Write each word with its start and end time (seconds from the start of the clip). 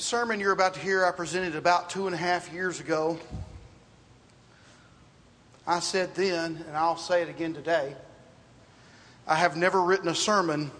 The 0.00 0.06
sermon 0.06 0.40
you're 0.40 0.52
about 0.52 0.72
to 0.72 0.80
hear, 0.80 1.04
I 1.04 1.10
presented 1.10 1.54
about 1.56 1.90
two 1.90 2.06
and 2.06 2.14
a 2.14 2.18
half 2.18 2.50
years 2.54 2.80
ago. 2.80 3.18
I 5.66 5.80
said 5.80 6.14
then, 6.14 6.64
and 6.66 6.74
I'll 6.74 6.96
say 6.96 7.20
it 7.20 7.28
again 7.28 7.52
today 7.52 7.94
I 9.26 9.34
have 9.34 9.58
never 9.58 9.82
written 9.82 10.08
a 10.08 10.14
sermon 10.14 10.70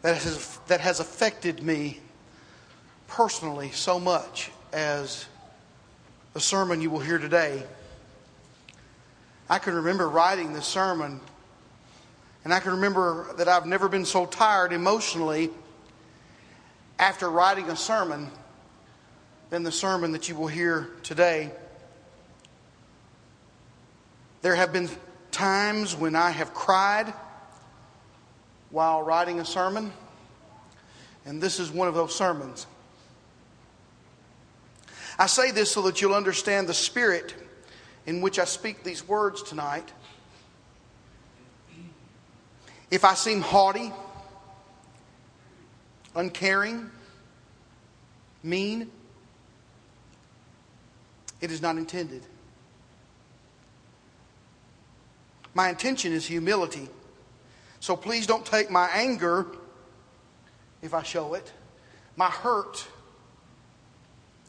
that 0.00 0.16
has, 0.16 0.58
that 0.68 0.80
has 0.80 1.00
affected 1.00 1.62
me 1.62 2.00
personally 3.08 3.70
so 3.72 4.00
much 4.00 4.50
as 4.72 5.26
the 6.32 6.40
sermon 6.40 6.80
you 6.80 6.88
will 6.88 7.00
hear 7.00 7.18
today. 7.18 7.62
I 9.50 9.58
can 9.58 9.74
remember 9.74 10.08
writing 10.08 10.54
this 10.54 10.64
sermon, 10.64 11.20
and 12.42 12.54
I 12.54 12.60
can 12.60 12.70
remember 12.70 13.34
that 13.36 13.48
I've 13.48 13.66
never 13.66 13.86
been 13.86 14.06
so 14.06 14.24
tired 14.24 14.72
emotionally 14.72 15.50
after 16.98 17.28
writing 17.28 17.68
a 17.70 17.76
sermon 17.76 18.30
than 19.50 19.62
the 19.62 19.72
sermon 19.72 20.12
that 20.12 20.28
you 20.28 20.34
will 20.34 20.46
hear 20.46 20.90
today. 21.02 21.50
There 24.42 24.54
have 24.54 24.72
been 24.72 24.88
times 25.30 25.96
when 25.96 26.14
I 26.16 26.30
have 26.30 26.54
cried 26.54 27.12
while 28.70 29.02
writing 29.02 29.40
a 29.40 29.44
sermon, 29.44 29.92
and 31.24 31.40
this 31.40 31.58
is 31.60 31.70
one 31.70 31.88
of 31.88 31.94
those 31.94 32.14
sermons. 32.14 32.66
I 35.18 35.26
say 35.26 35.50
this 35.50 35.70
so 35.70 35.82
that 35.82 36.00
you'll 36.02 36.14
understand 36.14 36.68
the 36.68 36.74
spirit 36.74 37.34
in 38.06 38.20
which 38.20 38.38
I 38.38 38.44
speak 38.44 38.82
these 38.82 39.06
words 39.06 39.42
tonight. 39.42 39.92
If 42.90 43.04
I 43.04 43.14
seem 43.14 43.40
haughty, 43.40 43.92
uncaring, 46.14 46.90
mean, 48.42 48.90
it 51.40 51.50
is 51.50 51.60
not 51.60 51.76
intended. 51.76 52.22
My 55.54 55.68
intention 55.68 56.12
is 56.12 56.26
humility. 56.26 56.88
So 57.80 57.96
please 57.96 58.26
don't 58.26 58.44
take 58.44 58.70
my 58.70 58.88
anger 58.92 59.46
if 60.82 60.94
I 60.94 61.02
show 61.02 61.34
it, 61.34 61.52
my 62.16 62.28
hurt 62.28 62.86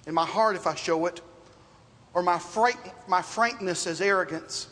in 0.05 0.13
my 0.13 0.25
heart 0.25 0.55
if 0.55 0.67
I 0.67 0.75
show 0.75 1.05
it, 1.05 1.21
or 2.13 2.21
my, 2.21 2.39
my 3.07 3.21
frankness 3.21 3.87
as 3.87 4.01
arrogance. 4.01 4.67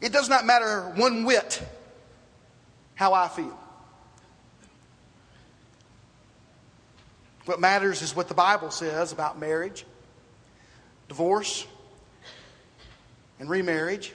It 0.00 0.12
does 0.12 0.28
not 0.28 0.46
matter 0.46 0.92
one 0.96 1.24
whit 1.24 1.62
how 2.94 3.12
I 3.12 3.28
feel. 3.28 3.58
What 7.48 7.60
matters 7.60 8.02
is 8.02 8.14
what 8.14 8.28
the 8.28 8.34
Bible 8.34 8.70
says 8.70 9.10
about 9.10 9.38
marriage, 9.38 9.86
divorce, 11.08 11.66
and 13.40 13.48
remarriage, 13.48 14.12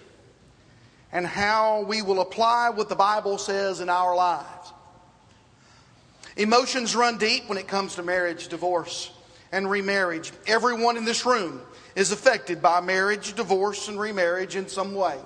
and 1.11 1.25
how 1.25 1.81
we 1.81 2.03
will 2.03 2.21
apply 2.21 2.69
what 2.69 2.89
the 2.89 2.95
Bible 2.95 3.39
says 3.39 3.79
in 3.79 3.89
our 3.89 4.15
lives. 4.15 4.71
Emotions 6.37 6.95
run 6.95 7.17
deep 7.17 7.49
when 7.49 7.57
it 7.57 7.67
comes 7.67 7.95
to 7.95 8.03
marriage, 8.03 8.49
divorce, 8.49 9.09
and 9.51 9.67
remarriage. 9.67 10.31
Everyone 10.45 10.95
in 10.95 11.03
this 11.03 11.25
room 11.25 11.59
is 11.95 12.11
affected 12.11 12.61
by 12.61 12.81
marriage, 12.81 13.33
divorce, 13.33 13.87
and 13.87 13.99
remarriage 13.99 14.55
in 14.55 14.67
some 14.67 14.93
way. 14.93 15.17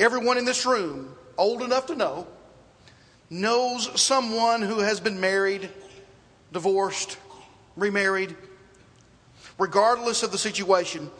Everyone 0.00 0.36
in 0.36 0.44
this 0.44 0.66
room, 0.66 1.14
old 1.36 1.62
enough 1.62 1.86
to 1.86 1.94
know, 1.94 2.26
knows 3.30 4.02
someone 4.02 4.62
who 4.62 4.80
has 4.80 4.98
been 4.98 5.20
married 5.20 5.70
divorced, 6.52 7.18
remarried, 7.76 8.34
regardless 9.58 10.22
of 10.22 10.32
the 10.32 10.38
situation. 10.38 11.10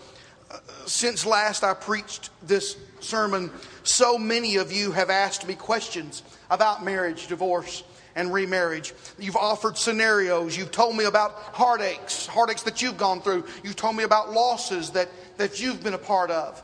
Uh, 0.50 0.58
since 0.86 1.26
last 1.26 1.62
I 1.62 1.74
preached 1.74 2.30
this 2.42 2.76
sermon, 3.00 3.50
so 3.82 4.18
many 4.18 4.56
of 4.56 4.72
you 4.72 4.92
have 4.92 5.10
asked 5.10 5.46
me 5.46 5.54
questions 5.54 6.22
about 6.50 6.84
marriage, 6.84 7.26
divorce, 7.26 7.82
and 8.14 8.32
remarriage. 8.32 8.94
You've 9.18 9.36
offered 9.36 9.78
scenarios. 9.78 10.56
You've 10.56 10.72
told 10.72 10.96
me 10.96 11.04
about 11.04 11.32
heartaches, 11.32 12.26
heartaches 12.26 12.64
that 12.64 12.82
you've 12.82 12.96
gone 12.96 13.20
through. 13.20 13.44
You've 13.62 13.76
told 13.76 13.96
me 13.96 14.02
about 14.02 14.32
losses 14.32 14.90
that, 14.90 15.08
that 15.36 15.60
you've 15.60 15.82
been 15.84 15.94
a 15.94 15.98
part 15.98 16.30
of. 16.30 16.62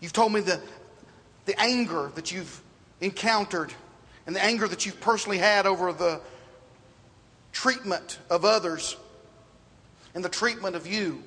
You've 0.00 0.12
told 0.12 0.32
me 0.32 0.40
the, 0.40 0.60
the 1.44 1.60
anger 1.60 2.10
that 2.14 2.32
you've 2.32 2.60
encountered 3.00 3.72
and 4.26 4.34
the 4.34 4.42
anger 4.42 4.66
that 4.68 4.84
you've 4.84 5.00
personally 5.00 5.38
had 5.38 5.66
over 5.66 5.92
the 5.92 6.20
treatment 7.52 8.18
of 8.30 8.44
others 8.44 8.96
and 10.14 10.24
the 10.24 10.28
treatment 10.28 10.76
of 10.76 10.86
you. 10.86 11.22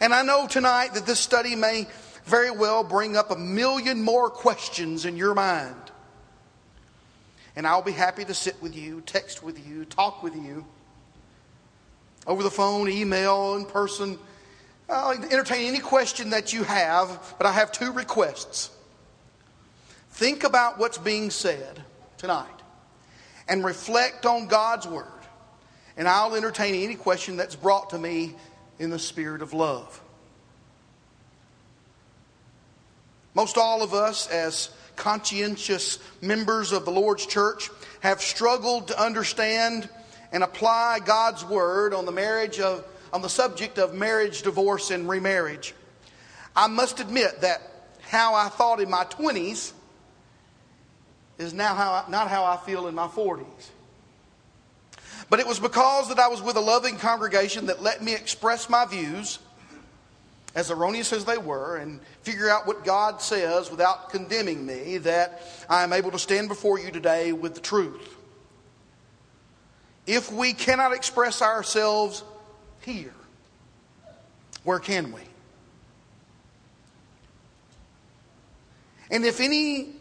And 0.00 0.14
I 0.14 0.22
know 0.22 0.46
tonight 0.46 0.94
that 0.94 1.06
this 1.06 1.18
study 1.18 1.56
may 1.56 1.86
very 2.24 2.50
well 2.50 2.84
bring 2.84 3.16
up 3.16 3.30
a 3.30 3.36
million 3.36 4.02
more 4.02 4.30
questions 4.30 5.04
in 5.04 5.16
your 5.16 5.34
mind. 5.34 5.74
And 7.56 7.66
I'll 7.66 7.82
be 7.82 7.92
happy 7.92 8.24
to 8.24 8.34
sit 8.34 8.60
with 8.62 8.76
you, 8.76 9.00
text 9.00 9.42
with 9.42 9.66
you, 9.66 9.84
talk 9.84 10.22
with 10.22 10.36
you 10.36 10.64
over 12.26 12.42
the 12.42 12.50
phone, 12.50 12.88
email, 12.88 13.56
in 13.56 13.64
person. 13.64 14.18
I'll 14.88 15.12
entertain 15.12 15.66
any 15.66 15.80
question 15.80 16.30
that 16.30 16.52
you 16.52 16.62
have, 16.62 17.34
but 17.38 17.46
I 17.46 17.52
have 17.52 17.72
two 17.72 17.90
requests. 17.90 18.70
Think 20.10 20.44
about 20.44 20.78
what's 20.78 20.98
being 20.98 21.30
said 21.30 21.82
tonight 22.16 22.57
and 23.48 23.64
reflect 23.64 24.26
on 24.26 24.46
God's 24.46 24.86
Word. 24.86 25.06
And 25.96 26.06
I'll 26.06 26.34
entertain 26.34 26.74
any 26.74 26.94
question 26.94 27.36
that's 27.36 27.56
brought 27.56 27.90
to 27.90 27.98
me 27.98 28.36
in 28.78 28.90
the 28.90 28.98
spirit 28.98 29.42
of 29.42 29.52
love. 29.52 30.00
Most 33.34 33.56
all 33.56 33.82
of 33.82 33.94
us, 33.94 34.28
as 34.28 34.70
conscientious 34.96 35.98
members 36.20 36.72
of 36.72 36.84
the 36.84 36.90
Lord's 36.90 37.26
church, 37.26 37.70
have 38.00 38.20
struggled 38.20 38.88
to 38.88 39.00
understand 39.00 39.88
and 40.32 40.42
apply 40.42 41.00
God's 41.04 41.44
Word 41.44 41.94
on 41.94 42.04
the 42.04 42.12
marriage 42.12 42.60
of 42.60 42.84
on 43.12 43.22
the 43.22 43.28
subject 43.28 43.78
of 43.78 43.94
marriage, 43.94 44.42
divorce, 44.42 44.90
and 44.90 45.08
remarriage. 45.08 45.74
I 46.54 46.66
must 46.66 47.00
admit 47.00 47.40
that 47.40 47.62
how 48.02 48.34
I 48.34 48.48
thought 48.48 48.80
in 48.80 48.90
my 48.90 49.04
20s 49.04 49.72
is 51.38 51.54
now 51.54 51.74
how 51.74 51.92
I, 51.92 52.10
not 52.10 52.28
how 52.28 52.44
I 52.44 52.56
feel 52.56 52.88
in 52.88 52.94
my 52.94 53.06
40s. 53.06 53.44
But 55.30 55.40
it 55.40 55.46
was 55.46 55.60
because 55.60 56.08
that 56.08 56.18
I 56.18 56.28
was 56.28 56.42
with 56.42 56.56
a 56.56 56.60
loving 56.60 56.96
congregation 56.96 57.66
that 57.66 57.82
let 57.82 58.02
me 58.02 58.14
express 58.14 58.68
my 58.68 58.84
views, 58.86 59.38
as 60.54 60.70
erroneous 60.70 61.12
as 61.12 61.24
they 61.24 61.38
were, 61.38 61.76
and 61.76 62.00
figure 62.22 62.48
out 62.48 62.66
what 62.66 62.84
God 62.84 63.20
says 63.20 63.70
without 63.70 64.10
condemning 64.10 64.64
me, 64.64 64.98
that 64.98 65.42
I 65.68 65.82
am 65.84 65.92
able 65.92 66.10
to 66.10 66.18
stand 66.18 66.48
before 66.48 66.78
you 66.78 66.90
today 66.90 67.32
with 67.32 67.54
the 67.54 67.60
truth. 67.60 68.16
If 70.06 70.32
we 70.32 70.54
cannot 70.54 70.92
express 70.94 71.42
ourselves 71.42 72.24
here, 72.80 73.14
where 74.64 74.78
can 74.78 75.12
we? 75.12 75.20
And 79.10 79.24
if 79.24 79.40
any 79.40 79.97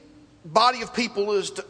body 0.53 0.81
of 0.81 0.93
people 0.93 1.33
is, 1.33 1.51
to, 1.51 1.65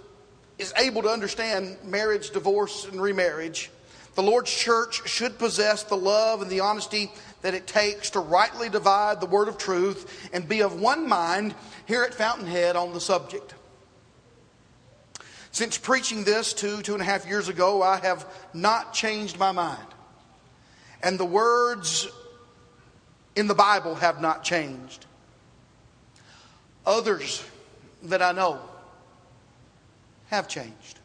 is 0.58 0.74
able 0.78 1.02
to 1.04 1.10
understand 1.10 1.78
marriage, 1.84 2.32
divorce, 2.32 2.86
and 2.86 3.02
remarriage, 3.02 3.72
the 4.16 4.24
Lord's 4.24 4.52
church 4.52 5.08
should 5.08 5.38
possess 5.38 5.84
the 5.84 5.96
love 5.96 6.42
and 6.42 6.50
the 6.50 6.62
honesty 6.62 7.12
that 7.42 7.54
it 7.54 7.68
takes 7.68 8.10
to 8.12 8.20
rightly 8.20 8.68
divide 8.68 9.22
the 9.22 9.28
word 9.28 9.48
of 9.48 9.60
truth 9.60 10.30
and 10.34 10.50
be 10.50 10.62
of 10.62 10.82
one 10.82 11.08
mind 11.08 11.54
here 11.86 12.04
at 12.04 12.16
Fountainhead 12.16 12.76
on 12.76 12.94
the 12.94 13.00
subject. 13.00 13.54
Since 15.52 15.78
preaching 15.78 16.24
this 16.24 16.54
two, 16.54 16.82
two 16.82 16.94
and 16.94 17.02
a 17.02 17.06
half 17.06 17.28
years 17.28 17.48
ago, 17.48 17.84
I 17.84 17.98
have 17.98 18.26
not 18.54 18.94
changed 18.94 19.38
my 19.38 19.52
mind. 19.52 19.88
And 21.04 21.20
the 21.20 21.26
words 21.26 22.08
in 23.36 23.48
the 23.48 23.56
Bible 23.56 23.96
have 23.96 24.20
not 24.20 24.44
changed. 24.44 25.06
Others 26.88 27.44
that 28.04 28.22
I 28.22 28.32
know 28.32 28.62
have 30.28 30.48
changed. 30.48 31.00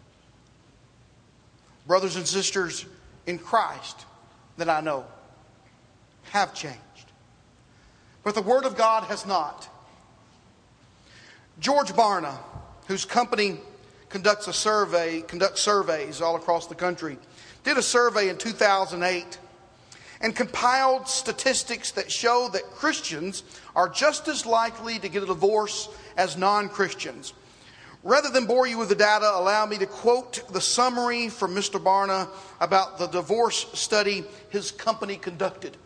Brothers 1.87 2.17
and 2.17 2.27
sisters 2.27 2.87
in 3.27 3.39
Christ 3.39 4.05
that 4.57 4.69
I 4.69 4.81
know 4.81 5.05
have 6.31 6.55
changed. 6.55 6.79
But 8.23 8.35
the 8.35 8.43
Word 8.43 8.65
of 8.65 8.77
God 8.77 9.05
has 9.05 9.27
not. 9.27 9.69
George 11.59 11.93
Barna, 11.93 12.37
whose 12.87 13.05
company 13.05 13.59
conducts 14.09 14.47
a 14.47 14.53
survey, 14.53 15.23
conducts 15.23 15.61
surveys 15.61 16.21
all 16.21 16.37
across 16.37 16.67
the 16.67 16.75
country, 16.75 17.19
did 17.65 17.79
a 17.79 17.83
survey 17.83 18.29
in 18.29 18.37
2008 18.37 19.39
and 20.21 20.37
compiled 20.37 21.09
statistics 21.09 21.91
that 21.93 22.11
show 22.11 22.49
that 22.53 22.63
Christians 22.63 23.43
are 23.75 23.89
just 23.89 24.29
as 24.29 24.47
likely 24.47 24.99
to 25.01 25.09
get 25.09 25.23
a 25.23 25.27
divorce 25.27 25.89
as 26.17 26.37
non 26.37 26.69
Christians. 26.69 27.33
Rather 28.05 28.31
than 28.31 28.47
bore 28.47 28.67
you 28.67 28.79
with 28.79 28.89
the 28.89 28.97
data, 28.97 29.31
allow 29.33 29.65
me 29.65 29.79
to 29.79 29.87
quote 29.87 30.43
the 30.53 30.61
summary 30.61 31.29
from 31.29 31.55
Mr. 31.55 31.81
Barna 31.83 32.29
about 32.61 32.99
the 32.99 33.07
divorce 33.07 33.67
study 33.75 34.25
his 34.51 34.73
company 34.73 35.17
conducted. 35.17 35.77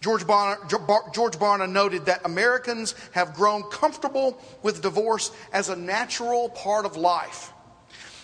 George 0.00 0.24
Barna, 0.24 1.12
George 1.12 1.36
Barna 1.38 1.68
noted 1.68 2.06
that 2.06 2.24
Americans 2.24 2.94
have 3.12 3.34
grown 3.34 3.64
comfortable 3.64 4.40
with 4.62 4.80
divorce 4.80 5.32
as 5.52 5.68
a 5.68 5.76
natural 5.76 6.50
part 6.50 6.86
of 6.86 6.96
life. 6.96 7.52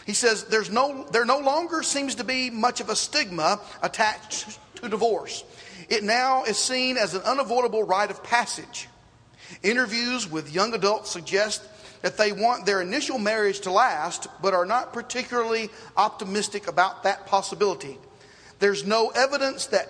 He 0.06 0.12
says 0.12 0.44
there's 0.44 0.70
no, 0.70 1.04
there 1.10 1.24
no 1.24 1.38
longer 1.38 1.82
seems 1.82 2.14
to 2.16 2.24
be 2.24 2.48
much 2.48 2.80
of 2.80 2.90
a 2.90 2.96
stigma 2.96 3.60
attached 3.82 4.58
to 4.76 4.88
divorce. 4.88 5.42
It 5.88 6.04
now 6.04 6.44
is 6.44 6.58
seen 6.58 6.96
as 6.96 7.14
an 7.14 7.22
unavoidable 7.22 7.82
rite 7.82 8.10
of 8.10 8.22
passage. 8.22 8.88
Interviews 9.64 10.30
with 10.30 10.54
young 10.54 10.74
adults 10.74 11.10
suggest 11.10 11.66
that 12.04 12.18
they 12.18 12.32
want 12.32 12.66
their 12.66 12.82
initial 12.82 13.18
marriage 13.18 13.60
to 13.60 13.70
last, 13.70 14.26
but 14.42 14.52
are 14.52 14.66
not 14.66 14.92
particularly 14.92 15.70
optimistic 15.96 16.68
about 16.68 17.04
that 17.04 17.26
possibility. 17.26 17.96
There's 18.58 18.84
no 18.84 19.08
evidence 19.08 19.64
that 19.68 19.88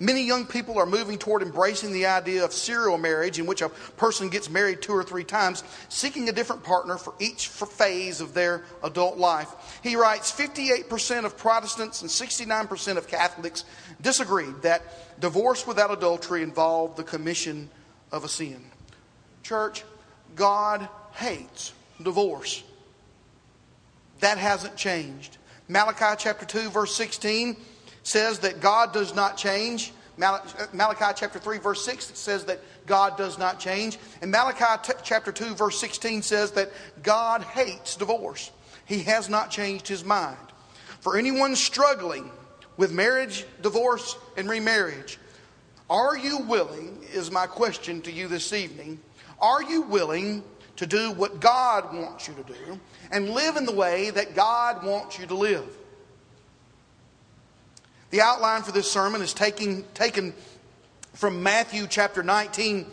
many 0.00 0.24
young 0.24 0.44
people 0.44 0.76
are 0.76 0.86
moving 0.86 1.18
toward 1.18 1.42
embracing 1.42 1.92
the 1.92 2.06
idea 2.06 2.44
of 2.44 2.52
serial 2.52 2.98
marriage, 2.98 3.38
in 3.38 3.46
which 3.46 3.62
a 3.62 3.68
person 3.68 4.28
gets 4.28 4.50
married 4.50 4.82
two 4.82 4.90
or 4.90 5.04
three 5.04 5.22
times, 5.22 5.62
seeking 5.88 6.28
a 6.28 6.32
different 6.32 6.64
partner 6.64 6.98
for 6.98 7.14
each 7.20 7.46
phase 7.46 8.20
of 8.20 8.34
their 8.34 8.64
adult 8.82 9.16
life. 9.16 9.78
He 9.84 9.94
writes 9.94 10.32
58% 10.32 11.24
of 11.24 11.38
Protestants 11.38 12.02
and 12.02 12.10
69% 12.10 12.96
of 12.96 13.06
Catholics 13.06 13.64
disagreed 14.00 14.62
that 14.62 15.20
divorce 15.20 15.64
without 15.64 15.92
adultery 15.92 16.42
involved 16.42 16.96
the 16.96 17.04
commission 17.04 17.70
of 18.10 18.24
a 18.24 18.28
sin. 18.28 18.64
Church, 19.44 19.84
God 20.34 20.88
hates 21.16 21.72
divorce. 22.02 22.62
That 24.20 24.38
hasn't 24.38 24.76
changed. 24.76 25.38
Malachi 25.68 26.16
chapter 26.18 26.46
2, 26.46 26.70
verse 26.70 26.94
16 26.94 27.56
says 28.02 28.38
that 28.40 28.60
God 28.60 28.92
does 28.92 29.14
not 29.14 29.36
change. 29.36 29.92
Malachi 30.18 31.12
chapter 31.16 31.38
3, 31.38 31.58
verse 31.58 31.84
6 31.84 32.18
says 32.18 32.44
that 32.44 32.60
God 32.86 33.16
does 33.16 33.38
not 33.38 33.58
change. 33.58 33.98
And 34.22 34.30
Malachi 34.30 34.82
t- 34.82 34.98
chapter 35.02 35.32
2, 35.32 35.54
verse 35.54 35.78
16 35.78 36.22
says 36.22 36.52
that 36.52 36.70
God 37.02 37.42
hates 37.42 37.96
divorce. 37.96 38.50
He 38.86 39.02
has 39.02 39.28
not 39.28 39.50
changed 39.50 39.88
his 39.88 40.04
mind. 40.04 40.36
For 41.00 41.18
anyone 41.18 41.56
struggling 41.56 42.30
with 42.76 42.92
marriage, 42.92 43.44
divorce, 43.62 44.16
and 44.36 44.48
remarriage, 44.48 45.18
are 45.90 46.16
you 46.16 46.38
willing, 46.38 46.98
is 47.12 47.30
my 47.30 47.46
question 47.46 48.00
to 48.02 48.12
you 48.12 48.28
this 48.28 48.52
evening, 48.52 49.00
are 49.40 49.62
you 49.62 49.82
willing 49.82 50.42
to 50.76 50.86
do 50.86 51.12
what 51.12 51.40
God 51.40 51.94
wants 51.94 52.28
you 52.28 52.34
to 52.34 52.42
do 52.42 52.80
and 53.10 53.30
live 53.30 53.56
in 53.56 53.64
the 53.64 53.72
way 53.72 54.10
that 54.10 54.34
God 54.34 54.84
wants 54.84 55.18
you 55.18 55.26
to 55.26 55.34
live. 55.34 55.76
The 58.10 58.20
outline 58.20 58.62
for 58.62 58.72
this 58.72 58.90
sermon 58.90 59.20
is 59.20 59.34
taking, 59.34 59.84
taken 59.94 60.32
from 61.14 61.42
Matthew 61.42 61.86
chapter 61.88 62.22
19, 62.22 62.86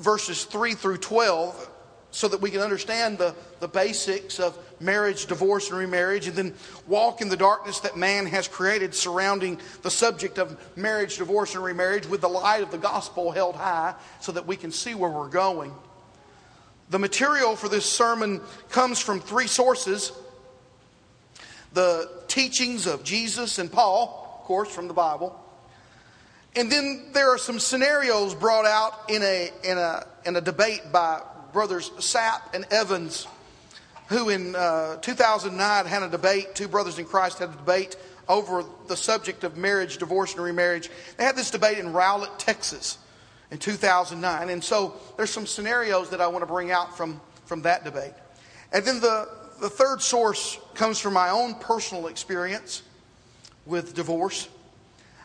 verses 0.00 0.44
3 0.44 0.74
through 0.74 0.98
12, 0.98 1.70
so 2.10 2.28
that 2.28 2.40
we 2.40 2.50
can 2.50 2.60
understand 2.60 3.18
the, 3.18 3.34
the 3.60 3.68
basics 3.68 4.38
of 4.38 4.56
marriage, 4.80 5.26
divorce, 5.26 5.70
and 5.70 5.78
remarriage, 5.78 6.28
and 6.28 6.36
then 6.36 6.54
walk 6.86 7.20
in 7.20 7.28
the 7.28 7.36
darkness 7.36 7.80
that 7.80 7.96
man 7.96 8.26
has 8.26 8.46
created 8.46 8.94
surrounding 8.94 9.60
the 9.82 9.90
subject 9.90 10.38
of 10.38 10.58
marriage, 10.76 11.16
divorce, 11.16 11.54
and 11.54 11.64
remarriage 11.64 12.06
with 12.06 12.20
the 12.20 12.28
light 12.28 12.62
of 12.62 12.70
the 12.70 12.78
gospel 12.78 13.32
held 13.32 13.56
high 13.56 13.94
so 14.20 14.32
that 14.32 14.46
we 14.46 14.56
can 14.56 14.70
see 14.70 14.94
where 14.94 15.10
we're 15.10 15.28
going. 15.28 15.74
The 16.90 16.98
material 16.98 17.56
for 17.56 17.68
this 17.68 17.84
sermon 17.84 18.40
comes 18.70 19.00
from 19.00 19.20
three 19.20 19.48
sources 19.48 20.12
the 21.72 22.08
teachings 22.26 22.86
of 22.86 23.04
Jesus 23.04 23.58
and 23.58 23.70
Paul, 23.70 24.38
of 24.38 24.44
course, 24.46 24.74
from 24.74 24.88
the 24.88 24.94
Bible. 24.94 25.38
And 26.54 26.72
then 26.72 27.10
there 27.12 27.28
are 27.28 27.38
some 27.38 27.58
scenarios 27.58 28.34
brought 28.34 28.64
out 28.64 29.10
in 29.10 29.22
a, 29.22 29.50
in 29.62 29.76
a, 29.76 30.06
in 30.24 30.36
a 30.36 30.40
debate 30.40 30.80
by 30.90 31.20
brothers 31.52 31.90
Sapp 31.98 32.54
and 32.54 32.64
Evans, 32.70 33.26
who 34.08 34.30
in 34.30 34.56
uh, 34.56 34.96
2009 34.96 35.84
had 35.84 36.02
a 36.02 36.08
debate. 36.08 36.54
Two 36.54 36.66
brothers 36.66 36.98
in 36.98 37.04
Christ 37.04 37.40
had 37.40 37.50
a 37.50 37.56
debate 37.56 37.96
over 38.26 38.64
the 38.88 38.96
subject 38.96 39.44
of 39.44 39.58
marriage, 39.58 39.98
divorce, 39.98 40.32
and 40.32 40.42
remarriage. 40.42 40.88
They 41.18 41.24
had 41.24 41.36
this 41.36 41.50
debate 41.50 41.78
in 41.78 41.92
Rowlett, 41.92 42.38
Texas 42.38 42.96
in 43.50 43.58
2009. 43.58 44.48
And 44.48 44.62
so 44.62 44.94
there's 45.16 45.30
some 45.30 45.46
scenarios 45.46 46.10
that 46.10 46.20
I 46.20 46.26
want 46.26 46.42
to 46.42 46.46
bring 46.46 46.70
out 46.70 46.96
from, 46.96 47.20
from 47.44 47.62
that 47.62 47.84
debate. 47.84 48.14
And 48.72 48.84
then 48.84 49.00
the, 49.00 49.28
the 49.60 49.70
third 49.70 50.02
source 50.02 50.58
comes 50.74 50.98
from 50.98 51.14
my 51.14 51.30
own 51.30 51.54
personal 51.54 52.08
experience 52.08 52.82
with 53.64 53.94
divorce. 53.94 54.48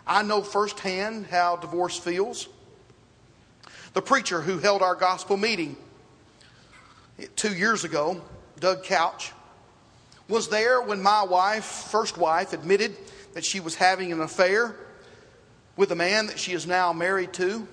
I 0.06 0.24
know 0.24 0.42
firsthand 0.42 1.28
how 1.28 1.58
divorce 1.58 1.98
feels. 1.98 2.48
The 3.94 4.02
preacher 4.02 4.42
who 4.42 4.58
held 4.58 4.82
our 4.82 4.96
gospel 4.96 5.38
meeting 5.38 5.76
two 7.36 7.54
years 7.54 7.84
ago, 7.84 8.22
Doug 8.60 8.84
Couch, 8.84 9.32
was 10.28 10.48
there 10.48 10.82
when 10.82 11.02
my 11.02 11.24
wife, 11.24 11.66
first 11.66 12.18
wife, 12.18 12.54
admitted 12.54 12.96
that 13.34 13.44
she 13.44 13.60
was 13.60 13.76
having 13.76 14.12
an 14.12 14.22
affair 14.22 14.76
with 15.76 15.92
a 15.92 15.96
man 15.96 16.28
that 16.28 16.40
she 16.40 16.54
is 16.54 16.66
now 16.66 16.94
married 16.94 17.34
to. 17.34 17.68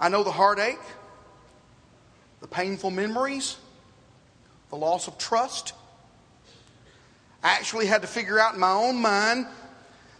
I 0.00 0.08
know 0.08 0.22
the 0.22 0.32
heartache, 0.32 0.80
the 2.40 2.48
painful 2.48 2.90
memories, 2.90 3.56
the 4.70 4.76
loss 4.76 5.08
of 5.08 5.18
trust. 5.18 5.72
I 7.42 7.52
actually 7.52 7.86
had 7.86 8.02
to 8.02 8.08
figure 8.08 8.38
out 8.38 8.54
in 8.54 8.60
my 8.60 8.72
own 8.72 9.00
mind 9.00 9.46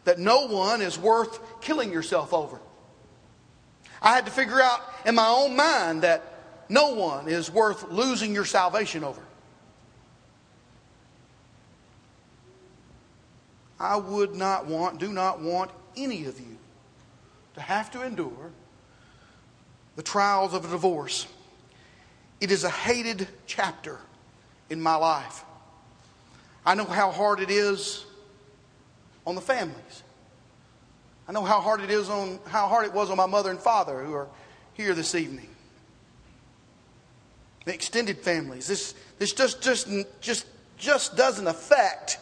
that 0.05 0.19
no 0.19 0.47
one 0.47 0.81
is 0.81 0.99
worth 0.99 1.41
killing 1.61 1.93
yourself 1.93 2.33
over. 2.33 2.61
I 4.01 4.15
had 4.15 4.27
to 4.27 4.31
figure 4.31 4.61
out 4.61 4.81
in 5.07 5.15
my 5.15 5.29
own 5.29 5.57
mind 5.57 6.03
that 6.03 6.23
no 6.69 6.95
one 6.95 7.29
is 7.29 7.51
worth 7.51 7.91
losing 7.91 8.35
your 8.35 8.45
salvation 8.45 9.03
over. 9.03 9.23
I 13.81 13.97
would 13.97 14.35
not 14.35 14.67
want, 14.67 14.99
do 14.99 15.13
not 15.13 15.41
want 15.41 15.71
any 15.97 16.27
of 16.27 16.39
you 16.39 16.59
to 17.55 17.61
have 17.61 17.91
to 17.93 18.03
endure 18.03 18.53
the 19.97 20.03
trials 20.03 20.55
of 20.55 20.65
a 20.65 20.69
divorce. 20.69 21.27
It 22.41 22.51
is 22.51 22.65
a 22.65 22.71
hated 22.71 23.29
chapter 23.47 23.99
in 24.71 24.81
my 24.81 24.97
life. 24.97 25.45
I 26.67 26.75
know 26.75 26.85
how 26.85 27.11
hard 27.11 27.41
it 27.41 27.51
is 27.51 28.05
on 29.27 29.35
the 29.35 29.41
families. 29.41 30.03
I 31.29 31.33
know 31.33 31.45
how 31.45 31.61
hard 31.61 31.81
it 31.81 31.91
is 31.91 32.11
on 32.11 32.39
how 32.47 32.67
hard 32.69 32.87
it 32.87 32.93
was 32.93 33.11
on 33.11 33.17
my 33.17 33.27
mother 33.27 33.51
and 33.51 33.59
father 33.59 34.03
who 34.05 34.13
are 34.15 34.29
here 34.75 34.95
this 34.95 35.15
evening. 35.15 35.49
The 37.65 37.73
extended 37.73 38.19
families. 38.19 38.67
This 38.67 38.95
this 39.19 39.33
just 39.33 39.63
just 39.63 39.89
just 40.21 40.47
just 40.77 41.17
doesn't 41.17 41.47
affect 41.47 42.19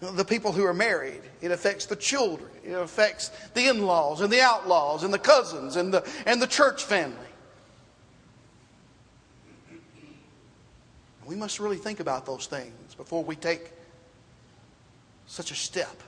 the 0.00 0.24
people 0.24 0.52
who 0.52 0.64
are 0.64 0.74
married. 0.74 1.22
It 1.40 1.50
affects 1.50 1.86
the 1.86 1.96
children. 1.96 2.50
It 2.62 2.72
affects 2.72 3.30
the 3.54 3.68
in 3.68 3.82
laws 3.82 4.20
and 4.20 4.32
the 4.32 4.40
outlaws 4.40 5.02
and 5.02 5.12
the 5.12 5.18
cousins 5.18 5.76
and 5.76 5.92
the, 5.92 6.06
and 6.26 6.40
the 6.40 6.46
church 6.46 6.84
family. 6.84 7.16
We 11.26 11.36
must 11.36 11.60
really 11.60 11.76
think 11.76 12.00
about 12.00 12.26
those 12.26 12.46
things 12.46 12.94
before 12.94 13.24
we 13.24 13.36
take 13.36 13.72
such 15.26 15.50
a 15.50 15.54
step 15.54 16.02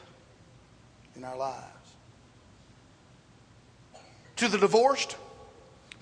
in 1.17 1.25
our 1.25 1.37
lives. 1.37 1.65
To 4.37 4.49
the 4.49 4.59
divorced, 4.59 5.17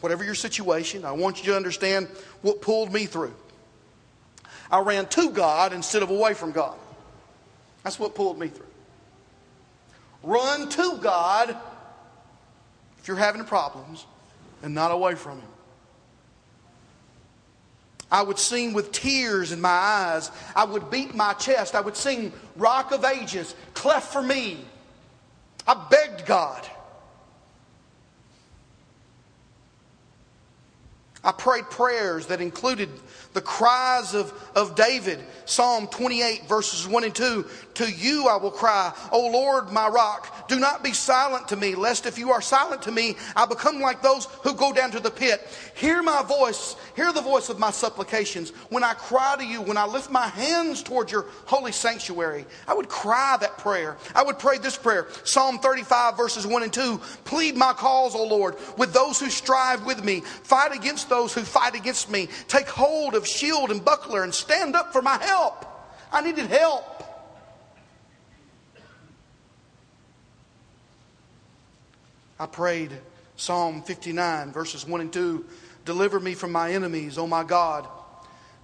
whatever 0.01 0.25
your 0.25 0.35
situation, 0.35 1.05
I 1.05 1.13
want 1.13 1.39
you 1.39 1.53
to 1.53 1.57
understand 1.57 2.09
what 2.43 2.61
pulled 2.61 2.93
me 2.93 3.07
through. 3.07 3.35
I 4.71 4.81
ran 4.81 5.07
to 5.07 5.31
God 5.31 5.73
instead 5.73 6.03
of 6.03 6.11
away 6.11 6.35
from 6.35 6.51
God. 6.51 6.77
That's 7.85 7.99
what 7.99 8.15
pulled 8.15 8.39
me 8.39 8.49
through. 8.49 8.67
Run 10.23 10.69
to 10.71 10.99
God 11.01 11.57
if 12.99 13.07
you're 13.07 13.17
having 13.17 13.45
problems 13.45 14.07
and 14.63 14.75
not 14.75 14.91
away 14.91 15.15
from 15.15 15.39
Him. 15.39 15.49
I 18.15 18.23
would 18.23 18.39
sing 18.39 18.75
with 18.75 18.93
tears 18.93 19.51
in 19.51 19.61
my 19.61 19.69
eyes. 19.69 20.31
I 20.55 20.63
would 20.63 20.89
beat 20.89 21.17
my 21.17 21.33
chest. 21.33 21.75
I 21.75 21.81
would 21.81 21.97
sing 21.97 22.33
Rock 22.55 22.93
of 22.93 23.05
Ages, 23.05 23.57
cleft 23.75 24.13
for 24.13 24.23
me. 24.23 24.65
I 25.67 25.89
begged 25.91 26.25
God. 26.25 26.65
I 31.25 31.33
prayed 31.33 31.71
prayers 31.71 32.27
that 32.27 32.41
included 32.41 32.91
the 33.35 33.41
cries 33.41 34.15
of, 34.15 34.33
of 34.55 34.77
David, 34.77 35.19
Psalm 35.45 35.89
28, 35.89 36.47
verses 36.49 36.87
1 36.87 37.05
and 37.05 37.15
2. 37.15 37.47
To 37.75 37.91
you 37.91 38.29
I 38.29 38.37
will 38.37 38.53
cry, 38.53 38.93
O 39.11 39.29
Lord, 39.29 39.73
my 39.73 39.89
rock, 39.89 40.49
do 40.49 40.61
not 40.61 40.85
be 40.85 40.93
silent 40.93 41.49
to 41.49 41.57
me, 41.57 41.75
lest 41.75 42.07
if 42.07 42.19
you 42.19 42.31
are 42.31 42.41
silent 42.41 42.83
to 42.83 42.93
me, 42.93 43.17
I 43.35 43.47
become 43.47 43.81
like 43.81 44.03
those 44.03 44.27
who 44.43 44.55
go 44.55 44.73
down 44.73 44.93
to 44.93 45.01
the 45.01 45.11
pit. 45.11 45.45
Hear 45.75 46.03
my 46.03 46.23
voice, 46.23 46.77
hear 46.95 47.13
the 47.13 47.21
voice 47.21 47.49
of 47.49 47.59
my 47.59 47.73
supplications. 47.73 48.51
When 48.69 48.85
I 48.85 48.95
cry 48.95 49.35
to 49.39 49.45
you, 49.45 49.61
when 49.61 49.77
I 49.77 49.87
lift 49.87 50.11
my 50.11 50.29
hands 50.29 50.83
toward 50.83 51.11
your 51.11 51.27
holy 51.47 51.73
sanctuary, 51.73 52.47
I 52.69 52.75
would 52.75 52.89
cry 52.89 53.37
that 53.41 53.59
prayer. 53.59 53.97
I 54.15 54.23
would 54.23 54.39
pray 54.39 54.59
this 54.59 54.77
prayer 54.77 55.09
Psalm 55.25 55.59
35, 55.59 56.17
verses 56.17 56.47
1 56.47 56.63
and 56.63 56.73
2. 56.73 57.01
Plead 57.25 57.57
my 57.57 57.73
cause, 57.73 58.15
O 58.15 58.25
Lord, 58.25 58.55
with 58.79 58.93
those 58.93 59.19
who 59.19 59.31
strive 59.31 59.85
with 59.85 60.05
me. 60.05 60.21
Fight 60.21 60.73
against 60.73 61.09
those 61.15 61.33
who 61.33 61.43
fight 61.43 61.77
against 61.77 62.11
me. 62.11 62.29
Take 62.49 62.69
hold 62.69 63.15
of 63.15 63.25
shield 63.25 63.71
and 63.71 63.85
buckler 63.85 64.25
and 64.25 64.35
stand 64.35 64.75
up 64.75 64.93
for 64.93 65.01
my 65.01 65.17
help. 65.17 65.65
I 66.13 66.21
needed 66.23 66.47
help. 66.47 66.91
I 72.39 72.47
prayed 72.47 72.91
Psalm 73.37 73.83
59, 73.83 74.53
verses 74.53 74.87
1 74.87 75.01
and 75.01 75.13
2 75.13 75.45
Deliver 75.85 76.19
me 76.19 76.35
from 76.35 76.51
my 76.51 76.73
enemies, 76.73 77.17
O 77.17 77.27
my 77.29 77.45
God. 77.45 77.87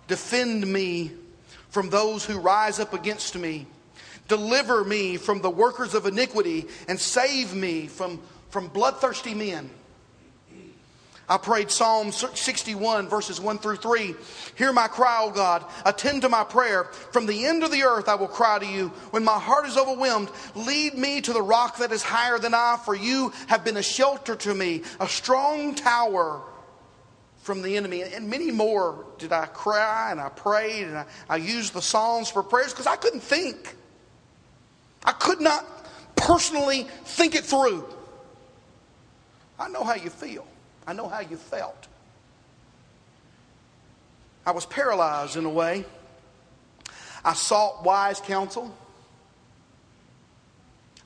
Defend 0.09 0.67
me 0.67 1.13
from 1.69 1.89
those 1.89 2.25
who 2.25 2.41
rise 2.41 2.81
up 2.81 2.95
against 2.95 3.37
me. 3.37 3.67
Deliver 4.27 4.83
me 4.83 5.19
from 5.19 5.41
the 5.41 5.51
workers 5.51 5.95
of 5.95 6.07
iniquity 6.07 6.67
and 6.89 6.99
save 6.99 7.55
me 7.55 7.87
from, 7.87 8.21
from 8.49 8.67
bloodthirsty 8.69 9.35
men. 9.35 9.71
I 11.31 11.37
prayed 11.37 11.71
Psalm 11.71 12.11
61, 12.11 13.09
verses 13.09 13.41
1 13.41 13.59
through 13.59 13.77
3. 13.77 14.17
Hear 14.57 14.73
my 14.73 14.89
cry, 14.89 15.21
O 15.23 15.31
God. 15.31 15.65
Attend 15.87 16.23
to 16.23 16.29
my 16.29 16.43
prayer. 16.43 16.85
From 17.13 17.27
the 17.27 17.47
end 17.47 17.63
of 17.63 17.71
the 17.71 17.85
earth 17.85 18.09
I 18.09 18.17
will 18.17 18.27
cry 18.27 18.59
to 18.59 18.67
you. 18.67 18.89
When 19.13 19.23
my 19.23 19.39
heart 19.39 19.65
is 19.65 19.77
overwhelmed, 19.77 20.29
lead 20.57 20.95
me 20.95 21.21
to 21.21 21.33
the 21.33 21.41
rock 21.41 21.79
that 21.79 21.93
is 21.93 22.03
higher 22.03 22.41
than 22.41 22.53
I, 22.53 22.81
for 22.85 22.97
you 22.97 23.33
have 23.47 23.65
been 23.65 23.77
a 23.77 23.83
shelter 23.83 24.35
to 24.35 24.53
me, 24.53 24.83
a 24.99 25.07
strong 25.07 25.77
tower 25.77 26.43
from 27.43 27.63
the 27.63 27.77
enemy. 27.77 28.03
And 28.03 28.29
many 28.29 28.51
more 28.51 29.07
did 29.19 29.33
I 29.33 29.47
cry 29.47 30.11
and 30.11 30.21
I 30.21 30.31
prayed 30.31 30.89
and 30.89 30.99
I, 30.99 31.05
I 31.29 31.37
used 31.37 31.75
the 31.75 31.83
Psalms 31.83 32.29
for 32.29 32.43
prayers 32.43 32.73
because 32.73 32.89
I 32.89 32.97
couldn't 32.97 33.23
think. 33.23 33.77
I 35.05 35.13
could 35.13 35.41
not 35.41 35.65
personally 36.17 36.89
think 37.05 37.37
it 37.37 37.45
through. 37.45 37.87
I 39.61 39.69
know 39.69 39.85
how 39.85 39.95
you 39.95 40.11
feel. 40.11 40.45
I 40.87 40.93
know 40.93 41.09
how 41.09 41.21
you 41.21 41.37
felt. 41.37 41.89
I 44.45 44.53
was 44.53 44.67
paralyzed 44.67 45.37
in 45.37 45.45
a 45.45 45.51
way. 45.51 45.85
I 47.25 47.35
sought 47.35 47.85
wise 47.85 48.21
counsel. 48.21 48.75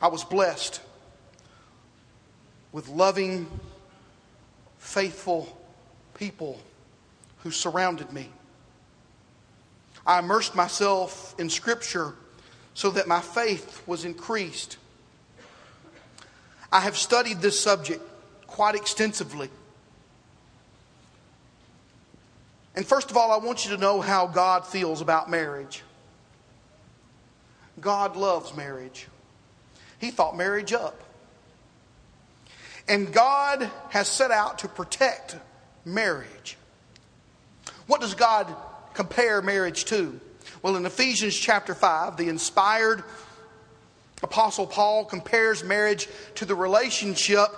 I 0.00 0.08
was 0.08 0.24
blessed 0.24 0.80
with 2.72 2.88
loving, 2.88 3.46
faithful 4.78 5.56
people 6.14 6.60
who 7.38 7.50
surrounded 7.50 8.12
me. 8.12 8.28
I 10.06 10.18
immersed 10.18 10.54
myself 10.54 11.34
in 11.38 11.48
Scripture 11.48 12.14
so 12.74 12.90
that 12.90 13.08
my 13.08 13.20
faith 13.20 13.82
was 13.86 14.04
increased. 14.04 14.76
I 16.70 16.80
have 16.80 16.96
studied 16.96 17.40
this 17.40 17.58
subject 17.58 18.02
quite 18.46 18.74
extensively. 18.74 19.48
And 22.74 22.84
first 22.84 23.10
of 23.10 23.16
all, 23.16 23.30
I 23.30 23.44
want 23.44 23.64
you 23.64 23.70
to 23.72 23.76
know 23.76 24.00
how 24.00 24.26
God 24.26 24.66
feels 24.66 25.00
about 25.00 25.30
marriage. 25.30 25.82
God 27.80 28.16
loves 28.16 28.56
marriage. 28.56 29.08
He 29.98 30.10
thought 30.10 30.36
marriage 30.36 30.72
up. 30.72 31.00
And 32.88 33.12
God 33.12 33.70
has 33.90 34.08
set 34.08 34.30
out 34.30 34.58
to 34.60 34.68
protect 34.68 35.36
marriage. 35.84 36.56
What 37.86 38.00
does 38.00 38.14
God 38.14 38.54
compare 38.92 39.40
marriage 39.40 39.84
to? 39.86 40.20
Well, 40.62 40.76
in 40.76 40.84
Ephesians 40.84 41.34
chapter 41.34 41.74
5, 41.74 42.16
the 42.16 42.28
inspired 42.28 43.04
Apostle 44.22 44.66
Paul 44.66 45.04
compares 45.04 45.62
marriage 45.62 46.08
to 46.36 46.44
the 46.44 46.54
relationship. 46.54 47.48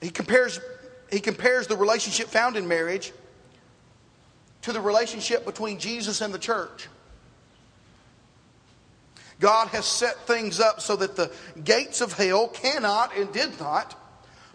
He 0.00 0.10
compares 0.10 0.60
he 1.12 1.20
compares 1.20 1.66
the 1.66 1.76
relationship 1.76 2.28
found 2.28 2.56
in 2.56 2.66
marriage 2.66 3.12
to 4.62 4.72
the 4.72 4.80
relationship 4.80 5.44
between 5.44 5.78
Jesus 5.78 6.22
and 6.22 6.32
the 6.32 6.38
church. 6.38 6.88
God 9.38 9.68
has 9.68 9.84
set 9.84 10.26
things 10.26 10.58
up 10.58 10.80
so 10.80 10.96
that 10.96 11.16
the 11.16 11.30
gates 11.62 12.00
of 12.00 12.14
hell 12.14 12.48
cannot 12.48 13.14
and 13.14 13.30
did 13.30 13.60
not 13.60 13.94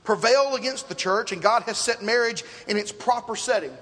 prevail 0.04 0.56
against 0.56 0.90
the 0.90 0.96
church, 0.96 1.32
and 1.32 1.42
God 1.42 1.64
has 1.64 1.78
set 1.78 2.02
marriage 2.02 2.44
in 2.68 2.78
its 2.78 2.92
proper 2.92 3.36
setting. 3.36 3.76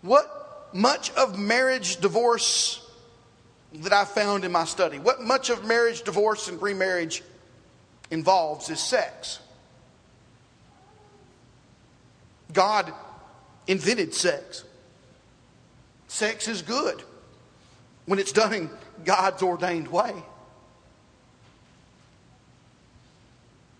What 0.00 0.70
much 0.72 1.10
of 1.12 1.38
marriage 1.38 1.98
divorce 1.98 2.84
that 3.74 3.92
I 3.92 4.04
found 4.04 4.44
in 4.44 4.50
my 4.50 4.64
study, 4.64 4.98
what 4.98 5.20
much 5.20 5.48
of 5.48 5.64
marriage 5.64 6.02
divorce 6.02 6.48
and 6.48 6.60
remarriage 6.60 7.22
involves 8.10 8.68
is 8.68 8.80
sex. 8.80 9.38
God 12.52 12.92
invented 13.66 14.14
sex. 14.14 14.64
Sex 16.08 16.48
is 16.48 16.62
good 16.62 17.02
when 18.06 18.18
it's 18.18 18.32
done 18.32 18.52
in 18.52 18.70
God's 19.04 19.42
ordained 19.42 19.88
way, 19.88 20.12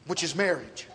which 0.06 0.22
is 0.22 0.34
marriage. 0.34 0.86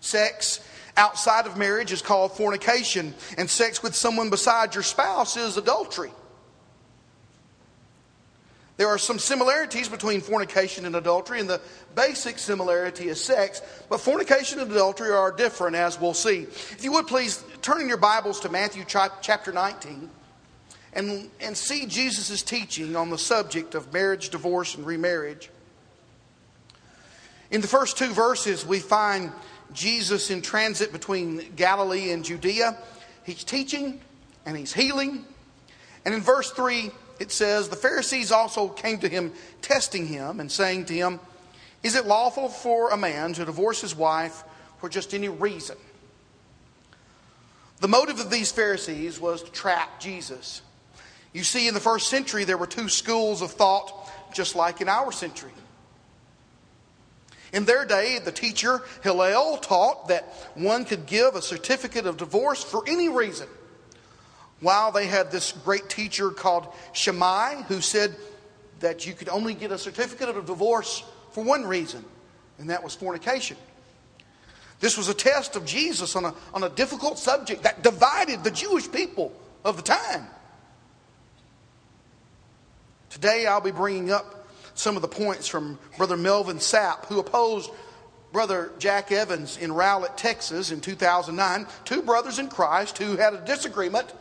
Sex 0.00 0.60
outside 0.96 1.46
of 1.46 1.56
marriage 1.56 1.92
is 1.92 2.02
called 2.02 2.32
fornication, 2.32 3.14
and 3.36 3.48
sex 3.48 3.82
with 3.82 3.94
someone 3.94 4.30
besides 4.30 4.74
your 4.74 4.84
spouse 4.84 5.36
is 5.36 5.56
adultery. 5.56 6.10
There 8.76 8.88
are 8.88 8.98
some 8.98 9.18
similarities 9.18 9.88
between 9.88 10.20
fornication 10.20 10.84
and 10.84 10.96
adultery, 10.96 11.40
and 11.40 11.48
the 11.48 11.62
basic 11.94 12.38
similarity 12.38 13.08
is 13.08 13.22
sex, 13.22 13.62
but 13.88 14.00
fornication 14.00 14.60
and 14.60 14.70
adultery 14.70 15.10
are 15.10 15.32
different, 15.32 15.76
as 15.76 15.98
we'll 15.98 16.12
see. 16.12 16.42
If 16.42 16.84
you 16.84 16.92
would 16.92 17.06
please 17.06 17.42
turn 17.62 17.80
in 17.80 17.88
your 17.88 17.96
Bibles 17.96 18.40
to 18.40 18.50
Matthew 18.50 18.84
chapter 18.86 19.52
19 19.52 20.10
and, 20.92 21.30
and 21.40 21.56
see 21.56 21.86
Jesus' 21.86 22.42
teaching 22.42 22.96
on 22.96 23.08
the 23.08 23.18
subject 23.18 23.74
of 23.74 23.92
marriage, 23.94 24.28
divorce, 24.28 24.74
and 24.74 24.84
remarriage. 24.84 25.50
In 27.50 27.62
the 27.62 27.68
first 27.68 27.96
two 27.96 28.12
verses, 28.12 28.66
we 28.66 28.80
find 28.80 29.32
Jesus 29.72 30.30
in 30.30 30.42
transit 30.42 30.92
between 30.92 31.52
Galilee 31.54 32.10
and 32.10 32.24
Judea. 32.24 32.76
He's 33.24 33.44
teaching 33.44 34.00
and 34.44 34.56
he's 34.56 34.72
healing. 34.72 35.24
And 36.04 36.14
in 36.14 36.20
verse 36.20 36.50
3, 36.50 36.90
it 37.18 37.32
says, 37.32 37.68
The 37.68 37.76
Pharisees 37.76 38.32
also 38.32 38.68
came 38.68 38.98
to 38.98 39.08
him, 39.08 39.32
testing 39.62 40.06
him, 40.06 40.40
and 40.40 40.50
saying 40.50 40.86
to 40.86 40.94
him, 40.94 41.20
Is 41.82 41.94
it 41.94 42.06
lawful 42.06 42.48
for 42.48 42.90
a 42.90 42.96
man 42.96 43.32
to 43.34 43.44
divorce 43.44 43.80
his 43.80 43.94
wife 43.94 44.44
for 44.78 44.88
just 44.88 45.14
any 45.14 45.28
reason? 45.28 45.76
The 47.80 47.88
motive 47.88 48.20
of 48.20 48.30
these 48.30 48.50
Pharisees 48.52 49.20
was 49.20 49.42
to 49.42 49.52
trap 49.52 50.00
Jesus. 50.00 50.62
You 51.32 51.44
see, 51.44 51.68
in 51.68 51.74
the 51.74 51.80
first 51.80 52.08
century, 52.08 52.44
there 52.44 52.56
were 52.56 52.66
two 52.66 52.88
schools 52.88 53.42
of 53.42 53.50
thought, 53.50 53.92
just 54.32 54.56
like 54.56 54.80
in 54.80 54.88
our 54.88 55.12
century. 55.12 55.52
In 57.52 57.64
their 57.64 57.84
day, 57.84 58.18
the 58.18 58.32
teacher 58.32 58.82
Hillel 59.02 59.58
taught 59.58 60.08
that 60.08 60.24
one 60.54 60.84
could 60.84 61.06
give 61.06 61.34
a 61.34 61.42
certificate 61.42 62.06
of 62.06 62.16
divorce 62.16 62.62
for 62.62 62.82
any 62.86 63.08
reason 63.08 63.48
while 64.60 64.92
they 64.92 65.06
had 65.06 65.30
this 65.30 65.52
great 65.52 65.88
teacher 65.88 66.30
called 66.30 66.68
Shammai 66.92 67.62
who 67.62 67.80
said 67.80 68.14
that 68.80 69.06
you 69.06 69.14
could 69.14 69.28
only 69.28 69.54
get 69.54 69.72
a 69.72 69.78
certificate 69.78 70.28
of 70.28 70.46
divorce 70.46 71.02
for 71.32 71.44
one 71.44 71.66
reason, 71.66 72.04
and 72.58 72.70
that 72.70 72.82
was 72.82 72.94
fornication. 72.94 73.56
This 74.80 74.96
was 74.96 75.08
a 75.08 75.14
test 75.14 75.56
of 75.56 75.64
Jesus 75.64 76.16
on 76.16 76.26
a, 76.26 76.34
on 76.52 76.62
a 76.62 76.68
difficult 76.68 77.18
subject 77.18 77.62
that 77.62 77.82
divided 77.82 78.44
the 78.44 78.50
Jewish 78.50 78.90
people 78.90 79.32
of 79.64 79.76
the 79.76 79.82
time. 79.82 80.26
Today, 83.10 83.46
I'll 83.46 83.62
be 83.62 83.70
bringing 83.70 84.10
up 84.10 84.46
some 84.74 84.96
of 84.96 85.02
the 85.02 85.08
points 85.08 85.48
from 85.48 85.78
Brother 85.96 86.18
Melvin 86.18 86.58
Sapp, 86.58 87.06
who 87.06 87.18
opposed 87.18 87.70
Brother 88.32 88.72
Jack 88.78 89.10
Evans 89.10 89.56
in 89.56 89.72
Rowlett, 89.72 90.18
Texas 90.18 90.70
in 90.70 90.82
2009. 90.82 91.66
Two 91.86 92.02
brothers 92.02 92.38
in 92.38 92.48
Christ 92.48 92.98
who 92.98 93.16
had 93.16 93.32
a 93.32 93.40
disagreement 93.40 94.12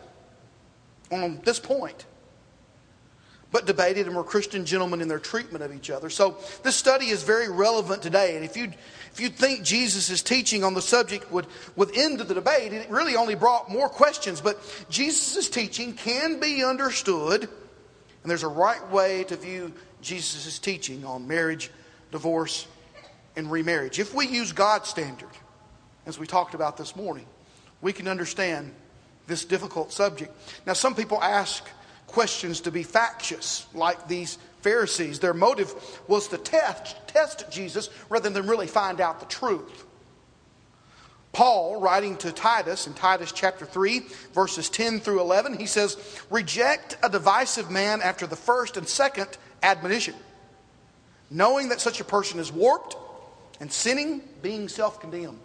on 1.12 1.42
this 1.44 1.60
point. 1.60 2.06
but 3.56 3.66
debated 3.66 4.06
and 4.06 4.14
were 4.14 4.24
Christian 4.26 4.66
gentlemen 4.66 5.00
in 5.00 5.08
their 5.08 5.18
treatment 5.18 5.64
of 5.64 5.74
each 5.74 5.90
other. 5.90 6.10
So 6.10 6.36
this 6.64 6.76
study 6.76 7.06
is 7.06 7.24
very 7.24 7.50
relevant 7.50 8.02
today. 8.02 8.36
And 8.36 8.44
if 8.44 8.58
you 8.58 8.74
if 9.14 9.22
you 9.22 9.30
think 9.30 9.64
Jesus' 9.64 10.22
teaching 10.22 10.62
on 10.66 10.74
the 10.74 10.82
subject 10.82 11.32
would, 11.32 11.48
would 11.78 11.98
end 11.98 12.20
the 12.20 12.34
debate, 12.34 12.74
it 12.74 12.90
really 12.90 13.16
only 13.16 13.34
brought 13.34 13.72
more 13.72 13.88
questions. 13.88 14.42
But 14.42 14.60
Jesus' 14.90 15.50
teaching 15.50 15.94
can 15.94 16.42
be 16.42 16.66
understood, 16.66 17.44
and 17.44 18.30
there's 18.30 18.44
a 18.44 18.50
right 18.50 18.92
way 18.92 19.24
to 19.24 19.38
view 19.38 19.72
Jesus' 20.02 20.60
teaching 20.60 21.06
on 21.06 21.26
marriage, 21.26 21.72
divorce, 22.12 22.68
and 23.38 23.50
remarriage. 23.50 24.00
If 24.00 24.14
we 24.14 24.28
use 24.28 24.52
God's 24.52 24.90
standard, 24.90 25.30
as 26.06 26.20
we 26.20 26.28
talked 26.28 26.56
about 26.56 26.76
this 26.76 26.94
morning, 26.94 27.26
we 27.80 27.94
can 27.94 28.10
understand 28.10 28.74
this 29.28 29.46
difficult 29.46 29.92
subject. 29.92 30.32
Now, 30.66 30.74
some 30.74 30.96
people 30.96 31.22
ask 31.22 31.64
questions 32.08 32.62
to 32.62 32.72
be 32.72 32.84
factious, 32.84 33.66
like 33.74 34.08
these 34.08 34.38
Pharisees. 34.62 35.20
Their 35.20 35.34
motive 35.34 35.74
was 36.08 36.28
to 36.30 36.38
test, 36.38 36.96
test 37.08 37.52
Jesus 37.52 37.90
rather 38.10 38.30
than 38.30 38.48
really 38.48 38.68
find 38.68 39.02
out 39.02 39.20
the 39.20 39.26
truth. 39.26 39.86
Paul, 41.34 41.82
writing 41.82 42.16
to 42.18 42.32
Titus 42.32 42.88
in 42.88 42.94
Titus 42.94 43.34
chapter 43.34 43.66
3, 43.66 44.04
verses 44.34 44.70
10 44.70 45.02
through 45.02 45.20
11, 45.20 45.60
he 45.60 45.66
says, 45.66 45.98
Reject 46.30 46.98
a 47.04 47.10
divisive 47.10 47.70
man 47.70 48.02
after 48.02 48.26
the 48.26 48.38
first 48.38 48.78
and 48.78 48.88
second 48.88 49.38
admonition, 49.62 50.16
knowing 51.30 51.70
that 51.70 51.82
such 51.82 52.00
a 52.00 52.06
person 52.06 52.40
is 52.40 52.54
warped 52.54 52.96
and 53.60 53.70
sinning, 53.72 54.22
being 54.42 54.70
self 54.70 55.02
condemned. 55.02 55.40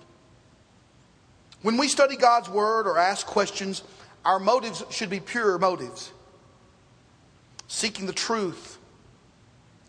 When 1.62 1.76
we 1.76 1.88
study 1.88 2.16
God's 2.16 2.48
word 2.48 2.86
or 2.86 2.98
ask 2.98 3.26
questions, 3.26 3.82
our 4.24 4.38
motives 4.38 4.82
should 4.90 5.10
be 5.10 5.20
pure 5.20 5.58
motives 5.58 6.12
Seeking 7.70 8.06
the 8.06 8.12
truth 8.12 8.78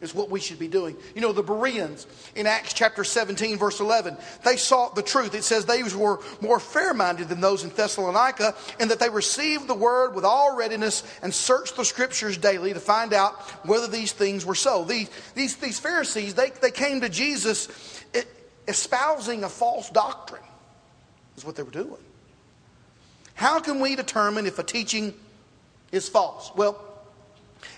is 0.01 0.13
what 0.13 0.29
we 0.29 0.39
should 0.39 0.59
be 0.59 0.67
doing. 0.67 0.95
You 1.15 1.21
know, 1.21 1.33
the 1.33 1.41
Bereans 1.41 2.05
in 2.35 2.45
Acts 2.45 2.73
chapter 2.73 3.03
17, 3.03 3.57
verse 3.57 3.79
11, 3.79 4.17
they 4.45 4.55
sought 4.55 4.93
the 4.93 5.01
truth. 5.01 5.33
It 5.33 5.43
says 5.43 5.65
they 5.65 5.81
were 5.81 6.19
more 6.41 6.59
fair 6.59 6.93
minded 6.93 7.27
than 7.27 7.41
those 7.41 7.63
in 7.63 7.71
Thessalonica, 7.71 8.53
and 8.79 8.91
that 8.91 8.99
they 8.99 9.09
received 9.09 9.67
the 9.67 9.73
word 9.73 10.13
with 10.13 10.23
all 10.23 10.55
readiness 10.55 11.03
and 11.23 11.33
searched 11.33 11.75
the 11.75 11.83
scriptures 11.83 12.37
daily 12.37 12.71
to 12.71 12.79
find 12.79 13.13
out 13.13 13.41
whether 13.65 13.87
these 13.87 14.11
things 14.11 14.45
were 14.45 14.53
so. 14.53 14.83
These, 14.83 15.09
these, 15.33 15.55
these 15.55 15.79
Pharisees, 15.79 16.35
they, 16.35 16.51
they 16.61 16.69
came 16.69 17.01
to 17.01 17.09
Jesus 17.09 17.67
espousing 18.67 19.43
a 19.43 19.49
false 19.49 19.89
doctrine, 19.89 20.43
is 21.37 21.45
what 21.45 21.55
they 21.55 21.63
were 21.63 21.71
doing. 21.71 21.97
How 23.33 23.59
can 23.59 23.79
we 23.79 23.95
determine 23.95 24.45
if 24.45 24.59
a 24.59 24.63
teaching 24.63 25.13
is 25.91 26.07
false? 26.07 26.51
Well, 26.55 26.79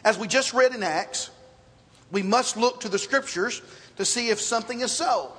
as 0.03 0.17
we 0.17 0.27
just 0.27 0.53
read 0.53 0.73
in 0.73 0.83
Acts, 0.83 1.29
we 2.11 2.21
must 2.21 2.57
look 2.57 2.81
to 2.81 2.89
the 2.89 2.99
scriptures 2.99 3.61
to 3.97 4.05
see 4.05 4.29
if 4.29 4.39
something 4.39 4.81
is 4.81 4.91
so. 4.91 5.31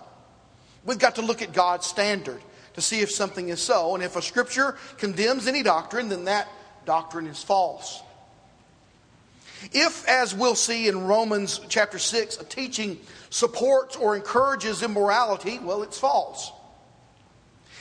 We've 0.85 0.99
got 0.99 1.17
to 1.17 1.23
look 1.23 1.43
at 1.43 1.53
God's 1.53 1.87
standard 1.87 2.41
to 2.75 2.81
see 2.81 3.01
if 3.01 3.11
something 3.11 3.49
is 3.49 3.63
so. 3.63 3.95
And 3.95 4.03
if 4.03 4.17
a 4.17 4.23
scripture 4.23 4.77
condemns 4.99 5.47
any 5.47 5.63
doctrine, 5.63 6.09
then 6.09 6.25
that 6.25 6.49
doctrine 6.85 7.27
is 7.27 7.43
false. 7.43 8.03
If, 9.73 10.07
as 10.09 10.35
we'll 10.35 10.57
see 10.57 10.89
in 10.89 11.07
Romans 11.07 11.61
chapter 11.69 11.99
6, 11.99 12.39
a 12.39 12.45
teaching 12.45 12.99
supports 13.31 13.97
or 13.97 14.17
encourages 14.17 14.83
immorality, 14.83 15.59
well, 15.59 15.83
it's 15.83 15.99
false. 15.99 16.53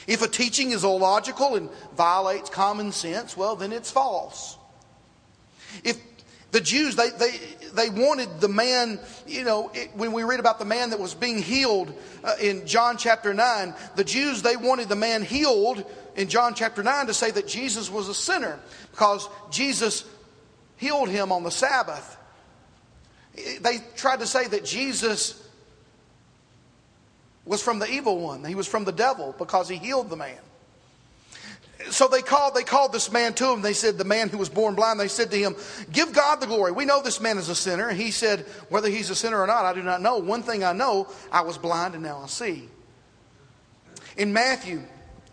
If 0.08 0.22
a 0.22 0.28
teaching 0.28 0.72
is 0.72 0.84
illogical 0.84 1.56
and 1.56 1.70
violates 1.96 2.50
common 2.50 2.92
sense, 2.92 3.38
well, 3.38 3.56
then 3.56 3.72
it's 3.72 3.92
false. 3.92 4.58
If 5.84 5.98
the 6.52 6.62
Jews, 6.62 6.96
they, 6.96 7.10
they, 7.10 7.40
they 7.74 7.90
wanted 7.90 8.40
the 8.40 8.48
man, 8.48 9.00
you 9.26 9.44
know, 9.44 9.72
it, 9.74 9.92
when 9.96 10.12
we 10.12 10.24
read 10.24 10.40
about 10.40 10.60
the 10.60 10.66
man 10.66 10.92
that 10.92 11.00
was 11.00 11.16
being 11.16 11.42
healed 11.42 11.94
uh, 12.24 12.36
in 12.40 12.68
John 12.68 12.98
chapter 12.98 13.34
9, 13.34 13.74
the 13.96 14.04
Jews, 14.04 14.44
they 14.44 14.56
wanted 14.56 14.88
the 14.88 14.96
man 14.96 15.24
healed 15.24 15.84
in 16.16 16.30
John 16.30 16.54
chapter 16.54 16.84
9 16.84 17.08
to 17.08 17.14
say 17.14 17.32
that 17.32 17.48
Jesus 17.48 17.90
was 17.90 18.08
a 18.08 18.14
sinner 18.14 18.60
because 18.92 19.28
Jesus 19.50 20.06
healed 20.78 21.10
him 21.10 21.32
on 21.32 21.44
the 21.44 21.52
Sabbath. 21.52 22.18
They 23.36 23.80
tried 23.96 24.20
to 24.20 24.28
say 24.28 24.46
that 24.48 24.64
Jesus 24.64 25.43
was 27.46 27.62
from 27.62 27.80
the 27.80 27.90
evil 27.90 28.20
one, 28.20 28.44
he 28.44 28.56
was 28.56 28.68
from 28.68 28.86
the 28.86 28.92
devil 28.92 29.36
because 29.38 29.68
he 29.70 29.78
healed 29.78 30.10
the 30.10 30.16
man 30.16 30.40
so 31.90 32.08
they 32.08 32.22
called, 32.22 32.56
they 32.56 32.64
called 32.64 32.92
this 32.92 33.12
man 33.12 33.34
to 33.36 33.52
him. 33.52 33.62
They 33.62 33.74
said, 33.74 33.98
the 33.98 34.04
man 34.04 34.30
who 34.30 34.38
was 34.38 34.50
born 34.50 34.76
blind, 34.76 35.00
they 35.00 35.08
said 35.08 35.32
to 35.32 35.38
him, 35.38 35.56
Give 35.92 36.14
God 36.14 36.40
the 36.40 36.48
glory. 36.48 36.72
We 36.72 36.86
know 36.86 37.02
this 37.02 37.20
man 37.20 37.38
is 37.38 37.50
a 37.50 37.56
sinner. 37.56 37.89
And 37.89 38.00
he 38.00 38.12
said, 38.12 38.41
Whether 38.70 38.89
he's 38.89 39.10
a 39.10 39.15
sinner 39.15 39.39
or 39.39 39.48
not, 39.48 39.65
I 39.65 39.74
do 39.74 39.84
not 39.84 40.02
know. 40.02 40.17
One 40.17 40.44
thing 40.44 40.63
I 40.63 40.74
know, 40.74 41.08
I 41.32 41.41
was 41.41 41.58
blind 41.58 41.94
and 41.94 42.04
now 42.04 42.22
I 42.24 42.28
see. 42.28 42.70
In 44.17 44.34
Matthew, 44.34 44.84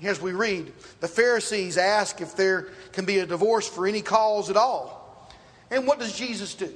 as 0.03 0.21
we 0.21 0.33
read, 0.33 0.73
the 1.01 1.09
Pharisees 1.09 1.77
ask 1.77 2.21
if 2.21 2.35
there 2.37 2.69
can 2.93 3.05
be 3.05 3.19
a 3.19 3.27
divorce 3.27 3.69
for 3.69 3.87
any 3.87 4.03
cause 4.03 4.51
at 4.51 4.57
all. 4.57 5.29
And 5.71 5.87
what 5.87 5.99
does 5.99 6.17
Jesus 6.17 6.55
do? 6.55 6.73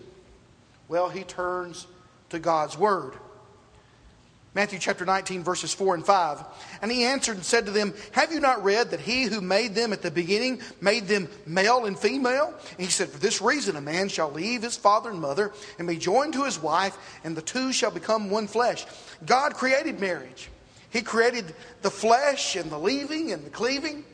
Well, 0.89 1.09
he 1.09 1.25
turns 1.25 1.87
to 2.31 2.39
God's 2.39 2.79
word. 2.79 3.15
Matthew 4.55 4.79
chapter 4.79 5.05
19, 5.05 5.43
verses 5.43 5.75
4 5.75 5.97
and 5.97 6.07
5. 6.07 6.45
And 6.81 6.93
he 6.93 7.05
answered 7.05 7.35
and 7.35 7.45
said 7.45 7.67
to 7.67 7.73
them, 7.73 7.93
Have 8.13 8.33
you 8.33 8.39
not 8.39 8.63
read 8.63 8.93
that 8.93 9.01
he 9.01 9.25
who 9.25 9.41
made 9.41 9.75
them 9.75 9.93
at 9.93 10.01
the 10.01 10.13
beginning 10.13 10.61
made 10.81 11.09
them 11.09 11.29
male 11.45 11.87
and 11.87 11.99
female? 11.99 12.55
And 12.71 12.81
he 12.81 12.87
said, 12.87 13.09
For 13.09 13.19
this 13.19 13.43
reason 13.43 13.75
a 13.75 13.81
man 13.81 14.09
shall 14.09 14.31
leave 14.31 14.63
his 14.63 14.77
father 14.77 15.11
and 15.11 15.21
mother 15.21 15.53
and 15.81 15.89
be 15.89 15.97
joined 15.97 16.35
to 16.35 16.45
his 16.45 16.63
wife, 16.63 16.97
and 17.25 17.37
the 17.37 17.43
two 17.43 17.73
shall 17.73 17.91
become 17.91 18.31
one 18.31 18.47
flesh. 18.47 18.87
God 19.27 19.55
created 19.55 19.99
marriage, 19.99 20.49
He 20.91 21.03
created 21.03 21.53
the 21.83 21.91
flesh 21.91 22.55
and 22.55 22.71
the 22.71 22.79
leaving 22.79 23.33
and 23.33 23.45
the 23.45 23.51
cleaving. 23.51 24.05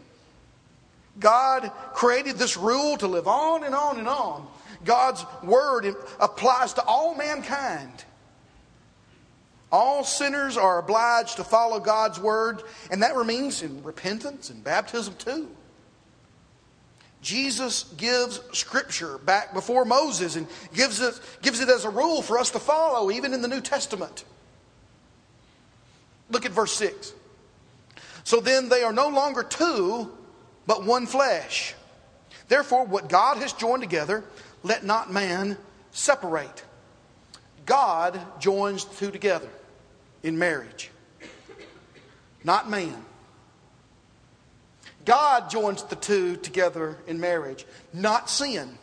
God 1.18 1.70
created 1.92 2.36
this 2.36 2.56
rule 2.56 2.96
to 2.96 3.06
live 3.06 3.28
on 3.28 3.64
and 3.64 3.74
on 3.74 3.98
and 3.98 4.08
on. 4.08 4.46
God's 4.86 5.22
word 5.42 5.94
applies 6.18 6.72
to 6.74 6.82
all 6.84 7.14
mankind. 7.14 8.04
All 9.72 10.02
sinners 10.02 10.56
are 10.56 10.78
obliged 10.78 11.36
to 11.36 11.44
follow 11.44 11.78
God's 11.78 12.18
word, 12.18 12.62
and 12.90 13.02
that 13.02 13.14
remains 13.14 13.62
in 13.62 13.82
repentance 13.84 14.50
and 14.50 14.64
baptism 14.64 15.14
too. 15.14 15.48
Jesus 17.22 17.84
gives 17.96 18.40
Scripture 18.52 19.18
back 19.18 19.54
before 19.54 19.84
Moses 19.84 20.36
and 20.36 20.46
gives 20.74 21.00
it, 21.00 21.20
gives 21.42 21.60
it 21.60 21.68
as 21.68 21.84
a 21.84 21.90
rule 21.90 22.22
for 22.22 22.38
us 22.38 22.50
to 22.50 22.58
follow, 22.58 23.10
even 23.10 23.32
in 23.32 23.42
the 23.42 23.48
New 23.48 23.60
Testament. 23.60 24.24
Look 26.30 26.46
at 26.46 26.52
verse 26.52 26.72
6. 26.72 27.12
So 28.24 28.40
then 28.40 28.68
they 28.68 28.82
are 28.82 28.92
no 28.92 29.08
longer 29.08 29.42
two, 29.42 30.10
but 30.66 30.84
one 30.84 31.06
flesh. 31.06 31.74
Therefore, 32.48 32.86
what 32.86 33.08
God 33.08 33.36
has 33.36 33.52
joined 33.52 33.82
together, 33.82 34.24
let 34.62 34.84
not 34.84 35.12
man 35.12 35.56
separate. 35.92 36.64
God 37.66 38.20
joins 38.40 38.84
the 38.84 38.96
two 38.96 39.10
together 39.12 39.48
in 40.22 40.38
marriage, 40.38 40.90
not 42.44 42.68
man. 42.70 43.04
God 45.04 45.50
joins 45.50 45.82
the 45.84 45.96
two 45.96 46.36
together 46.36 46.96
in 47.06 47.20
marriage, 47.20 47.64
not 47.92 48.28
sin. 48.28 48.78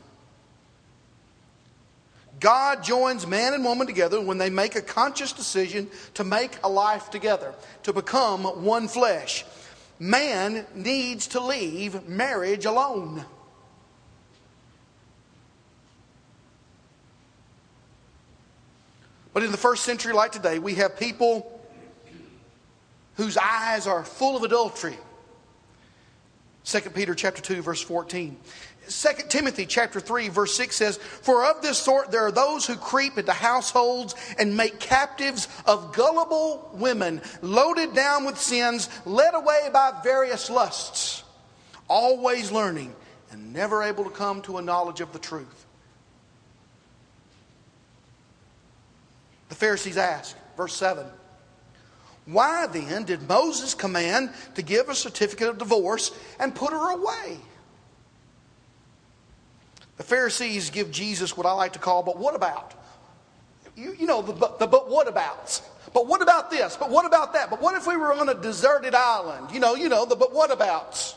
God 2.40 2.84
joins 2.84 3.26
man 3.26 3.54
and 3.54 3.64
woman 3.64 3.88
together 3.88 4.22
when 4.22 4.38
they 4.38 4.50
make 4.50 4.76
a 4.76 4.82
conscious 4.82 5.32
decision 5.32 5.90
to 6.16 6.24
make 6.24 6.52
a 6.64 6.70
life 6.70 7.10
together, 7.10 7.54
to 7.84 7.94
become 7.94 8.44
one 8.64 8.88
flesh. 8.88 9.46
Man 10.00 10.66
needs 10.76 11.28
to 11.28 11.40
leave 11.40 12.08
marriage 12.08 12.66
alone. 12.66 13.26
But 19.38 19.44
in 19.44 19.52
the 19.52 19.58
first 19.58 19.84
century, 19.84 20.14
like 20.14 20.32
today, 20.32 20.58
we 20.58 20.74
have 20.74 20.98
people 20.98 21.62
whose 23.18 23.38
eyes 23.38 23.86
are 23.86 24.04
full 24.04 24.36
of 24.36 24.42
adultery. 24.42 24.98
2 26.64 26.80
Peter 26.90 27.14
chapter 27.14 27.40
2 27.40 27.62
verse 27.62 27.80
14. 27.84 28.36
2 28.90 29.10
Timothy 29.30 29.68
chapter 29.68 30.00
3 30.00 30.30
verse 30.30 30.56
6 30.56 30.76
says, 30.76 30.98
For 30.98 31.46
of 31.46 31.62
this 31.62 31.78
sort 31.78 32.10
there 32.10 32.26
are 32.26 32.32
those 32.32 32.66
who 32.66 32.78
creep 32.78 33.20
into 33.20 33.32
households 33.32 34.16
and 34.40 34.58
make 34.58 34.80
captives 34.80 35.48
of 35.68 35.94
gullible 35.94 36.72
women, 36.74 37.22
loaded 37.44 37.94
down 37.94 38.26
with 38.26 38.40
sins, 38.40 38.90
led 39.06 39.36
away 39.36 39.70
by 39.72 39.94
various 40.04 40.50
lusts, 40.50 41.24
always 41.88 42.52
learning 42.52 42.96
and 43.30 43.54
never 43.54 43.84
able 43.84 44.04
to 44.04 44.10
come 44.10 44.42
to 44.42 44.58
a 44.58 44.64
knowledge 44.64 45.00
of 45.00 45.14
the 45.14 45.20
truth. 45.20 45.67
The 49.50 49.56
Pharisees 49.56 49.98
ask, 49.98 50.36
verse 50.56 50.74
7 50.76 51.06
Why 52.26 52.68
then 52.68 53.04
did 53.04 53.28
Moses 53.28 53.74
command 53.74 54.32
to 54.56 54.62
give 54.62 54.90
a 54.90 54.96
certificate 54.96 55.50
of 55.50 55.58
divorce 55.58 56.12
and 56.40 56.54
put 56.54 56.72
her 56.72 56.92
away? 56.92 57.40
The 59.98 60.04
Pharisees 60.04 60.70
give 60.70 60.92
Jesus 60.92 61.36
what 61.36 61.48
I 61.48 61.54
like 61.54 61.74
to 61.74 61.80
call, 61.80 62.04
but 62.04 62.18
what 62.18 62.36
about? 62.36 62.74
You, 63.76 63.96
you 63.98 64.08
know, 64.08 64.22
the, 64.22 64.34
the 64.34 64.68
but 64.68 64.90
what 64.90 65.08
abouts. 65.08 65.62
But 65.94 66.08
what 66.08 66.22
about 66.22 66.52
this? 66.52 66.78
But 66.78 66.90
what 66.90 67.06
about 67.06 67.34
that? 67.34 67.50
But 67.50 67.62
what 67.62 67.76
if 67.76 67.88
we 67.88 67.96
were 67.98 68.14
on 68.14 68.30
a 68.30 68.36
deserted 68.36 68.94
island? 68.94 69.52
You 69.52 69.60
know, 69.60 69.76
you 69.76 69.90
know, 69.90 70.06
the 70.06 70.16
but 70.16 70.34
what 70.34 70.52
abouts. 70.52 71.16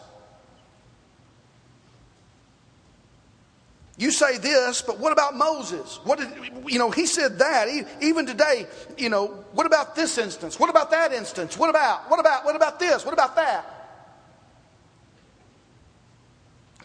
You 4.00 4.10
say 4.10 4.38
this, 4.38 4.80
but 4.80 4.98
what 4.98 5.12
about 5.12 5.36
Moses? 5.36 6.00
What 6.04 6.18
did, 6.18 6.30
you 6.66 6.78
know, 6.78 6.90
he 6.90 7.04
said 7.04 7.38
that. 7.40 7.68
Even 8.00 8.24
today, 8.24 8.66
you 8.96 9.10
know, 9.10 9.26
what 9.52 9.66
about 9.66 9.94
this 9.94 10.16
instance? 10.16 10.58
What 10.58 10.70
about 10.70 10.90
that 10.92 11.12
instance? 11.12 11.58
What 11.58 11.68
about, 11.68 12.08
what 12.08 12.18
about, 12.18 12.46
what 12.46 12.56
about 12.56 12.80
this? 12.80 13.04
What 13.04 13.12
about 13.12 13.36
that? 13.36 13.62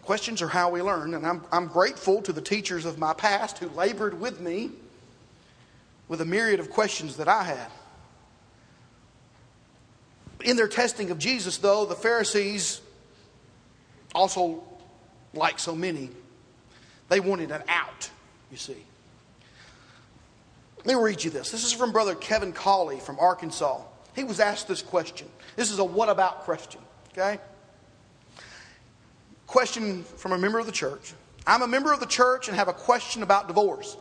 Questions 0.02 0.42
are 0.42 0.48
how 0.48 0.68
we 0.68 0.82
learn, 0.82 1.14
and 1.14 1.26
I'm, 1.26 1.42
I'm 1.50 1.68
grateful 1.68 2.20
to 2.20 2.34
the 2.34 2.42
teachers 2.42 2.84
of 2.84 2.98
my 2.98 3.14
past 3.14 3.56
who 3.56 3.70
labored 3.70 4.20
with 4.20 4.38
me 4.38 4.72
with 6.08 6.20
a 6.20 6.26
myriad 6.26 6.60
of 6.60 6.68
questions 6.68 7.16
that 7.16 7.28
I 7.28 7.44
had. 7.44 7.70
In 10.44 10.56
their 10.56 10.68
testing 10.68 11.10
of 11.10 11.18
Jesus, 11.18 11.56
though, 11.56 11.86
the 11.86 11.94
Pharisees, 11.94 12.82
also 14.14 14.62
like 15.32 15.58
so 15.58 15.74
many, 15.74 16.10
they 17.08 17.20
wanted 17.20 17.50
an 17.50 17.62
out, 17.68 18.10
you 18.50 18.56
see. 18.56 18.76
Let 20.78 20.86
me 20.86 20.94
read 20.94 21.24
you 21.24 21.30
this. 21.30 21.50
This 21.50 21.64
is 21.64 21.72
from 21.72 21.92
Brother 21.92 22.14
Kevin 22.14 22.52
Colley 22.52 23.00
from 23.00 23.18
Arkansas. 23.18 23.80
He 24.14 24.24
was 24.24 24.40
asked 24.40 24.68
this 24.68 24.82
question. 24.82 25.28
This 25.56 25.70
is 25.70 25.78
a 25.78 25.84
what 25.84 26.08
about 26.08 26.40
question, 26.40 26.80
okay? 27.12 27.38
Question 29.46 30.04
from 30.04 30.32
a 30.32 30.38
member 30.38 30.58
of 30.58 30.66
the 30.66 30.72
church. 30.72 31.12
I'm 31.46 31.62
a 31.62 31.68
member 31.68 31.92
of 31.92 32.00
the 32.00 32.06
church 32.06 32.48
and 32.48 32.56
have 32.56 32.68
a 32.68 32.72
question 32.72 33.22
about 33.22 33.46
divorce. 33.46 33.96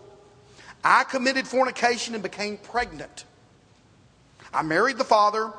I 0.84 1.04
committed 1.04 1.48
fornication 1.48 2.14
and 2.14 2.24
became 2.24 2.58
pregnant. 2.58 3.26
I 4.54 4.62
married 4.62 4.98
the 4.98 5.04
father, 5.04 5.52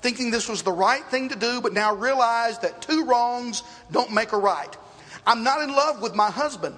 thinking 0.00 0.30
this 0.30 0.48
was 0.48 0.62
the 0.62 0.72
right 0.72 1.04
thing 1.06 1.28
to 1.28 1.36
do, 1.36 1.60
but 1.60 1.72
now 1.72 1.94
realize 1.94 2.58
that 2.60 2.82
two 2.82 3.04
wrongs 3.04 3.62
don't 3.90 4.12
make 4.12 4.32
a 4.32 4.38
right. 4.38 4.76
I'm 5.26 5.42
not 5.42 5.62
in 5.62 5.70
love 5.70 6.02
with 6.02 6.14
my 6.14 6.30
husband, 6.30 6.76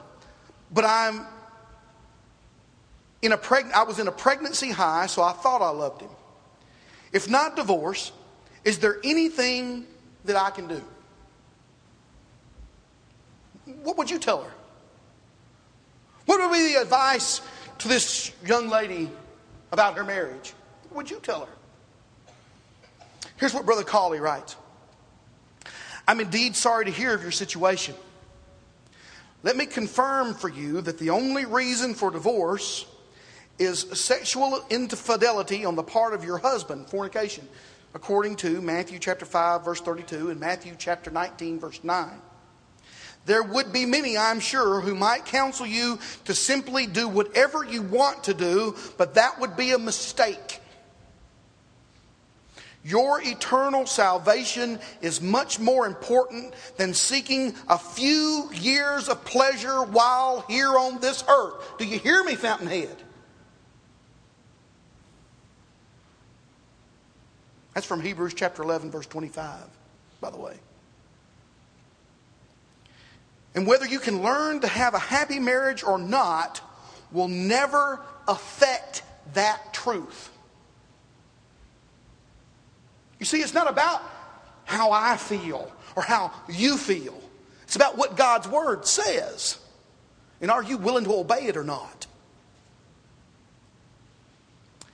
but 0.71 0.85
I'm 0.85 1.27
in 3.23 3.33
a 3.33 3.39
preg- 3.39 3.73
I 3.73 3.85
was 3.85 3.99
in 3.99 4.07
a 4.07 4.13
pregnancy 4.13 4.71
high, 4.71 5.07
so 5.07 5.23
I 5.23 5.33
thought 5.33 5.63
I 5.63 5.71
loved 5.71 6.03
him. 6.03 6.11
If 7.13 7.29
not 7.29 7.57
divorce, 7.57 8.13
is 8.65 8.79
there 8.81 8.99
anything 9.03 9.87
that 10.25 10.37
I 10.37 10.51
can 10.51 10.67
do? 10.67 10.83
What 13.83 13.97
would 13.97 14.11
you 14.11 14.19
tell 14.19 14.43
her? 14.43 14.51
What 16.27 16.41
would 16.41 16.53
be 16.53 16.73
the 16.73 16.81
advice 16.81 17.41
to 17.79 17.89
this 17.89 18.33
young 18.45 18.69
lady 18.69 19.11
about 19.73 19.97
her 19.97 20.05
marriage? 20.05 20.53
What 20.89 20.97
would 20.97 21.11
you 21.11 21.21
tell 21.21 21.47
her? 21.47 21.53
Here's 23.37 23.55
what 23.55 23.67
Brother 23.67 23.85
Colley 23.85 24.21
writes 24.21 24.57
I'm 26.07 26.21
indeed 26.21 26.57
sorry 26.57 26.85
to 26.85 26.91
hear 26.91 27.15
of 27.15 27.23
your 27.23 27.31
situation. 27.31 27.95
Let 29.45 29.59
me 29.59 29.67
confirm 29.67 30.33
for 30.33 30.49
you 30.49 30.81
that 30.81 30.99
the 30.99 31.11
only 31.11 31.45
reason 31.45 31.93
for 31.93 32.11
divorce 32.11 32.87
is 33.59 33.81
sexual 33.93 34.65
infidelity 34.71 35.67
on 35.67 35.77
the 35.77 35.83
part 35.83 36.15
of 36.15 36.25
your 36.25 36.39
husband, 36.39 36.89
fornication, 36.89 37.47
according 37.93 38.37
to 38.37 38.63
Matthew 38.63 38.99
chapter 38.99 39.27
5 39.27 39.63
verse 39.63 39.83
32 39.83 40.31
and 40.31 40.41
Matthew 40.41 40.75
chapter 40.79 41.11
19 41.11 41.61
verse 41.61 41.85
9. 41.85 42.23
There 43.27 43.43
would 43.43 43.71
be 43.71 43.85
many, 43.85 44.17
I'm 44.17 44.41
sure, 44.41 44.81
who 44.81 44.95
might 44.95 45.27
counsel 45.27 45.67
you 45.67 45.99
to 46.25 46.35
simply 46.35 46.87
do 46.87 47.07
whatever 47.07 47.63
you 47.65 47.83
want 47.83 48.25
to 48.25 48.33
do, 48.33 48.75
but 48.97 49.13
that 49.17 49.39
would 49.41 49.59
be 49.59 49.73
a 49.73 49.79
mistake. 49.79 50.63
Your 52.85 53.23
eternal 53.23 53.87
salvation 53.87 54.79
is 55.01 55.23
much 55.23 55.59
more 55.59 55.87
important 55.87 56.53
than 56.77 56.93
seeking 56.93 57.55
a 57.67 57.79
few 57.79 58.51
years 58.53 59.09
of 59.09 59.25
pleasure 59.25 59.83
while 59.83 60.45
here 60.49 60.69
on 60.69 61.01
this 61.01 61.25
earth. 61.27 61.79
Do 61.79 61.87
you 61.87 61.99
hear 61.99 62.23
me, 62.23 62.35
Fountainhead? 62.35 62.97
That's 67.73 67.87
from 67.87 68.03
Hebrews 68.03 68.35
chapter 68.35 68.63
11, 68.63 68.91
verse 68.91 69.07
25, 69.07 69.63
by 70.21 70.31
the 70.31 70.37
way. 70.37 70.55
And 73.55 73.67
whether 73.67 73.87
you 73.87 73.99
can 73.99 74.21
learn 74.21 74.61
to 74.61 74.69
have 74.69 74.93
a 74.93 74.99
happy 74.99 75.39
marriage 75.39 75.83
or 75.83 75.99
not 75.99 76.61
will 77.11 77.29
never 77.29 78.01
affect 78.29 79.03
that 79.33 79.73
truth. 79.73 80.31
You 83.25 83.27
see, 83.27 83.41
it's 83.41 83.55
not 83.55 83.71
about 83.71 84.03
how 84.67 84.93
I 84.93 85.17
feel 85.17 85.73
or 85.97 86.03
how 86.03 86.31
you 86.47 86.77
feel. 86.77 87.19
It's 87.63 87.75
about 87.75 87.97
what 87.97 88.19
God's 88.19 88.47
Word 88.47 88.87
says. 88.87 89.59
And 90.43 90.51
are 90.51 90.63
you 90.63 90.77
willing 90.77 91.05
to 91.05 91.15
obey 91.15 91.47
it 91.47 91.57
or 91.57 91.65
not? 91.65 92.07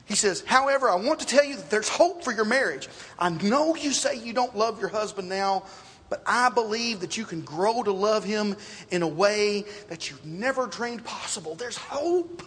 He 0.05 0.14
says, 0.14 0.45
however, 0.47 0.88
I 0.88 0.95
want 0.95 1.19
to 1.19 1.27
tell 1.27 1.43
you 1.43 1.57
that 1.57 1.71
there's 1.71 1.88
hope 1.88 2.23
for 2.23 2.31
your 2.31 2.45
marriage. 2.45 2.88
I 3.19 3.31
know 3.31 3.75
you 3.75 3.90
say 3.90 4.16
you 4.21 4.33
don't 4.33 4.57
love 4.57 4.79
your 4.79 4.90
husband 4.90 5.29
now, 5.29 5.64
but 6.09 6.23
I 6.25 6.51
believe 6.51 7.01
that 7.01 7.16
you 7.16 7.25
can 7.25 7.40
grow 7.40 7.83
to 7.83 7.90
love 7.90 8.23
him 8.23 8.55
in 8.93 9.03
a 9.03 9.09
way 9.09 9.64
that 9.88 10.09
you've 10.09 10.25
never 10.25 10.69
dreamed 10.69 11.05
possible. 11.05 11.57
There's 11.57 11.77
hope. 11.77 12.45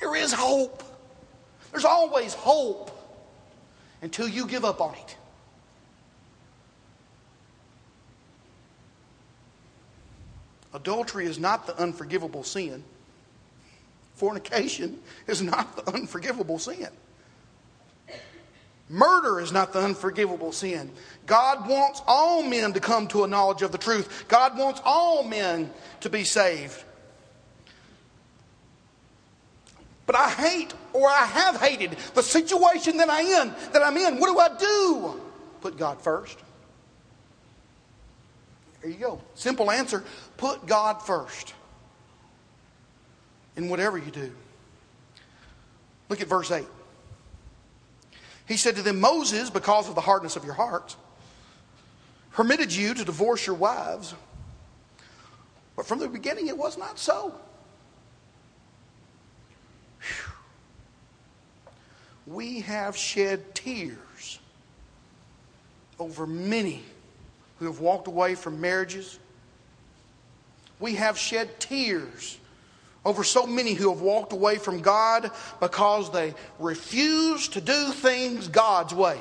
There 0.00 0.16
is 0.16 0.32
hope. 0.32 0.82
There's 1.70 1.84
always 1.84 2.34
hope 2.34 2.90
until 4.04 4.28
you 4.28 4.46
give 4.46 4.66
up 4.66 4.82
on 4.82 4.94
it. 4.94 5.16
Adultery 10.74 11.24
is 11.24 11.38
not 11.38 11.66
the 11.66 11.76
unforgivable 11.80 12.44
sin. 12.44 12.84
Fornication 14.14 14.98
is 15.26 15.40
not 15.40 15.76
the 15.76 15.90
unforgivable 15.92 16.58
sin. 16.58 16.88
Murder 18.90 19.40
is 19.40 19.52
not 19.52 19.72
the 19.72 19.80
unforgivable 19.80 20.52
sin. 20.52 20.92
God 21.24 21.66
wants 21.66 22.02
all 22.06 22.42
men 22.42 22.74
to 22.74 22.80
come 22.80 23.08
to 23.08 23.24
a 23.24 23.26
knowledge 23.26 23.62
of 23.62 23.72
the 23.72 23.78
truth. 23.78 24.26
God 24.28 24.58
wants 24.58 24.82
all 24.84 25.24
men 25.24 25.70
to 26.00 26.10
be 26.10 26.24
saved. 26.24 26.84
But 30.06 30.16
I 30.16 30.30
hate 30.30 30.74
or 30.92 31.08
I 31.08 31.24
have 31.24 31.60
hated 31.60 31.96
the 32.14 32.22
situation 32.22 32.98
that 32.98 33.08
I 33.08 33.42
in 33.42 33.54
that 33.72 33.82
I'm 33.82 33.96
in. 33.96 34.18
What 34.18 34.32
do 34.32 34.38
I 34.38 34.58
do? 34.58 35.20
Put 35.60 35.78
God 35.78 36.00
first. 36.00 36.38
There 38.82 38.90
you 38.90 38.98
go. 38.98 39.20
Simple 39.34 39.70
answer. 39.70 40.04
Put 40.36 40.66
God 40.66 41.00
first. 41.00 41.54
In 43.56 43.68
whatever 43.70 43.96
you 43.96 44.10
do. 44.10 44.30
Look 46.10 46.20
at 46.20 46.28
verse 46.28 46.50
8. 46.50 46.66
He 48.46 48.58
said 48.58 48.76
to 48.76 48.82
them, 48.82 49.00
Moses, 49.00 49.48
because 49.48 49.88
of 49.88 49.94
the 49.94 50.02
hardness 50.02 50.36
of 50.36 50.44
your 50.44 50.54
hearts, 50.54 50.96
permitted 52.32 52.74
you 52.74 52.92
to 52.92 53.04
divorce 53.04 53.46
your 53.46 53.56
wives. 53.56 54.14
But 55.76 55.86
from 55.86 55.98
the 55.98 56.08
beginning, 56.08 56.48
it 56.48 56.58
was 56.58 56.76
not 56.76 56.98
so. 56.98 57.34
We 62.26 62.60
have 62.60 62.96
shed 62.96 63.54
tears 63.54 64.38
over 65.98 66.26
many 66.26 66.82
who 67.58 67.66
have 67.66 67.80
walked 67.80 68.08
away 68.08 68.34
from 68.34 68.60
marriages. 68.60 69.18
We 70.80 70.94
have 70.96 71.18
shed 71.18 71.60
tears 71.60 72.38
over 73.04 73.22
so 73.22 73.46
many 73.46 73.74
who 73.74 73.90
have 73.90 74.00
walked 74.00 74.32
away 74.32 74.56
from 74.56 74.80
God 74.80 75.30
because 75.60 76.10
they 76.10 76.34
refuse 76.58 77.48
to 77.48 77.60
do 77.60 77.92
things 77.92 78.48
God's 78.48 78.94
way. 78.94 79.20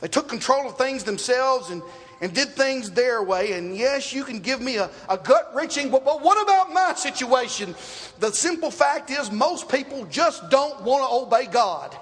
They 0.00 0.08
took 0.08 0.28
control 0.28 0.68
of 0.68 0.76
things 0.76 1.04
themselves 1.04 1.70
and 1.70 1.82
and 2.20 2.34
did 2.34 2.48
things 2.50 2.90
their 2.90 3.22
way. 3.22 3.52
And 3.52 3.76
yes, 3.76 4.12
you 4.12 4.24
can 4.24 4.40
give 4.40 4.60
me 4.60 4.76
a, 4.76 4.90
a 5.08 5.18
gut 5.18 5.52
wrenching, 5.54 5.90
but, 5.90 6.04
but 6.04 6.22
what 6.22 6.42
about 6.42 6.72
my 6.72 6.94
situation? 6.94 7.74
The 8.20 8.32
simple 8.32 8.70
fact 8.70 9.10
is, 9.10 9.30
most 9.30 9.68
people 9.68 10.06
just 10.06 10.48
don't 10.50 10.82
want 10.82 11.02
to 11.02 11.36
obey 11.36 11.46
God. 11.50 11.96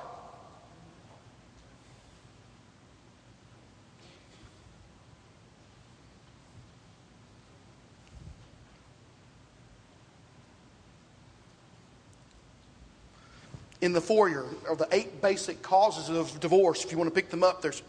in 13.85 13.93
the 13.93 14.01
foyer 14.01 14.47
are 14.67 14.77
the 14.77 14.89
eight 14.93 15.21
basic 15.21 15.61
causes 15.61 16.09
of 16.09 16.41
divorce. 16.41 16.83
If 16.83 16.91
you 16.91 16.97
want 16.97 17.11
to 17.11 17.15
pick 17.15 17.29
them 17.29 17.45
up, 17.45 17.61
there's 17.61 17.83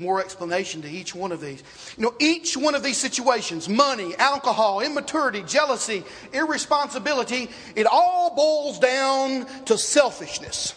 more 0.00 0.20
explanation 0.20 0.82
to 0.82 0.88
each 0.88 1.14
one 1.14 1.30
of 1.30 1.40
these. 1.40 1.62
You 1.96 2.04
know, 2.04 2.14
each 2.18 2.56
one 2.56 2.74
of 2.74 2.82
these 2.82 2.96
situations 2.96 3.68
money, 3.68 4.16
alcohol, 4.16 4.80
immaturity, 4.80 5.42
jealousy, 5.42 6.02
irresponsibility 6.32 7.48
it 7.76 7.86
all 7.86 8.34
boils 8.34 8.78
down 8.78 9.46
to 9.66 9.78
selfishness. 9.78 10.74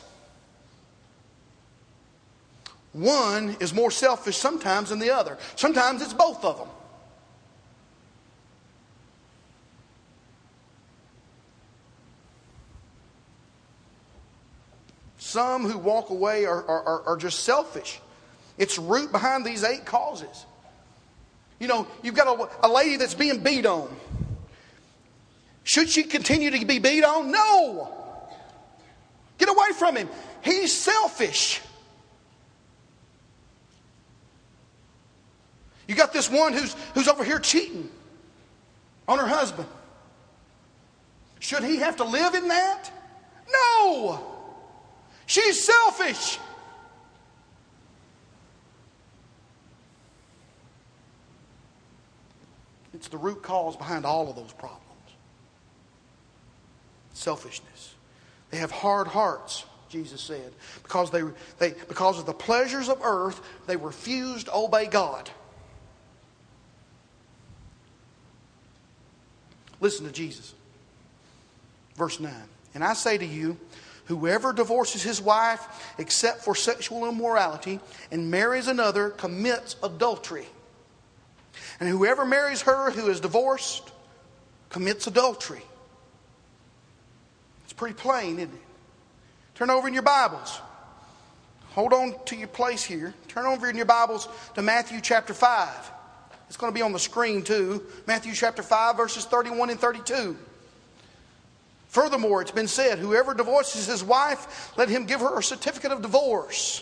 One 2.92 3.58
is 3.60 3.74
more 3.74 3.90
selfish 3.90 4.38
sometimes 4.38 4.90
than 4.90 5.00
the 5.00 5.10
other, 5.10 5.38
sometimes 5.56 6.02
it's 6.02 6.14
both 6.14 6.44
of 6.46 6.58
them. 6.60 6.68
Some 15.18 15.68
who 15.68 15.80
walk 15.80 16.12
away 16.12 16.46
are, 16.46 16.64
are, 16.64 17.02
are 17.08 17.18
just 17.18 17.40
selfish. 17.40 18.00
It's 18.58 18.78
root 18.78 19.12
behind 19.12 19.46
these 19.46 19.64
eight 19.64 19.86
causes. 19.86 20.46
You 21.60 21.68
know, 21.68 21.88
you've 22.02 22.16
got 22.16 22.28
a, 22.28 22.68
a 22.68 22.70
lady 22.70 22.98
that's 22.98 23.14
being 23.14 23.42
beat 23.42 23.66
on. 23.66 23.94
Should 25.64 25.90
she 25.90 26.04
continue 26.04 26.52
to 26.52 26.66
be 26.66 26.80
beat 26.80 27.04
on? 27.04 27.32
No. 27.32 27.92
Get 29.38 29.50
away 29.50 29.72
from 29.78 29.96
him. 29.96 30.10
He's 30.44 30.74
selfish. 30.74 31.62
You 35.88 35.96
got 35.96 36.14
this 36.14 36.30
one 36.30 36.54
who's, 36.54 36.76
who's 36.94 37.08
over 37.08 37.24
here 37.24 37.40
cheating 37.40 37.90
on 39.08 39.20
her 39.20 39.28
husband. 39.28 39.68
Should 41.40 41.64
he 41.64 41.78
have 41.78 41.98
to 41.98 42.04
live 42.04 42.36
in 42.36 42.48
that? 42.48 42.90
No. 43.52 44.20
She's 45.26 45.62
selfish. 45.64 46.40
It's 52.94 53.08
the 53.08 53.18
root 53.18 53.42
cause 53.42 53.76
behind 53.76 54.06
all 54.06 54.30
of 54.30 54.36
those 54.36 54.54
problems. 54.54 54.82
Selfishness. 57.14 57.96
They 58.52 58.58
have 58.58 58.72
hard 58.72 59.08
hearts, 59.08 59.66
Jesus 59.90 60.22
said, 60.22 60.54
because, 60.84 61.10
they, 61.10 61.24
they, 61.58 61.72
because 61.88 62.20
of 62.20 62.26
the 62.26 62.34
pleasures 62.34 62.90
of 62.90 63.02
earth, 63.04 63.42
they 63.66 63.76
refused 63.76 64.48
to 64.48 64.56
obey 64.56 64.86
God. 64.86 65.30
Listen 69.80 70.06
to 70.06 70.12
Jesus. 70.12 70.54
Verse 71.96 72.20
9. 72.20 72.32
And 72.74 72.84
I 72.84 72.94
say 72.94 73.18
to 73.18 73.26
you, 73.26 73.58
Whoever 74.06 74.52
divorces 74.52 75.02
his 75.02 75.22
wife 75.22 75.94
except 75.98 76.44
for 76.44 76.56
sexual 76.56 77.08
immorality 77.08 77.80
and 78.12 78.30
marries 78.30 78.68
another 78.68 79.10
commits 79.12 79.78
adultery. 79.82 80.46
And 81.84 81.92
whoever 81.92 82.24
marries 82.24 82.62
her 82.62 82.92
who 82.92 83.10
is 83.10 83.20
divorced 83.20 83.92
commits 84.70 85.06
adultery. 85.06 85.62
It's 87.66 87.74
pretty 87.74 87.96
plain, 87.96 88.40
isn't 88.40 88.54
it? 88.54 88.62
Turn 89.56 89.70
over 89.70 89.90
in 89.90 89.94
your 89.94 90.04
Bibles. 90.04 90.62
Hold 91.72 91.92
on 91.92 92.16
to 92.28 92.38
your 92.38 92.48
place 92.48 92.86
here. 92.86 93.14
Turn 93.28 93.46
over 93.46 93.70
in 93.70 93.76
your 93.76 93.86
Bibles 93.86 94.30
to 94.56 94.62
Matthew 94.62 95.02
chapter 95.02 95.34
5. 95.34 95.92
It's 96.48 96.56
going 96.56 96.72
to 96.72 96.74
be 96.74 96.82
on 96.82 96.94
the 96.94 97.00
screen 97.00 97.44
too. 97.44 97.84
Matthew 98.08 98.32
chapter 98.32 98.64
5, 98.64 98.96
verses 98.96 99.26
31 99.26 99.72
and 99.72 99.78
32. 99.78 100.38
Furthermore, 101.90 102.42
it's 102.42 102.52
been 102.52 102.70
said, 102.70 102.98
whoever 102.98 103.34
divorces 103.34 103.88
his 103.88 104.06
wife, 104.06 104.72
let 104.78 104.88
him 104.88 105.06
give 105.06 105.20
her 105.20 105.38
a 105.38 105.44
certificate 105.44 105.92
of 105.92 106.02
divorce. 106.02 106.82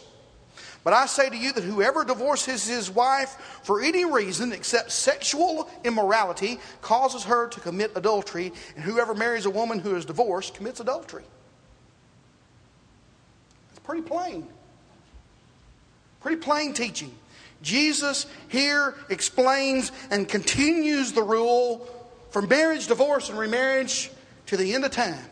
But 0.84 0.94
I 0.94 1.06
say 1.06 1.30
to 1.30 1.38
you 1.38 1.54
that 1.54 1.64
whoever 1.64 2.04
divorces 2.04 2.68
his 2.68 2.90
wife 2.90 3.60
for 3.64 3.82
any 3.82 4.04
reason 4.04 4.52
except 4.52 4.92
sexual 4.92 5.70
immorality 5.84 6.60
causes 6.82 7.24
her 7.26 7.48
to 7.50 7.60
commit 7.60 7.92
adultery, 7.96 8.52
and 8.76 8.84
whoever 8.84 9.14
marries 9.14 9.46
a 9.46 9.52
woman 9.52 9.78
who 9.80 9.96
is 9.96 10.06
divorced 10.06 10.56
commits 10.56 10.80
adultery. 10.80 11.24
It's 13.70 13.80
pretty 13.80 14.02
plain. 14.02 14.48
Pretty 16.22 16.38
plain 16.38 16.74
teaching. 16.74 17.14
Jesus 17.62 18.26
here 18.48 18.96
explains 19.10 19.92
and 20.10 20.28
continues 20.28 21.14
the 21.14 21.22
rule 21.22 21.88
for 22.32 22.42
marriage, 22.42 22.88
divorce, 22.88 23.30
and 23.30 23.38
remarriage 23.38 24.10
to 24.48 24.58
the 24.58 24.74
end 24.74 24.84
of 24.84 24.92
time. 24.92 25.26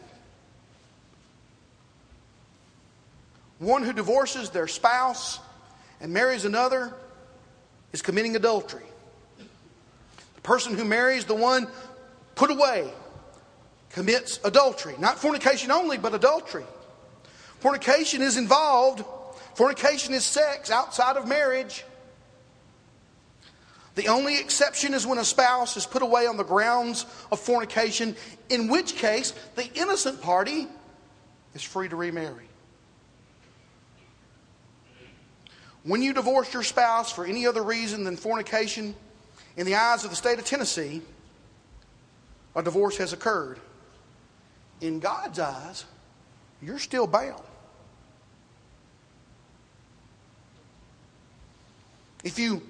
One 3.60 3.84
who 3.84 3.94
divorces 3.94 4.50
their 4.50 4.68
spouse 4.68 5.40
and 6.02 6.14
marries 6.14 6.46
another 6.46 6.94
is 7.92 8.02
committing 8.02 8.36
adultery. 8.36 8.86
The 10.36 10.42
person 10.42 10.76
who 10.76 10.86
marries 10.86 11.26
the 11.26 11.36
one 11.36 11.68
put 12.36 12.50
away 12.50 12.90
commits 13.92 14.40
adultery. 14.44 14.96
Not 14.98 15.20
fornication 15.20 15.72
only, 15.72 15.98
but 15.98 16.14
adultery. 16.14 16.64
Fornication 17.60 18.22
is 18.22 18.38
involved. 18.38 19.04
Fornication 19.56 20.14
is 20.14 20.26
sex 20.26 20.72
outside 20.72 21.18
of 21.18 21.28
marriage. 21.28 21.84
The 23.96 24.08
only 24.08 24.40
exception 24.40 24.94
is 24.94 25.06
when 25.06 25.18
a 25.18 25.26
spouse 25.26 25.76
is 25.76 25.86
put 25.86 26.02
away 26.02 26.26
on 26.28 26.38
the 26.38 26.46
grounds 26.46 27.06
of 27.30 27.40
fornication, 27.42 28.16
in 28.48 28.70
which 28.70 28.96
case 28.96 29.34
the 29.56 29.70
innocent 29.74 30.22
party 30.22 30.68
is 31.54 31.62
free 31.62 31.90
to 31.90 31.98
remarry. 31.98 32.49
When 35.84 36.02
you 36.02 36.14
divorce 36.14 36.54
your 36.54 36.64
spouse 36.64 37.12
for 37.12 37.26
any 37.26 37.48
other 37.48 37.64
reason 37.64 38.04
than 38.04 38.18
fornication, 38.18 38.96
in 39.56 39.66
the 39.66 39.76
eyes 39.76 40.04
of 40.04 40.10
the 40.10 40.16
state 40.16 40.40
of 40.40 40.46
Tennessee, 40.46 41.02
a 42.56 42.64
divorce 42.64 42.98
has 42.98 43.14
occurred. 43.14 43.60
In 44.82 45.00
God's 45.00 45.40
eyes, 45.40 45.86
you're 46.62 46.80
still 46.80 47.08
bound. 47.08 47.42
If 52.24 52.38
you 52.38 52.62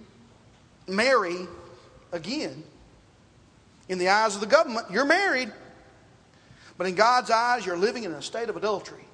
marry 0.88 1.48
again. 2.12 2.64
In 3.88 3.98
the 3.98 4.10
eyes 4.10 4.36
of 4.36 4.42
the 4.42 4.48
government, 4.48 4.88
you're 4.92 5.06
married. 5.06 5.52
But 6.78 6.88
in 6.88 6.96
God's 6.96 7.32
eyes, 7.32 7.66
you're 7.66 7.78
living 7.78 8.04
in 8.04 8.12
a 8.12 8.22
state 8.22 8.50
of 8.50 8.58
adultery. 8.58 9.06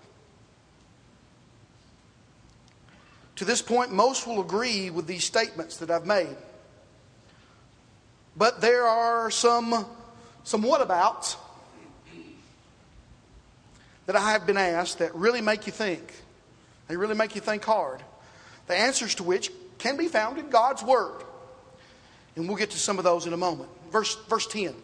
To 3.38 3.46
this 3.46 3.62
point, 3.62 3.92
most 3.92 4.26
will 4.26 4.40
agree 4.40 4.90
with 4.90 5.08
these 5.08 5.26
statements 5.26 5.78
that 5.78 5.92
I've 5.92 6.06
made. 6.06 6.36
But 8.36 8.62
there 8.62 8.86
are 8.86 9.30
some, 9.30 9.86
some 10.44 10.64
whatabouts 10.64 11.36
that 14.06 14.16
I 14.16 14.32
have 14.32 14.46
been 14.46 14.58
asked 14.58 15.00
that 15.00 15.14
really 15.16 15.42
make 15.42 15.66
you 15.66 15.72
think. 15.72 16.14
They 16.88 16.96
really 16.96 17.16
make 17.16 17.36
you 17.36 17.42
think 17.42 17.64
hard. 17.64 18.02
The 18.68 18.76
answers 18.76 19.16
to 19.16 19.24
which 19.24 19.52
can 19.78 19.98
be 19.98 20.08
found 20.08 20.38
in 20.38 20.50
God's 20.50 20.84
Word. 20.84 21.24
And 22.36 22.48
we'll 22.48 22.58
get 22.58 22.72
to 22.72 22.80
some 22.80 22.98
of 22.98 23.04
those 23.04 23.26
in 23.26 23.34
a 23.34 23.38
moment. 23.38 23.70
Verse, 23.92 24.16
verse 24.28 24.48
10. 24.48 24.76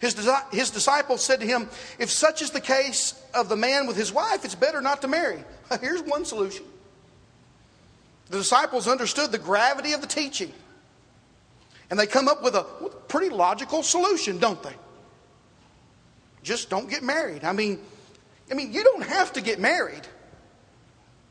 His, 0.00 0.14
his 0.52 0.70
disciples 0.70 1.22
said 1.22 1.40
to 1.40 1.46
him, 1.46 1.68
If 1.98 2.10
such 2.10 2.42
is 2.42 2.50
the 2.50 2.60
case 2.60 3.20
of 3.34 3.48
the 3.48 3.56
man 3.56 3.86
with 3.86 3.96
his 3.96 4.12
wife, 4.12 4.44
it's 4.44 4.54
better 4.54 4.80
not 4.80 5.02
to 5.02 5.08
marry. 5.08 5.42
Here's 5.80 6.02
one 6.02 6.24
solution. 6.24 6.64
The 8.28 8.38
disciples 8.38 8.88
understood 8.88 9.32
the 9.32 9.38
gravity 9.38 9.92
of 9.92 10.00
the 10.00 10.06
teaching. 10.06 10.52
And 11.90 11.98
they 11.98 12.06
come 12.06 12.28
up 12.28 12.42
with 12.42 12.54
a 12.54 12.64
pretty 13.08 13.28
logical 13.28 13.82
solution, 13.82 14.38
don't 14.38 14.60
they? 14.62 14.74
Just 16.42 16.68
don't 16.68 16.90
get 16.90 17.02
married. 17.02 17.44
I 17.44 17.52
mean, 17.52 17.80
I 18.50 18.54
mean, 18.54 18.72
you 18.72 18.82
don't 18.82 19.04
have 19.04 19.32
to 19.34 19.40
get 19.40 19.60
married. 19.60 20.06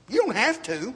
You 0.09 0.21
don't 0.25 0.35
have 0.35 0.61
to. 0.63 0.93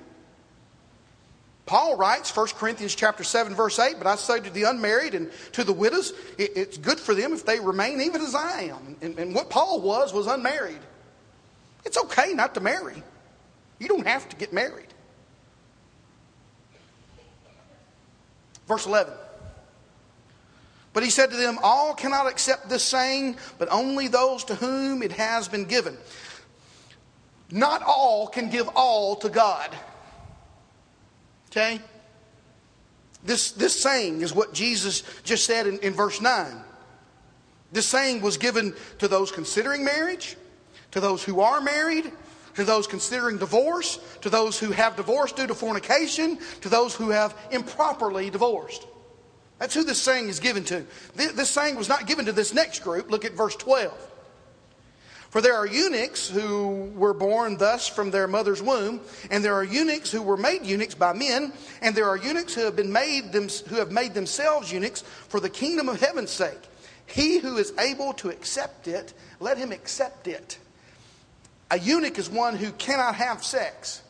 Paul 1.66 1.98
writes, 1.98 2.36
1 2.36 2.48
Corinthians 2.56 2.96
chapter 2.96 3.24
7, 3.24 3.54
verse 3.54 3.78
8, 3.78 3.96
but 4.00 4.08
I 4.08 4.16
say 4.16 4.40
to 4.40 4.50
the 4.50 4.64
unmarried 4.64 5.14
and 5.14 5.32
to 5.52 5.64
the 5.64 5.74
widows, 5.74 6.14
it, 6.38 6.52
it's 6.56 6.78
good 6.78 7.00
for 7.00 7.14
them 7.14 7.32
if 7.32 7.46
they 7.46 7.60
remain 7.60 8.02
even 8.02 8.22
as 8.22 8.34
I 8.34 8.62
am. 8.64 8.96
And, 9.02 9.20
and 9.20 9.36
what 9.36 9.50
Paul 9.50 9.80
was, 9.82 10.12
was 10.12 10.26
unmarried. 10.26 10.80
It's 11.86 11.98
okay 11.98 12.34
not 12.34 12.56
to 12.56 12.60
marry. 12.60 13.04
You 13.78 13.88
don't 13.88 14.08
have 14.08 14.28
to 14.30 14.36
get 14.36 14.52
married. 14.52 14.88
Verse 18.70 18.86
11. 18.86 19.12
But 20.94 21.04
he 21.04 21.10
said 21.10 21.32
to 21.32 21.36
them, 21.36 21.58
All 21.64 21.94
cannot 21.96 22.28
accept 22.28 22.70
this 22.70 22.84
saying, 22.84 23.38
but 23.58 23.68
only 23.72 24.08
those 24.08 24.44
to 24.46 24.56
whom 24.56 25.02
it 25.02 25.12
has 25.14 25.48
been 25.48 25.66
given. 25.66 25.98
Not 27.52 27.82
all 27.82 28.28
can 28.28 28.50
give 28.50 28.70
all 28.76 29.16
to 29.18 29.30
God. 29.30 29.76
Okay? 31.50 31.82
This, 33.24 33.52
this 33.52 33.82
saying 33.82 34.22
is 34.22 34.36
what 34.36 34.54
Jesus 34.54 35.04
just 35.24 35.46
said 35.46 35.66
in, 35.66 35.80
in 35.80 35.94
verse 35.94 36.22
9. 36.22 36.64
This 37.72 37.88
saying 37.88 38.22
was 38.22 38.38
given 38.38 38.76
to 39.00 39.08
those 39.08 39.32
considering 39.32 39.84
marriage, 39.84 40.38
to 40.92 41.00
those 41.00 41.24
who 41.24 41.42
are 41.42 41.60
married, 41.60 42.12
to 42.60 42.66
those 42.66 42.88
considering 42.88 43.38
divorce, 43.38 44.00
to 44.22 44.30
those 44.30 44.60
who 44.60 44.72
have 44.72 44.96
divorced 44.96 45.36
due 45.36 45.48
to 45.48 45.56
fornication, 45.56 46.38
to 46.62 46.70
those 46.70 46.94
who 46.94 47.10
have 47.10 47.36
improperly 47.52 48.30
divorced. 48.30 48.86
That's 49.58 49.74
who 49.74 49.84
this 49.84 50.02
saying 50.02 50.30
is 50.30 50.40
given 50.40 50.64
to. 50.66 50.86
This 51.16 51.50
saying 51.50 51.76
was 51.76 51.90
not 51.90 52.08
given 52.08 52.26
to 52.26 52.32
this 52.32 52.54
next 52.54 52.80
group. 52.80 53.12
Look 53.12 53.26
at 53.26 53.34
verse 53.34 53.56
12. 53.56 53.94
For 55.30 55.42
there 55.42 55.56
are 55.56 55.68
eunuchs 55.68 56.28
who 56.28 56.92
were 56.96 57.14
born 57.14 57.58
thus 57.58 57.88
from 57.88 58.10
their 58.10 58.28
mother's 58.28 58.64
womb, 58.64 59.02
and 59.30 59.44
there 59.44 59.54
are 59.54 59.64
eunuchs 59.64 60.12
who 60.12 60.24
were 60.24 60.38
made 60.38 60.66
eunuchs 60.66 60.96
by 60.96 61.14
men, 61.14 61.54
and 61.82 61.94
there 61.94 62.10
are 62.10 62.18
eunuchs 62.18 62.56
who 62.56 62.62
have 62.62 62.76
been 62.76 62.92
made 62.92 63.32
them, 63.32 63.48
who 63.68 63.76
have 63.76 63.92
made 63.92 64.16
themselves 64.16 64.72
eunuchs 64.72 65.02
for 65.02 65.40
the 65.40 65.50
kingdom 65.50 65.88
of 65.88 66.00
heaven's 66.00 66.32
sake. 66.32 66.58
He 67.06 67.38
who 67.38 67.58
is 67.58 67.74
able 67.78 68.14
to 68.14 68.30
accept 68.30 68.88
it, 68.88 69.14
let 69.40 69.58
him 69.58 69.72
accept 69.72 70.28
it. 70.28 70.58
A 71.72 71.80
eunuch 71.80 72.18
is 72.18 72.30
one 72.30 72.56
who 72.56 72.72
cannot 72.72 73.16
have 73.16 73.44
sex. 73.44 74.02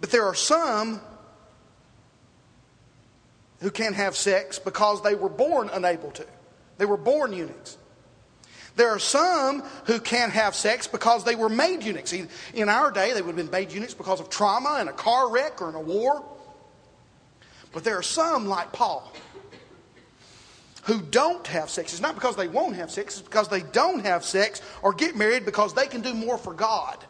But 0.00 0.10
there 0.10 0.24
are 0.24 0.34
some 0.34 1.00
who 3.60 3.70
can 3.70 3.94
have 3.94 4.16
sex 4.16 4.58
because 4.58 5.02
they 5.02 5.14
were 5.14 5.28
born 5.28 5.70
unable 5.72 6.10
to. 6.12 6.26
They 6.76 6.84
were 6.84 6.96
born 6.96 7.32
eunuchs. 7.32 7.76
There 8.76 8.90
are 8.90 9.00
some 9.00 9.62
who 9.86 9.98
can't 9.98 10.32
have 10.32 10.54
sex 10.54 10.86
because 10.86 11.24
they 11.24 11.34
were 11.34 11.48
made 11.48 11.82
eunuchs. 11.82 12.12
In 12.12 12.68
our 12.68 12.92
day, 12.92 13.12
they 13.12 13.20
would 13.20 13.36
have 13.36 13.36
been 13.36 13.50
made 13.50 13.72
eunuchs 13.72 13.94
because 13.94 14.20
of 14.20 14.30
trauma 14.30 14.78
in 14.80 14.86
a 14.86 14.92
car 14.92 15.32
wreck 15.32 15.60
or 15.60 15.68
in 15.68 15.74
a 15.74 15.80
war. 15.80 16.24
But 17.72 17.82
there 17.82 17.98
are 17.98 18.02
some, 18.02 18.46
like 18.46 18.72
Paul, 18.72 19.12
who 20.88 21.00
don't 21.02 21.46
have 21.46 21.68
sex. 21.70 21.92
It's 21.92 22.00
not 22.00 22.14
because 22.14 22.34
they 22.34 22.48
won't 22.48 22.74
have 22.76 22.90
sex, 22.90 23.18
it's 23.18 23.28
because 23.28 23.48
they 23.48 23.60
don't 23.60 24.00
have 24.00 24.24
sex 24.24 24.62
or 24.82 24.92
get 24.92 25.14
married 25.14 25.44
because 25.44 25.74
they 25.74 25.86
can 25.86 26.00
do 26.00 26.14
more 26.14 26.38
for 26.38 26.54
God. 26.54 27.04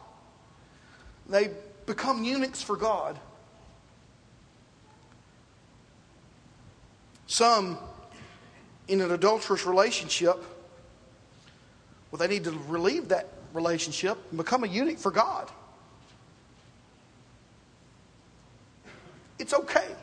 They 1.29 1.51
become 1.87 2.25
eunuchs 2.25 2.61
for 2.61 2.77
God. 2.77 3.19
Some 7.27 7.79
in 8.89 9.01
an 9.01 9.13
adulterous 9.13 9.65
relationship 9.65 10.43
well, 12.11 12.19
they 12.19 12.29
need 12.29 12.45
to 12.45 12.53
relieve 12.69 13.09
that 13.09 13.29
relationship 13.53 14.19
and 14.31 14.39
become 14.39 14.65
a 14.65 14.67
eunuch 14.67 14.99
for 14.99 15.11
God. 15.11 15.51
It's 19.39 19.55
okay. 19.55 19.95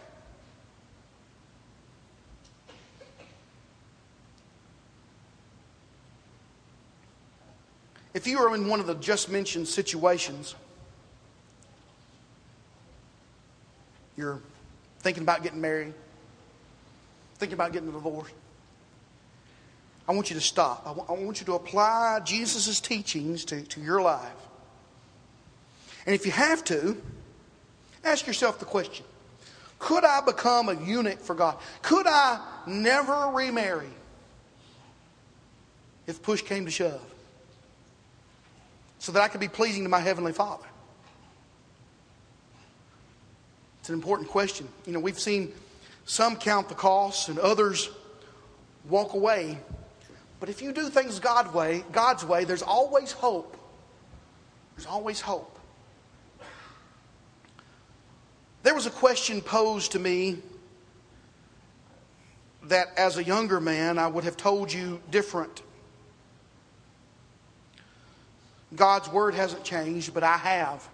If 8.15 8.25
you 8.25 8.39
are 8.39 8.56
in 8.56 8.69
one 8.69 8.80
of 8.80 8.88
the 8.88 8.95
just 8.95 9.30
mentioned 9.30 9.67
situations, 9.67 10.56
you're 14.15 14.39
thinking 14.99 15.21
about 15.21 15.43
getting 15.43 15.60
married, 15.60 15.93
thinking 17.39 17.56
about 17.56 17.73
getting 17.73 17.89
a 17.89 17.91
divorce, 17.91 18.32
I 20.08 20.13
want 20.13 20.30
you 20.30 20.36
to 20.36 20.41
stop. 20.41 20.88
I 20.88 21.12
want 21.12 21.41
you 21.41 21.45
to 21.47 21.56
apply 21.56 22.21
Jesus' 22.23 22.80
teachings 22.80 23.43
to, 23.45 23.63
to 23.63 23.82
your 23.82 24.01
life. 24.01 24.32
And 26.06 26.15
if 26.15 26.25
you 26.25 26.32
have 26.32 26.63
to, 26.65 26.95
ask 28.06 28.25
yourself 28.25 28.60
the 28.60 28.65
question 28.65 29.06
Could 29.78 30.06
I 30.06 30.21
become 30.21 30.69
a 30.69 30.82
eunuch 30.82 31.19
for 31.19 31.36
God? 31.36 31.58
Could 31.82 32.08
I 32.08 32.39
never 32.65 33.32
remarry 33.34 33.89
if 36.08 36.23
push 36.23 36.41
came 36.41 36.63
to 36.63 36.71
shove? 36.71 37.01
So 39.06 39.12
that 39.12 39.22
I 39.22 39.28
could 39.28 39.39
be 39.39 39.48
pleasing 39.48 39.84
to 39.84 39.89
my 39.89 40.00
Heavenly 40.00 40.34
Father? 40.34 40.65
It's 43.80 43.89
an 43.89 43.96
important 43.96 44.30
question. 44.30 44.68
You 44.88 44.94
know, 44.94 45.00
we've 45.00 45.20
seen 45.20 45.54
some 46.06 46.36
count 46.36 46.70
the 46.70 46.76
costs 46.76 47.30
and 47.30 47.38
others 47.38 47.89
walk 48.89 49.13
away 49.13 49.60
but 50.39 50.50
if 50.50 50.62
you 50.62 50.72
do 50.72 50.89
things 50.89 51.20
God's 51.20 51.54
way, 51.54 51.84
God's 51.91 52.26
way, 52.26 52.44
there's 52.44 52.62
always 52.62 53.12
hope. 53.12 53.58
There's 54.76 54.86
always 54.86 55.22
hope. 55.22 55.58
There 58.63 58.76
was 58.76 58.86
a 58.86 58.91
question 58.91 59.41
posed 59.41 59.94
to 59.94 60.00
me 60.00 60.38
that 62.63 62.88
as 62.98 63.18
a 63.18 63.24
younger 63.24 63.60
man 63.60 63.98
I 63.98 64.08
would 64.08 64.24
have 64.24 64.38
told 64.38 64.74
you 64.74 65.02
different. 65.10 65.62
God's 68.75 69.09
word 69.09 69.33
hasn't 69.33 69.63
changed, 69.63 70.13
but 70.13 70.23
I 70.23 70.38
have. 70.38 70.88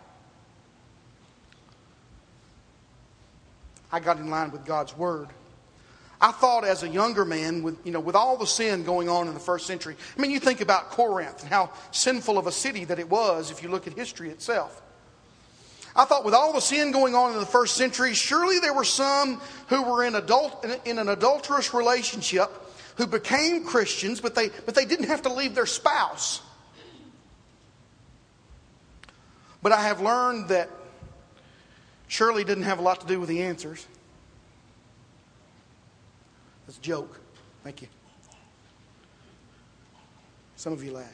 I 3.92 4.00
got 4.00 4.18
in 4.18 4.30
line 4.30 4.52
with 4.52 4.66
God's 4.66 4.96
word. 4.96 5.28
I 6.22 6.32
thought 6.32 6.64
as 6.64 6.84
a 6.84 6.88
younger 6.88 7.26
man, 7.26 7.64
with, 7.64 7.78
you 7.84 7.92
know, 7.92 8.00
with 8.00 8.16
all 8.16 8.38
the 8.38 8.46
sin 8.46 8.84
going 8.84 9.10
on 9.10 9.28
in 9.28 9.34
the 9.34 9.40
first 9.40 9.66
century, 9.66 9.96
I 10.16 10.22
mean, 10.22 10.30
you 10.30 10.40
think 10.40 10.62
about 10.62 10.92
Corinth 10.92 11.42
and 11.42 11.50
how 11.50 11.72
sinful 11.90 12.38
of 12.38 12.46
a 12.46 12.52
city 12.52 12.86
that 12.86 13.00
it 13.00 13.10
was 13.10 13.50
if 13.50 13.64
you 13.64 13.70
look 13.70 13.88
at 13.88 13.94
history 13.94 14.30
itself. 14.30 14.82
I 15.96 16.06
thought 16.06 16.24
with 16.24 16.36
all 16.36 16.54
the 16.54 16.62
sin 16.62 16.92
going 16.92 17.16
on 17.16 17.34
in 17.34 17.40
the 17.40 17.46
first 17.46 17.76
century, 17.76 18.14
surely 18.14 18.60
there 18.60 18.74
were 18.74 18.86
some 18.86 19.42
who 19.68 19.82
were 19.82 20.04
in, 20.04 20.16
adult, 20.16 20.66
in 20.86 21.00
an 21.00 21.10
adulterous 21.10 21.74
relationship 21.74 22.50
who 22.98 23.08
became 23.08 23.66
Christians, 23.66 24.22
but 24.22 24.36
they, 24.36 24.50
but 24.50 24.76
they 24.76 24.86
didn't 24.86 25.08
have 25.08 25.24
to 25.24 25.34
leave 25.34 25.56
their 25.56 25.66
spouse. 25.66 26.42
But 29.62 29.72
I 29.72 29.82
have 29.82 30.02
learned 30.02 30.50
that 30.50 30.70
Shirley 32.08 32.44
didn't 32.44 32.64
have 32.64 32.80
a 32.80 32.82
lot 32.82 33.02
to 33.02 33.08
do 33.08 33.20
with 33.20 33.30
the 33.30 33.42
answers. 33.44 33.86
That's 36.66 36.78
a 36.78 36.82
joke. 36.82 37.20
Thank 37.64 37.82
you. 37.82 37.88
Some 40.56 40.74
of 40.74 40.84
you 40.84 40.92
laughed. 40.92 41.10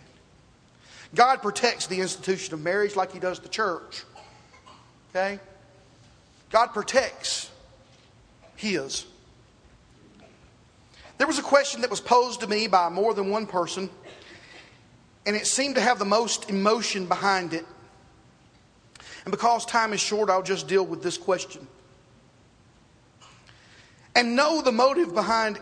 God 1.16 1.42
protects 1.42 1.88
the 1.88 2.02
institution 2.02 2.54
of 2.54 2.62
marriage 2.62 2.96
like 2.96 3.12
He 3.12 3.20
does 3.20 3.40
the 3.40 3.50
church. 3.50 4.04
Okay? 5.10 5.40
God 6.50 6.68
protects 6.68 7.50
His. 8.56 9.06
There 11.18 11.28
was 11.28 11.40
a 11.40 11.44
question 11.44 11.82
that 11.82 11.90
was 11.90 12.02
posed 12.02 12.42
to 12.42 12.48
me 12.48 12.68
by 12.68 12.90
more 12.90 13.14
than 13.14 13.30
one 13.30 13.48
person, 13.48 13.90
and 15.26 15.36
it 15.36 15.48
seemed 15.48 15.76
to 15.76 15.82
have 15.82 15.98
the 15.98 16.06
most 16.06 16.50
emotion 16.50 17.06
behind 17.06 17.54
it. 17.54 17.66
And 19.28 19.32
because 19.34 19.66
time 19.66 19.92
is 19.92 20.00
short, 20.00 20.30
I'll 20.30 20.42
just 20.42 20.70
deal 20.70 20.86
with 20.86 21.04
this 21.04 21.18
question 21.18 21.68
and 24.16 24.38
know 24.38 24.62
the 24.62 24.72
motive 24.72 25.14
behind 25.14 25.60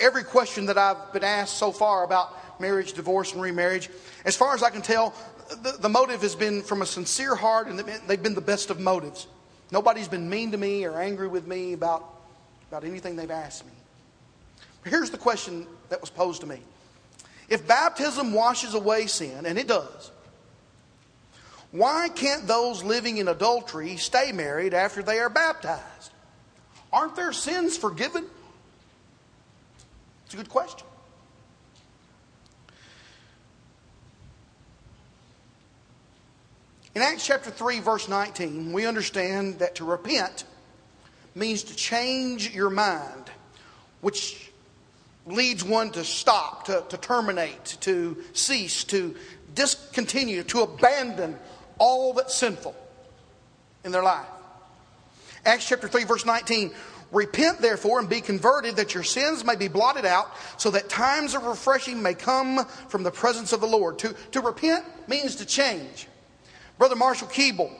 every 0.00 0.24
question 0.24 0.66
that 0.66 0.76
I've 0.76 1.12
been 1.12 1.22
asked 1.22 1.58
so 1.58 1.70
far 1.70 2.02
about 2.02 2.60
marriage, 2.60 2.94
divorce, 2.94 3.32
and 3.32 3.40
remarriage. 3.40 3.88
As 4.24 4.34
far 4.34 4.52
as 4.52 4.64
I 4.64 4.70
can 4.70 4.82
tell, 4.82 5.14
the, 5.62 5.76
the 5.78 5.88
motive 5.88 6.22
has 6.22 6.34
been 6.34 6.60
from 6.60 6.82
a 6.82 6.86
sincere 6.86 7.36
heart 7.36 7.68
and 7.68 7.78
they've 7.78 8.20
been 8.20 8.34
the 8.34 8.40
best 8.40 8.70
of 8.70 8.80
motives. 8.80 9.28
Nobody's 9.70 10.08
been 10.08 10.28
mean 10.28 10.50
to 10.50 10.58
me 10.58 10.84
or 10.86 11.00
angry 11.00 11.28
with 11.28 11.46
me 11.46 11.72
about, 11.72 12.04
about 12.68 12.82
anything 12.82 13.14
they've 13.14 13.30
asked 13.30 13.64
me. 13.64 13.72
But 14.82 14.90
here's 14.90 15.10
the 15.10 15.18
question 15.18 15.68
that 15.90 16.00
was 16.00 16.10
posed 16.10 16.40
to 16.40 16.48
me 16.48 16.58
If 17.48 17.68
baptism 17.68 18.32
washes 18.32 18.74
away 18.74 19.06
sin, 19.06 19.46
and 19.46 19.56
it 19.56 19.68
does, 19.68 20.10
why 21.72 22.08
can't 22.08 22.46
those 22.46 22.82
living 22.82 23.18
in 23.18 23.28
adultery 23.28 23.96
stay 23.96 24.32
married 24.32 24.74
after 24.74 25.02
they 25.02 25.18
are 25.18 25.28
baptized? 25.28 26.12
Aren't 26.92 27.16
their 27.16 27.32
sins 27.32 27.76
forgiven? 27.76 28.24
It's 30.24 30.34
a 30.34 30.36
good 30.36 30.48
question. 30.48 30.86
In 36.94 37.02
Acts 37.02 37.26
chapter 37.26 37.50
3, 37.50 37.80
verse 37.80 38.08
19, 38.08 38.72
we 38.72 38.86
understand 38.86 39.58
that 39.58 39.74
to 39.74 39.84
repent 39.84 40.44
means 41.34 41.62
to 41.64 41.76
change 41.76 42.54
your 42.54 42.70
mind, 42.70 43.30
which 44.00 44.50
leads 45.26 45.62
one 45.62 45.90
to 45.90 46.04
stop, 46.04 46.64
to, 46.64 46.82
to 46.88 46.96
terminate, 46.96 47.76
to 47.80 48.16
cease, 48.32 48.84
to 48.84 49.14
discontinue, 49.54 50.42
to 50.44 50.62
abandon 50.62 51.38
all 51.78 52.12
that's 52.12 52.34
sinful 52.34 52.74
in 53.84 53.92
their 53.92 54.02
life. 54.02 54.26
Acts 55.44 55.68
chapter 55.68 55.88
3, 55.88 56.04
verse 56.04 56.26
19. 56.26 56.72
Repent 57.12 57.60
therefore 57.60 58.00
and 58.00 58.08
be 58.08 58.20
converted 58.20 58.76
that 58.76 58.94
your 58.94 59.04
sins 59.04 59.44
may 59.44 59.54
be 59.54 59.68
blotted 59.68 60.04
out 60.04 60.28
so 60.56 60.72
that 60.72 60.88
times 60.88 61.34
of 61.34 61.44
refreshing 61.44 62.02
may 62.02 62.14
come 62.14 62.64
from 62.88 63.04
the 63.04 63.12
presence 63.12 63.52
of 63.52 63.60
the 63.60 63.66
Lord. 63.66 63.98
To, 64.00 64.14
to 64.32 64.40
repent 64.40 64.84
means 65.08 65.36
to 65.36 65.46
change. 65.46 66.08
Brother 66.78 66.96
Marshall 66.96 67.28
Keeble 67.28 67.70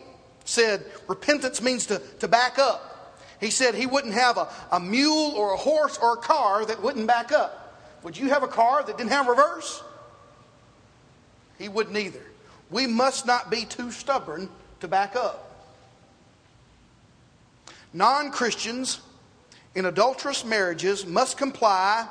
said 0.45 0.85
repentance 1.09 1.61
means 1.61 1.87
to, 1.87 2.01
to 2.21 2.29
back 2.29 2.59
up. 2.59 3.19
He 3.41 3.51
said 3.51 3.75
he 3.75 3.87
wouldn't 3.87 4.15
have 4.15 4.39
a, 4.39 4.49
a 4.73 4.81
mule 4.81 5.33
or 5.37 5.53
a 5.53 5.57
horse 5.57 5.99
or 5.99 6.15
a 6.15 6.19
car 6.19 6.65
that 6.65 6.83
wouldn't 6.83 7.07
back 7.07 7.33
up. 7.33 7.63
Would 8.05 8.17
you 8.17 8.29
have 8.29 8.45
a 8.45 8.49
car 8.49 8.85
that 8.85 8.97
didn't 8.97 9.11
have 9.11 9.27
reverse? 9.27 9.83
He 11.59 11.69
wouldn't 11.69 11.97
either. 11.97 12.23
We 12.71 12.87
must 12.87 13.27
not 13.27 13.51
be 13.51 13.65
too 13.65 13.91
stubborn 13.91 14.49
to 14.81 14.89
back 14.89 15.17
up. 15.17 15.43
Non 17.93 18.31
Christians 18.31 19.01
in 19.75 19.87
adulterous 19.87 20.45
marriages 20.45 21.07
must 21.07 21.37
comply 21.37 22.09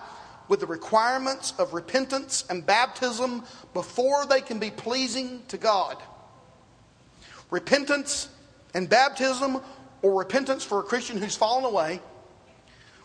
with 0.48 0.60
the 0.60 0.66
requirements 0.66 1.54
of 1.58 1.74
repentance 1.74 2.46
and 2.50 2.66
baptism 2.66 3.44
before 3.74 4.26
they 4.26 4.42
can 4.42 4.60
be 4.60 4.70
pleasing 4.70 5.42
to 5.48 5.58
God. 5.58 5.98
Repentance 7.50 8.30
and 8.74 8.90
baptism, 8.90 9.62
or 10.02 10.20
repentance 10.20 10.64
for 10.64 10.80
a 10.80 10.84
Christian 10.84 11.18
who's 11.18 11.36
fallen 11.36 11.66
away, 11.66 12.00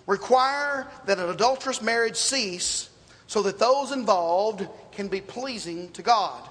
require 0.07 0.86
that 1.07 1.18
an 1.18 1.28
adulterous 1.28 1.80
marriage 1.80 2.16
cease 2.16 2.90
so 3.26 3.42
that 3.42 3.59
those 3.59 3.92
involved 3.92 4.66
can 4.92 5.09
be 5.09 5.20
pleasing 5.20 5.90
to 5.92 6.03
God. 6.03 6.48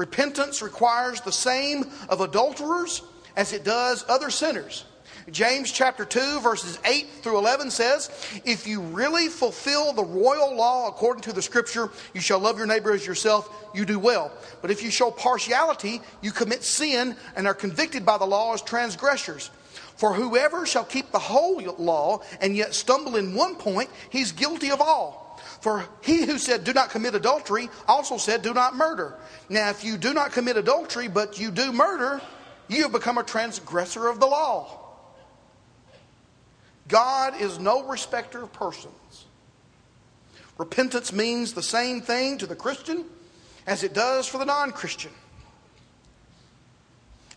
Repentance 0.00 0.62
requires 0.62 1.20
the 1.20 1.30
same 1.30 1.84
of 2.08 2.22
adulterers 2.22 3.02
as 3.36 3.52
it 3.52 3.64
does 3.64 4.02
other 4.08 4.30
sinners. 4.30 4.86
James 5.30 5.70
chapter 5.70 6.06
2, 6.06 6.40
verses 6.40 6.78
8 6.86 7.06
through 7.20 7.36
11 7.36 7.70
says, 7.70 8.08
If 8.46 8.66
you 8.66 8.80
really 8.80 9.28
fulfill 9.28 9.92
the 9.92 10.02
royal 10.02 10.56
law 10.56 10.88
according 10.88 11.24
to 11.24 11.34
the 11.34 11.42
scripture, 11.42 11.90
you 12.14 12.22
shall 12.22 12.38
love 12.38 12.56
your 12.56 12.66
neighbor 12.66 12.94
as 12.94 13.06
yourself, 13.06 13.54
you 13.74 13.84
do 13.84 13.98
well. 13.98 14.32
But 14.62 14.70
if 14.70 14.82
you 14.82 14.90
show 14.90 15.10
partiality, 15.10 16.00
you 16.22 16.32
commit 16.32 16.64
sin 16.64 17.14
and 17.36 17.46
are 17.46 17.52
convicted 17.52 18.06
by 18.06 18.16
the 18.16 18.24
law 18.24 18.54
as 18.54 18.62
transgressors. 18.62 19.50
For 19.96 20.14
whoever 20.14 20.64
shall 20.64 20.84
keep 20.84 21.12
the 21.12 21.18
whole 21.18 21.60
law 21.76 22.22
and 22.40 22.56
yet 22.56 22.72
stumble 22.72 23.16
in 23.16 23.34
one 23.34 23.54
point, 23.54 23.90
he's 24.08 24.32
guilty 24.32 24.70
of 24.70 24.80
all. 24.80 25.29
For 25.60 25.84
he 26.00 26.24
who 26.24 26.38
said, 26.38 26.64
Do 26.64 26.72
not 26.72 26.90
commit 26.90 27.14
adultery, 27.14 27.68
also 27.86 28.16
said, 28.16 28.42
Do 28.42 28.54
not 28.54 28.74
murder. 28.74 29.14
Now, 29.48 29.70
if 29.70 29.84
you 29.84 29.98
do 29.98 30.14
not 30.14 30.32
commit 30.32 30.56
adultery, 30.56 31.08
but 31.08 31.38
you 31.38 31.50
do 31.50 31.72
murder, 31.72 32.20
you 32.68 32.82
have 32.82 32.92
become 32.92 33.18
a 33.18 33.22
transgressor 33.22 34.08
of 34.08 34.20
the 34.20 34.26
law. 34.26 34.78
God 36.88 37.40
is 37.40 37.58
no 37.58 37.84
respecter 37.84 38.42
of 38.42 38.52
persons. 38.52 39.26
Repentance 40.58 41.12
means 41.12 41.52
the 41.52 41.62
same 41.62 42.00
thing 42.00 42.38
to 42.38 42.46
the 42.46 42.56
Christian 42.56 43.04
as 43.66 43.82
it 43.82 43.94
does 43.94 44.26
for 44.26 44.38
the 44.38 44.44
non 44.44 44.72
Christian. 44.72 45.12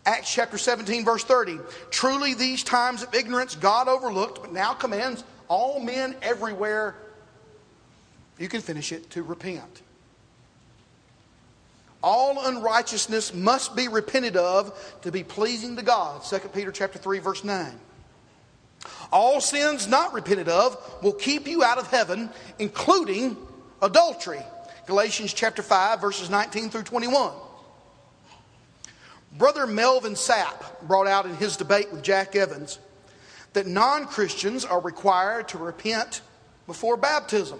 Acts 0.06 0.32
chapter 0.32 0.58
17, 0.58 1.04
verse 1.04 1.24
30. 1.24 1.58
Truly, 1.90 2.34
these 2.34 2.62
times 2.62 3.02
of 3.02 3.14
ignorance 3.14 3.54
God 3.54 3.88
overlooked, 3.88 4.42
but 4.42 4.52
now 4.52 4.74
commands 4.74 5.24
all 5.48 5.80
men 5.80 6.14
everywhere, 6.20 6.94
you 8.38 8.48
can 8.48 8.60
finish 8.60 8.92
it, 8.92 9.10
to 9.10 9.22
repent. 9.22 9.82
All 12.02 12.46
unrighteousness 12.46 13.32
must 13.32 13.74
be 13.74 13.88
repented 13.88 14.36
of 14.36 14.98
to 15.02 15.10
be 15.10 15.24
pleasing 15.24 15.76
to 15.76 15.82
God. 15.82 16.22
2 16.22 16.38
Peter 16.48 16.70
chapter 16.70 16.98
3, 16.98 17.18
verse 17.18 17.44
9. 17.44 17.72
All 19.10 19.40
sins 19.40 19.86
not 19.86 20.12
repented 20.12 20.48
of 20.48 20.76
will 21.02 21.12
keep 21.14 21.46
you 21.48 21.64
out 21.64 21.78
of 21.78 21.86
heaven, 21.86 22.28
including 22.58 23.36
adultery. 23.80 24.42
Galatians 24.86 25.32
chapter 25.32 25.62
5, 25.62 26.00
verses 26.00 26.28
19 26.28 26.68
through 26.68 26.82
21. 26.82 27.32
Brother 29.32 29.66
Melvin 29.66 30.12
Sapp 30.12 30.62
brought 30.82 31.06
out 31.06 31.26
in 31.26 31.34
his 31.36 31.56
debate 31.56 31.90
with 31.90 32.02
Jack 32.02 32.36
Evans 32.36 32.78
that 33.54 33.66
non 33.66 34.06
Christians 34.06 34.64
are 34.64 34.80
required 34.80 35.48
to 35.48 35.58
repent 35.58 36.20
before 36.66 36.96
baptism. 36.96 37.58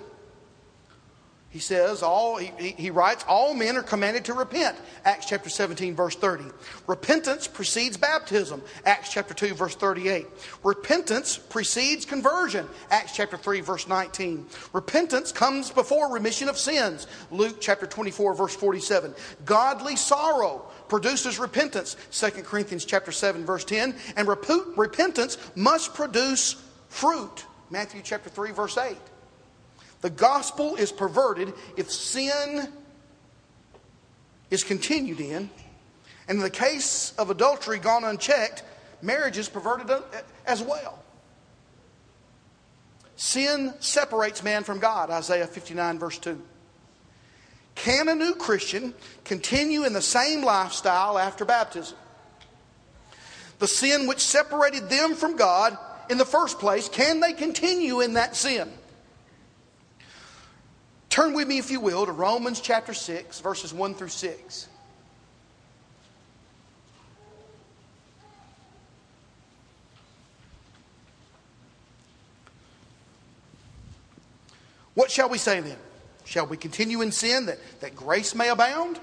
He 1.54 1.60
says, 1.60 2.02
all, 2.02 2.36
he, 2.36 2.72
he 2.72 2.90
writes, 2.90 3.24
all 3.28 3.54
men 3.54 3.76
are 3.76 3.82
commanded 3.84 4.24
to 4.24 4.32
repent. 4.32 4.76
Acts 5.04 5.26
chapter 5.26 5.48
17, 5.48 5.94
verse 5.94 6.16
30. 6.16 6.46
Repentance 6.88 7.46
precedes 7.46 7.96
baptism. 7.96 8.60
Acts 8.84 9.12
chapter 9.12 9.34
2, 9.34 9.54
verse 9.54 9.76
38. 9.76 10.26
Repentance 10.64 11.38
precedes 11.38 12.06
conversion. 12.06 12.66
Acts 12.90 13.14
chapter 13.14 13.36
3, 13.36 13.60
verse 13.60 13.86
19. 13.86 14.48
Repentance 14.72 15.30
comes 15.30 15.70
before 15.70 16.12
remission 16.12 16.48
of 16.48 16.58
sins. 16.58 17.06
Luke 17.30 17.58
chapter 17.60 17.86
24, 17.86 18.34
verse 18.34 18.56
47. 18.56 19.14
Godly 19.44 19.94
sorrow 19.94 20.66
produces 20.88 21.38
repentance. 21.38 21.96
2 22.10 22.42
Corinthians 22.42 22.84
chapter 22.84 23.12
7, 23.12 23.44
verse 23.46 23.64
10. 23.64 23.94
And 24.16 24.26
rep- 24.26 24.44
repentance 24.76 25.38
must 25.54 25.94
produce 25.94 26.60
fruit. 26.88 27.46
Matthew 27.70 28.00
chapter 28.02 28.28
3, 28.28 28.50
verse 28.50 28.76
8. 28.76 28.96
The 30.04 30.10
gospel 30.10 30.76
is 30.76 30.92
perverted 30.92 31.54
if 31.78 31.90
sin 31.90 32.68
is 34.50 34.62
continued 34.62 35.18
in. 35.18 35.48
And 36.28 36.36
in 36.36 36.40
the 36.40 36.50
case 36.50 37.14
of 37.16 37.30
adultery 37.30 37.78
gone 37.78 38.04
unchecked, 38.04 38.64
marriage 39.00 39.38
is 39.38 39.48
perverted 39.48 39.90
as 40.44 40.60
well. 40.62 41.02
Sin 43.16 43.72
separates 43.80 44.42
man 44.42 44.62
from 44.62 44.78
God, 44.78 45.08
Isaiah 45.08 45.46
59, 45.46 45.98
verse 45.98 46.18
2. 46.18 46.38
Can 47.74 48.10
a 48.10 48.14
new 48.14 48.34
Christian 48.34 48.92
continue 49.24 49.84
in 49.84 49.94
the 49.94 50.02
same 50.02 50.44
lifestyle 50.44 51.18
after 51.18 51.46
baptism? 51.46 51.96
The 53.58 53.68
sin 53.68 54.06
which 54.06 54.20
separated 54.20 54.90
them 54.90 55.14
from 55.14 55.36
God 55.36 55.78
in 56.10 56.18
the 56.18 56.26
first 56.26 56.58
place, 56.58 56.90
can 56.90 57.20
they 57.20 57.32
continue 57.32 58.02
in 58.02 58.12
that 58.12 58.36
sin? 58.36 58.70
Turn 61.14 61.32
with 61.32 61.46
me, 61.46 61.58
if 61.58 61.70
you 61.70 61.78
will, 61.78 62.04
to 62.06 62.10
Romans 62.10 62.60
chapter 62.60 62.92
6, 62.92 63.38
verses 63.38 63.72
1 63.72 63.94
through 63.94 64.08
6. 64.08 64.68
What 74.94 75.08
shall 75.08 75.28
we 75.28 75.38
say 75.38 75.60
then? 75.60 75.76
Shall 76.24 76.46
we 76.48 76.56
continue 76.56 77.00
in 77.00 77.12
sin 77.12 77.46
that, 77.46 77.60
that 77.78 77.94
grace 77.94 78.34
may 78.34 78.48
abound? 78.48 78.98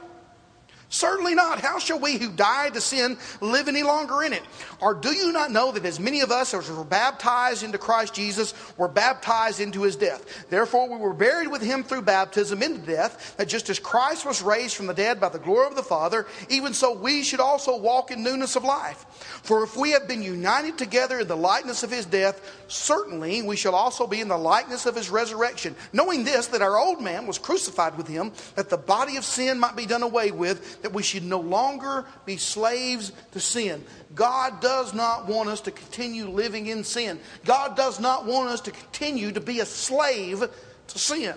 Certainly 0.92 1.36
not. 1.36 1.62
How 1.62 1.80
shall 1.80 2.00
we 2.00 2.18
who 2.18 2.30
died 2.30 2.74
to 2.74 2.82
sin 2.82 3.18
live 3.40 3.70
any 3.70 3.82
longer 3.82 4.24
in 4.24 4.34
it? 4.34 4.44
Or 4.82 4.94
do 4.94 5.16
you 5.16 5.32
not 5.32 5.50
know 5.50 5.72
that 5.72 5.86
as 5.86 6.02
many 6.02 6.20
of 6.20 6.32
us 6.32 6.54
as 6.54 6.70
were 6.70 6.84
baptized 6.84 7.64
into 7.64 7.78
Christ 7.78 8.14
Jesus 8.14 8.54
were 8.76 8.90
baptized 8.90 9.62
into 9.62 9.84
his 9.84 9.96
death? 9.96 10.50
Therefore, 10.50 10.90
we 10.90 10.98
were 10.98 11.14
buried 11.14 11.48
with 11.48 11.62
him 11.62 11.84
through 11.84 12.02
baptism 12.02 12.62
into 12.62 12.80
death, 12.80 13.38
that 13.38 13.48
just 13.48 13.70
as 13.70 13.80
Christ 13.80 14.26
was 14.26 14.42
raised 14.42 14.76
from 14.76 14.88
the 14.88 14.94
dead 14.94 15.22
by 15.22 15.30
the 15.30 15.40
glory 15.40 15.68
of 15.68 15.78
the 15.78 15.82
Father, 15.82 16.28
even 16.50 16.74
so 16.74 16.92
we 16.92 17.24
should 17.24 17.40
also 17.40 17.78
walk 17.78 18.12
in 18.12 18.22
newness 18.22 18.58
of 18.58 18.66
life. 18.66 19.06
For 19.44 19.64
if 19.64 19.78
we 19.78 19.92
have 19.92 20.10
been 20.10 20.22
united 20.22 20.78
together 20.78 21.22
in 21.22 21.28
the 21.30 21.38
likeness 21.38 21.84
of 21.84 21.92
his 21.92 22.06
death, 22.06 22.42
certainly 22.68 23.42
we 23.42 23.56
shall 23.56 23.76
also 23.76 24.08
be 24.08 24.20
in 24.20 24.28
the 24.28 24.38
likeness 24.38 24.86
of 24.86 24.98
his 24.98 25.10
resurrection. 25.10 25.74
Knowing 25.94 26.26
this, 26.26 26.48
that 26.48 26.62
our 26.62 26.78
old 26.78 27.00
man 27.00 27.28
was 27.28 27.38
crucified 27.38 27.98
with 27.98 28.10
him, 28.10 28.34
that 28.56 28.70
the 28.70 28.76
body 28.78 29.16
of 29.16 29.24
sin 29.24 29.58
might 29.58 29.78
be 29.78 29.86
done 29.86 30.04
away 30.04 30.32
with 30.32 30.80
that 30.84 30.94
we 30.94 31.04
should 31.04 31.24
no 31.24 31.40
longer 31.40 32.06
be 32.26 32.38
slaves 32.38 33.12
to 33.32 33.40
sin. 33.40 33.84
God 34.16 34.62
does 34.62 34.94
not 34.94 35.28
want 35.28 35.50
us 35.50 35.62
to 35.62 35.72
continue 35.72 36.30
living 36.30 36.68
in 36.68 36.84
sin. 36.84 37.20
God 37.46 37.76
does 37.76 38.00
not 38.00 38.26
want 38.26 38.50
us 38.50 38.62
to 38.62 38.72
continue 38.72 39.32
to 39.32 39.40
be 39.40 39.60
a 39.60 39.66
slave 39.66 40.44
to 40.88 41.00
sin. 41.00 41.36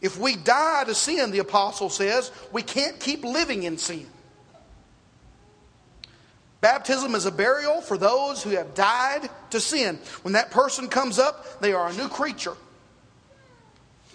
If 0.00 0.18
we 0.18 0.36
die 0.36 0.84
to 0.84 0.94
sin, 0.94 1.30
the 1.30 1.40
apostle 1.40 1.90
says, 1.90 2.30
we 2.52 2.62
can't 2.62 3.00
keep 3.00 3.24
living 3.24 3.64
in 3.64 3.78
sin. 3.78 4.06
Baptism 6.60 7.14
is 7.14 7.24
a 7.24 7.30
burial 7.30 7.80
for 7.80 7.96
those 7.96 8.42
who 8.42 8.50
have 8.50 8.74
died 8.74 9.28
to 9.50 9.60
sin. 9.60 9.98
When 10.22 10.34
that 10.34 10.50
person 10.50 10.88
comes 10.88 11.18
up, 11.18 11.60
they 11.60 11.72
are 11.72 11.88
a 11.88 11.92
new 11.92 12.08
creature. 12.08 12.54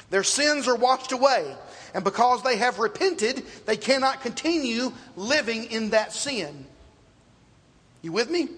Their 0.10 0.24
sins 0.24 0.68
are 0.68 0.76
washed 0.76 1.12
away. 1.12 1.56
And 1.94 2.04
because 2.04 2.42
they 2.44 2.58
have 2.58 2.80
repented, 2.80 3.44
they 3.66 3.78
cannot 3.78 4.22
continue 4.22 4.92
living 5.16 5.66
in 5.66 5.92
that 5.92 6.14
sin. 6.14 6.66
You 8.02 8.12
with 8.12 8.30
me? 8.30 8.50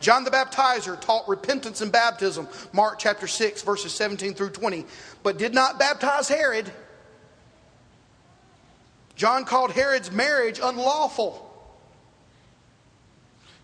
John 0.00 0.24
the 0.24 0.30
Baptizer 0.30 1.00
taught 1.00 1.28
repentance 1.28 1.80
and 1.80 1.90
baptism, 1.92 2.48
Mark 2.72 2.98
chapter 2.98 3.26
6, 3.26 3.62
verses 3.62 3.92
17 3.92 4.34
through 4.34 4.50
20, 4.50 4.84
but 5.22 5.38
did 5.38 5.54
not 5.54 5.78
baptize 5.78 6.28
Herod. 6.28 6.70
John 9.16 9.44
called 9.44 9.70
Herod's 9.70 10.10
marriage 10.10 10.60
unlawful. 10.62 11.40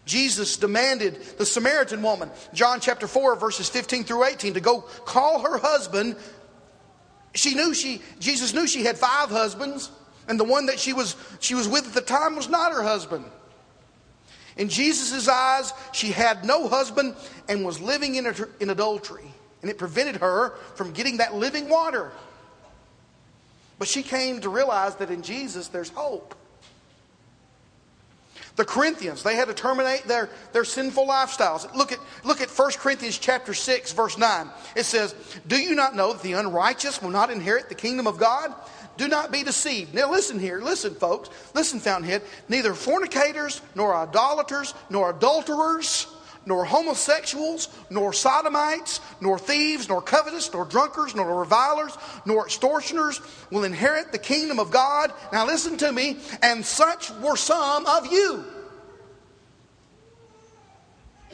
Jesus 0.06 0.56
demanded 0.56 1.22
the 1.38 1.46
Samaritan 1.46 2.02
woman, 2.02 2.30
John 2.54 2.80
chapter 2.80 3.06
4, 3.06 3.36
verses 3.36 3.68
15 3.68 4.04
through 4.04 4.24
18, 4.24 4.54
to 4.54 4.60
go 4.60 4.80
call 4.80 5.40
her 5.40 5.58
husband 5.58 6.16
she 7.34 7.54
knew 7.54 7.74
she, 7.74 8.02
Jesus 8.18 8.52
knew 8.52 8.66
she 8.66 8.84
had 8.84 8.98
five 8.98 9.30
husbands, 9.30 9.90
and 10.28 10.38
the 10.38 10.44
one 10.44 10.66
that 10.66 10.78
she 10.78 10.92
was, 10.92 11.16
she 11.40 11.54
was 11.54 11.68
with 11.68 11.86
at 11.86 11.94
the 11.94 12.00
time 12.00 12.36
was 12.36 12.48
not 12.48 12.72
her 12.72 12.82
husband. 12.82 13.24
In 14.56 14.68
Jesus' 14.68 15.28
eyes, 15.28 15.72
she 15.92 16.08
had 16.08 16.44
no 16.44 16.68
husband 16.68 17.14
and 17.48 17.64
was 17.64 17.80
living 17.80 18.16
in, 18.16 18.32
in 18.60 18.70
adultery, 18.70 19.32
and 19.62 19.70
it 19.70 19.78
prevented 19.78 20.16
her 20.16 20.56
from 20.74 20.92
getting 20.92 21.18
that 21.18 21.34
living 21.34 21.68
water. 21.68 22.12
But 23.78 23.88
she 23.88 24.02
came 24.02 24.40
to 24.42 24.48
realize 24.48 24.96
that 24.96 25.10
in 25.10 25.22
Jesus 25.22 25.68
there's 25.68 25.88
hope. 25.88 26.34
The 28.60 28.66
Corinthians, 28.66 29.22
they 29.22 29.36
had 29.36 29.48
to 29.48 29.54
terminate 29.54 30.02
their, 30.04 30.28
their 30.52 30.66
sinful 30.66 31.06
lifestyles. 31.06 31.74
Look 31.74 31.92
at, 31.92 31.98
look 32.24 32.42
at 32.42 32.50
1 32.50 32.72
Corinthians 32.72 33.16
chapter 33.16 33.54
6, 33.54 33.92
verse 33.94 34.18
9. 34.18 34.50
It 34.76 34.84
says, 34.84 35.14
Do 35.46 35.56
you 35.56 35.74
not 35.74 35.96
know 35.96 36.12
that 36.12 36.20
the 36.20 36.34
unrighteous 36.34 37.00
will 37.00 37.08
not 37.08 37.30
inherit 37.30 37.70
the 37.70 37.74
kingdom 37.74 38.06
of 38.06 38.18
God? 38.18 38.54
Do 38.98 39.08
not 39.08 39.32
be 39.32 39.42
deceived. 39.42 39.94
Now 39.94 40.10
listen 40.10 40.38
here, 40.38 40.60
listen, 40.60 40.94
folks. 40.94 41.30
Listen, 41.54 41.80
Fountainhead. 41.80 42.20
Neither 42.50 42.74
fornicators, 42.74 43.62
nor 43.74 43.96
idolaters, 43.96 44.74
nor 44.90 45.08
adulterers, 45.08 46.06
nor 46.46 46.64
homosexuals, 46.64 47.68
nor 47.90 48.12
sodomites, 48.12 49.00
nor 49.20 49.38
thieves, 49.38 49.88
nor 49.88 50.00
covetous, 50.00 50.52
nor 50.52 50.64
drunkards, 50.64 51.14
nor 51.14 51.40
revilers, 51.40 51.96
nor 52.24 52.46
extortioners 52.46 53.20
will 53.50 53.64
inherit 53.64 54.12
the 54.12 54.18
kingdom 54.18 54.58
of 54.58 54.70
God. 54.70 55.12
Now 55.32 55.46
listen 55.46 55.76
to 55.78 55.92
me. 55.92 56.18
And 56.42 56.64
such 56.64 57.10
were 57.16 57.36
some 57.36 57.86
of 57.86 58.10
you. 58.10 58.44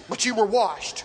But 0.09 0.25
you 0.25 0.35
were 0.35 0.47
washed. 0.47 1.05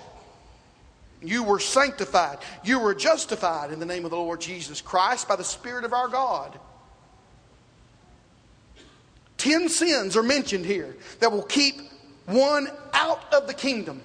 You 1.21 1.43
were 1.43 1.59
sanctified. 1.59 2.39
You 2.63 2.79
were 2.79 2.95
justified 2.95 3.71
in 3.71 3.79
the 3.79 3.85
name 3.85 4.05
of 4.05 4.11
the 4.11 4.17
Lord 4.17 4.41
Jesus 4.41 4.81
Christ 4.81 5.27
by 5.27 5.35
the 5.35 5.43
Spirit 5.43 5.85
of 5.85 5.93
our 5.93 6.07
God. 6.07 6.59
Ten 9.37 9.69
sins 9.69 10.15
are 10.15 10.23
mentioned 10.23 10.65
here 10.65 10.95
that 11.19 11.31
will 11.31 11.43
keep 11.43 11.90
one 12.25 12.69
out 12.93 13.33
of 13.33 13.47
the 13.47 13.53
kingdom. 13.53 14.01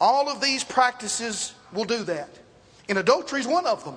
All 0.00 0.28
of 0.28 0.40
these 0.40 0.64
practices 0.64 1.54
will 1.72 1.84
do 1.84 2.02
that. 2.04 2.28
And 2.88 2.98
adultery 2.98 3.40
is 3.40 3.46
one 3.46 3.66
of 3.66 3.84
them. 3.84 3.96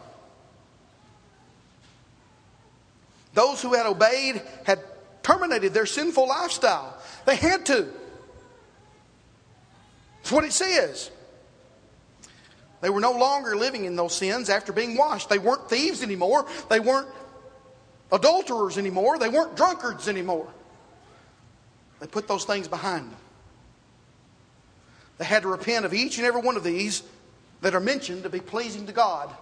Those 3.34 3.62
who 3.62 3.74
had 3.74 3.86
obeyed 3.86 4.42
had 4.66 4.80
terminated 5.24 5.74
their 5.74 5.86
sinful 5.86 6.28
lifestyle. 6.28 6.98
They 7.26 7.36
had 7.36 7.66
to. 7.66 7.88
That's 10.18 10.32
what 10.32 10.44
it 10.44 10.54
says. 10.54 11.12
They 12.82 12.90
were 12.90 13.02
no 13.02 13.14
longer 13.14 13.56
living 13.56 13.86
in 13.86 13.96
those 13.96 14.14
sins 14.14 14.50
after 14.50 14.72
being 14.72 14.96
washed. 14.96 15.30
They 15.30 15.40
weren't 15.40 15.70
thieves 15.70 16.04
anymore. 16.04 16.46
They 16.70 16.80
weren't 16.80 17.08
adulterers 18.12 18.78
anymore. 18.78 19.18
They 19.18 19.30
weren't 19.30 19.58
drunkards 19.58 20.08
anymore. 20.08 20.48
They 22.06 22.12
put 22.12 22.28
those 22.28 22.46
things 22.46 22.68
behind 22.68 23.10
them. 23.10 23.18
They 25.18 25.26
had 25.26 25.42
to 25.42 25.48
repent 25.48 25.86
of 25.86 25.94
each 25.96 26.20
and 26.20 26.28
every 26.28 26.40
one 26.40 26.56
of 26.56 26.64
these 26.64 27.02
that 27.62 27.74
are 27.74 27.80
mentioned 27.80 28.22
to 28.26 28.30
be 28.30 28.40
pleasing 28.40 28.86
to 28.86 28.92
God. 28.92 29.36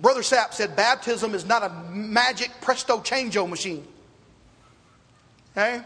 Brother 0.00 0.22
Sapp 0.22 0.54
said 0.54 0.74
baptism 0.74 1.34
is 1.34 1.44
not 1.44 1.62
a 1.62 1.68
magic 1.90 2.50
presto 2.62 3.00
changeo 3.00 3.46
machine. 3.46 3.86
Okay? 5.54 5.82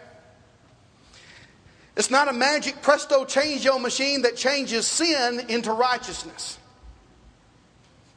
It's 1.96 2.12
not 2.12 2.28
a 2.28 2.32
magic 2.32 2.80
presto 2.80 3.24
changeo 3.24 3.82
machine 3.82 4.22
that 4.22 4.36
changes 4.36 4.86
sin 4.86 5.46
into 5.48 5.72
righteousness. 5.72 6.58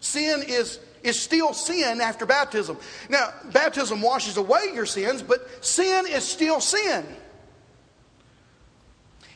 Sin 0.01 0.43
is, 0.47 0.77
is 1.03 1.19
still 1.19 1.53
sin 1.53 2.01
after 2.01 2.25
baptism. 2.25 2.77
Now, 3.09 3.33
baptism 3.51 4.01
washes 4.01 4.37
away 4.37 4.71
your 4.73 4.85
sins, 4.85 5.21
but 5.21 5.63
sin 5.63 6.05
is 6.07 6.23
still 6.23 6.59
sin. 6.59 7.05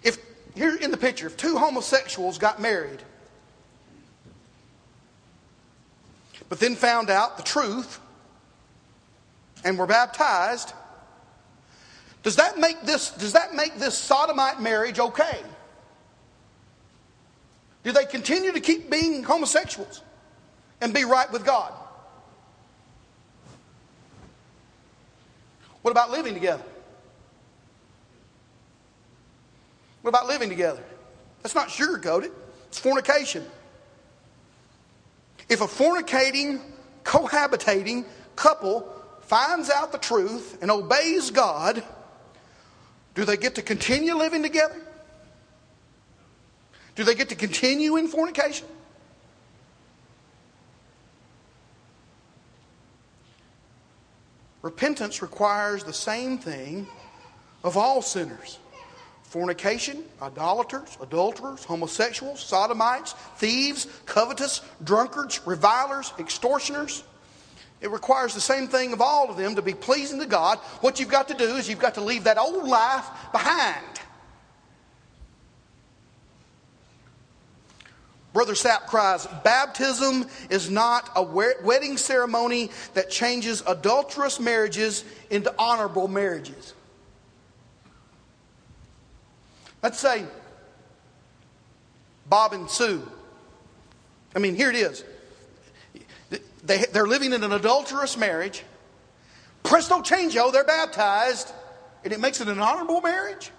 If 0.03 0.17
here 0.55 0.75
in 0.75 0.91
the 0.91 0.97
picture, 0.97 1.27
if 1.27 1.37
two 1.37 1.57
homosexuals 1.57 2.37
got 2.37 2.61
married, 2.61 3.01
but 6.49 6.59
then 6.59 6.75
found 6.75 7.09
out 7.09 7.37
the 7.37 7.43
truth 7.43 7.99
and 9.63 9.77
were 9.77 9.87
baptized, 9.87 10.73
does 12.21 12.35
that 12.37 12.57
make 12.57 12.81
this, 12.83 13.11
does 13.11 13.33
that 13.33 13.53
make 13.53 13.75
this 13.75 13.97
sodomite 13.97 14.61
marriage 14.61 14.99
okay? 14.99 15.39
Do 17.83 17.91
they 17.91 18.05
continue 18.05 18.53
to 18.53 18.61
keep 18.61 18.89
being 18.89 19.23
homosexuals 19.23 20.01
and 20.83 20.93
be 20.93 21.05
right 21.05 21.31
with 21.31 21.45
God? 21.45 21.71
What 25.81 25.91
about 25.91 26.11
living 26.11 26.33
together? 26.33 26.63
What 30.01 30.09
about 30.09 30.27
living 30.27 30.49
together? 30.49 30.83
That's 31.41 31.55
not 31.55 31.69
sugarcoated. 31.69 32.31
It's 32.67 32.77
fornication. 32.77 33.45
If 35.47 35.61
a 35.61 35.67
fornicating, 35.67 36.59
cohabitating 37.05 38.05
couple 38.35 38.85
finds 39.21 39.69
out 39.69 39.93
the 39.93 39.97
truth 39.97 40.57
and 40.61 40.69
obeys 40.69 41.31
God, 41.31 41.81
do 43.15 43.23
they 43.23 43.37
get 43.37 43.55
to 43.55 43.61
continue 43.61 44.15
living 44.15 44.43
together? 44.43 44.81
Do 46.95 47.05
they 47.05 47.15
get 47.15 47.29
to 47.29 47.35
continue 47.35 47.95
in 47.95 48.09
fornication? 48.09 48.67
Repentance 54.63 55.21
requires 55.21 55.83
the 55.83 55.93
same 55.93 56.37
thing 56.39 56.87
of 57.63 57.77
all 57.77 58.01
sinners 58.01 58.57
fornication, 59.23 60.03
idolaters, 60.21 60.97
adulterers, 61.01 61.63
homosexuals, 61.63 62.39
sodomites, 62.39 63.13
thieves, 63.37 63.87
covetous, 64.05 64.61
drunkards, 64.83 65.41
revilers, 65.45 66.13
extortioners. 66.19 67.03
It 67.81 67.89
requires 67.89 68.33
the 68.35 68.41
same 68.41 68.67
thing 68.67 68.93
of 68.93 69.01
all 69.01 69.29
of 69.29 69.35
them 69.35 69.55
to 69.55 69.61
be 69.61 69.73
pleasing 69.73 70.19
to 70.19 70.27
God. 70.27 70.59
What 70.81 70.99
you've 70.99 71.09
got 71.09 71.27
to 71.29 71.33
do 71.33 71.55
is 71.55 71.67
you've 71.67 71.79
got 71.79 71.95
to 71.95 72.01
leave 72.01 72.25
that 72.25 72.37
old 72.37 72.67
life 72.67 73.05
behind. 73.31 73.83
Brother 78.33 78.53
Sapp 78.53 78.87
cries, 78.87 79.27
baptism 79.43 80.25
is 80.49 80.69
not 80.69 81.09
a 81.15 81.21
wedding 81.21 81.97
ceremony 81.97 82.71
that 82.95 83.11
changes 83.11 83.61
adulterous 83.67 84.39
marriages 84.39 85.05
into 85.29 85.53
honorable 85.57 86.07
marriages. 86.07 86.73
Let's 89.83 89.99
say 89.99 90.25
Bob 92.27 92.53
and 92.53 92.69
Sue. 92.69 93.07
I 94.35 94.39
mean, 94.39 94.55
here 94.55 94.71
it 94.71 94.77
is. 94.77 95.03
They, 96.63 96.85
they're 96.91 97.07
living 97.07 97.33
in 97.33 97.43
an 97.43 97.51
adulterous 97.51 98.17
marriage. 98.17 98.63
Presto 99.61 99.99
changeo, 99.99 100.51
they're 100.51 100.63
baptized, 100.63 101.51
and 102.03 102.11
it 102.11 102.19
makes 102.19 102.41
it 102.41 102.47
an 102.47 102.59
honorable 102.59 103.01
marriage. 103.01 103.51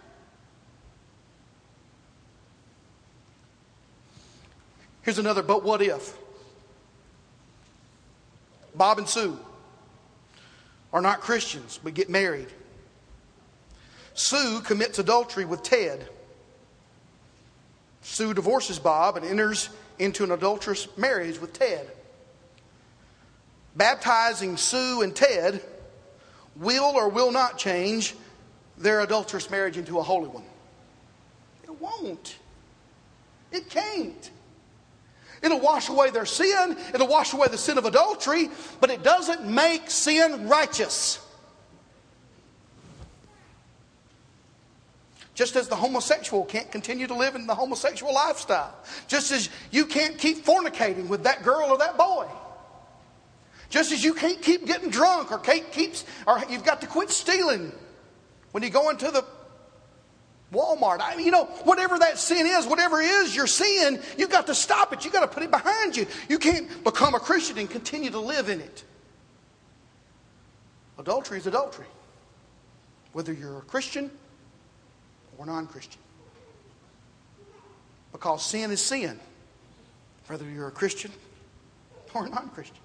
Here's 5.05 5.19
another, 5.19 5.43
but 5.43 5.63
what 5.63 5.83
if? 5.83 6.17
Bob 8.75 8.99
and 8.99 9.09
Sue 9.09 9.39
are 10.93 11.03
not 11.03 11.21
Christians, 11.21 11.79
but 11.83 11.95
get 11.95 12.09
married. 12.09 12.49
Sue 14.15 14.61
commits 14.61 14.99
adultery 14.99 15.45
with 15.45 15.63
Ted. 15.63 16.09
Sue 18.01 18.33
divorces 18.33 18.79
Bob 18.79 19.17
and 19.17 19.27
enters 19.27 19.69
into 19.99 20.25
an 20.25 20.31
adulterous 20.31 20.89
marriage 20.97 21.39
with 21.39 21.53
Ted. 21.53 21.91
Baptizing 23.77 24.57
Sue 24.57 25.03
and 25.03 25.15
Ted 25.15 25.61
will 26.57 26.97
or 26.97 27.09
will 27.09 27.31
not 27.31 27.59
change 27.59 28.15
their 28.79 29.01
adulterous 29.01 29.51
marriage 29.51 29.77
into 29.77 29.99
a 29.99 30.03
holy 30.03 30.29
one. 30.29 30.45
It 31.65 31.81
won't. 31.81 32.37
It 33.53 33.69
can't. 33.69 34.31
It'll 35.45 35.61
wash 35.61 35.91
away 35.91 36.09
their 36.09 36.25
sin, 36.25 36.75
it'll 36.95 37.07
wash 37.07 37.35
away 37.35 37.49
the 37.49 37.59
sin 37.59 37.77
of 37.77 37.85
adultery, 37.85 38.49
but 38.81 38.89
it 38.89 39.03
doesn't 39.03 39.45
make 39.45 39.91
sin 39.91 40.49
righteous. 40.49 41.21
Just 45.35 45.55
as 45.57 45.69
the 45.69 45.77
homosexual 45.77 46.47
can't 46.47 46.71
continue 46.73 47.07
to 47.07 47.15
live 47.15 47.35
in 47.35 47.47
the 47.47 47.55
homosexual 47.55 48.15
lifestyle. 48.15 48.75
Just 49.07 49.33
as 49.33 49.51
you 49.71 49.85
can't 49.85 50.17
keep 50.17 50.47
fornicating 50.47 51.09
with 51.09 51.25
that 51.25 51.43
girl 51.43 51.71
or 51.71 51.77
that 51.79 51.99
boy. 51.99 52.27
Just 53.69 53.93
as 53.93 54.03
you 54.03 54.15
can't 54.15 54.41
keep 54.41 54.65
getting 54.65 54.89
drunk 54.89 55.31
or 55.31 55.39
Kate 55.39 55.73
keeps, 55.73 56.05
or 56.27 56.41
you've 56.49 56.65
got 56.65 56.81
to 56.81 56.87
quit 56.87 57.11
stealing 57.11 57.71
when 58.53 58.63
you 58.63 58.71
go 58.71 58.89
into 58.89 59.11
the 59.11 59.25
Walmart. 60.53 60.99
I 61.01 61.17
mean, 61.17 61.27
you 61.27 61.33
know, 61.33 61.45
whatever 61.65 61.99
that 61.99 62.19
sin 62.19 62.47
is, 62.47 62.67
whatever 62.67 63.01
is 63.01 63.35
your 63.35 63.47
sin, 63.47 64.01
you've 64.17 64.31
got 64.31 64.47
to 64.47 64.55
stop 64.55 64.93
it. 64.93 65.05
You've 65.05 65.13
got 65.13 65.21
to 65.21 65.29
put 65.29 65.43
it 65.43 65.51
behind 65.51 65.97
you. 65.97 66.07
You 66.29 66.39
can't 66.39 66.85
become 66.85 67.15
a 67.15 67.21
Christian 67.21 67.59
and 67.59 67.69
continue 67.69 68.11
to 68.11 68.21
live 68.21 68.49
in 68.49 68.61
it. 68.61 68.85
Adultery 70.99 71.39
is 71.39 71.47
adultery. 71.47 71.87
Whether 73.13 73.33
you're 73.33 73.59
a 73.59 73.63
Christian 73.63 74.11
or 75.39 75.47
non 75.47 75.67
Christian. 75.67 76.01
Because 78.13 78.45
sin 78.45 78.71
is 78.71 78.81
sin, 78.81 79.19
whether 80.29 80.49
you're 80.49 80.69
a 80.69 80.73
Christian 80.73 81.11
or 82.15 82.27
a 82.27 82.29
non 82.29 82.49
Christian. 82.51 82.79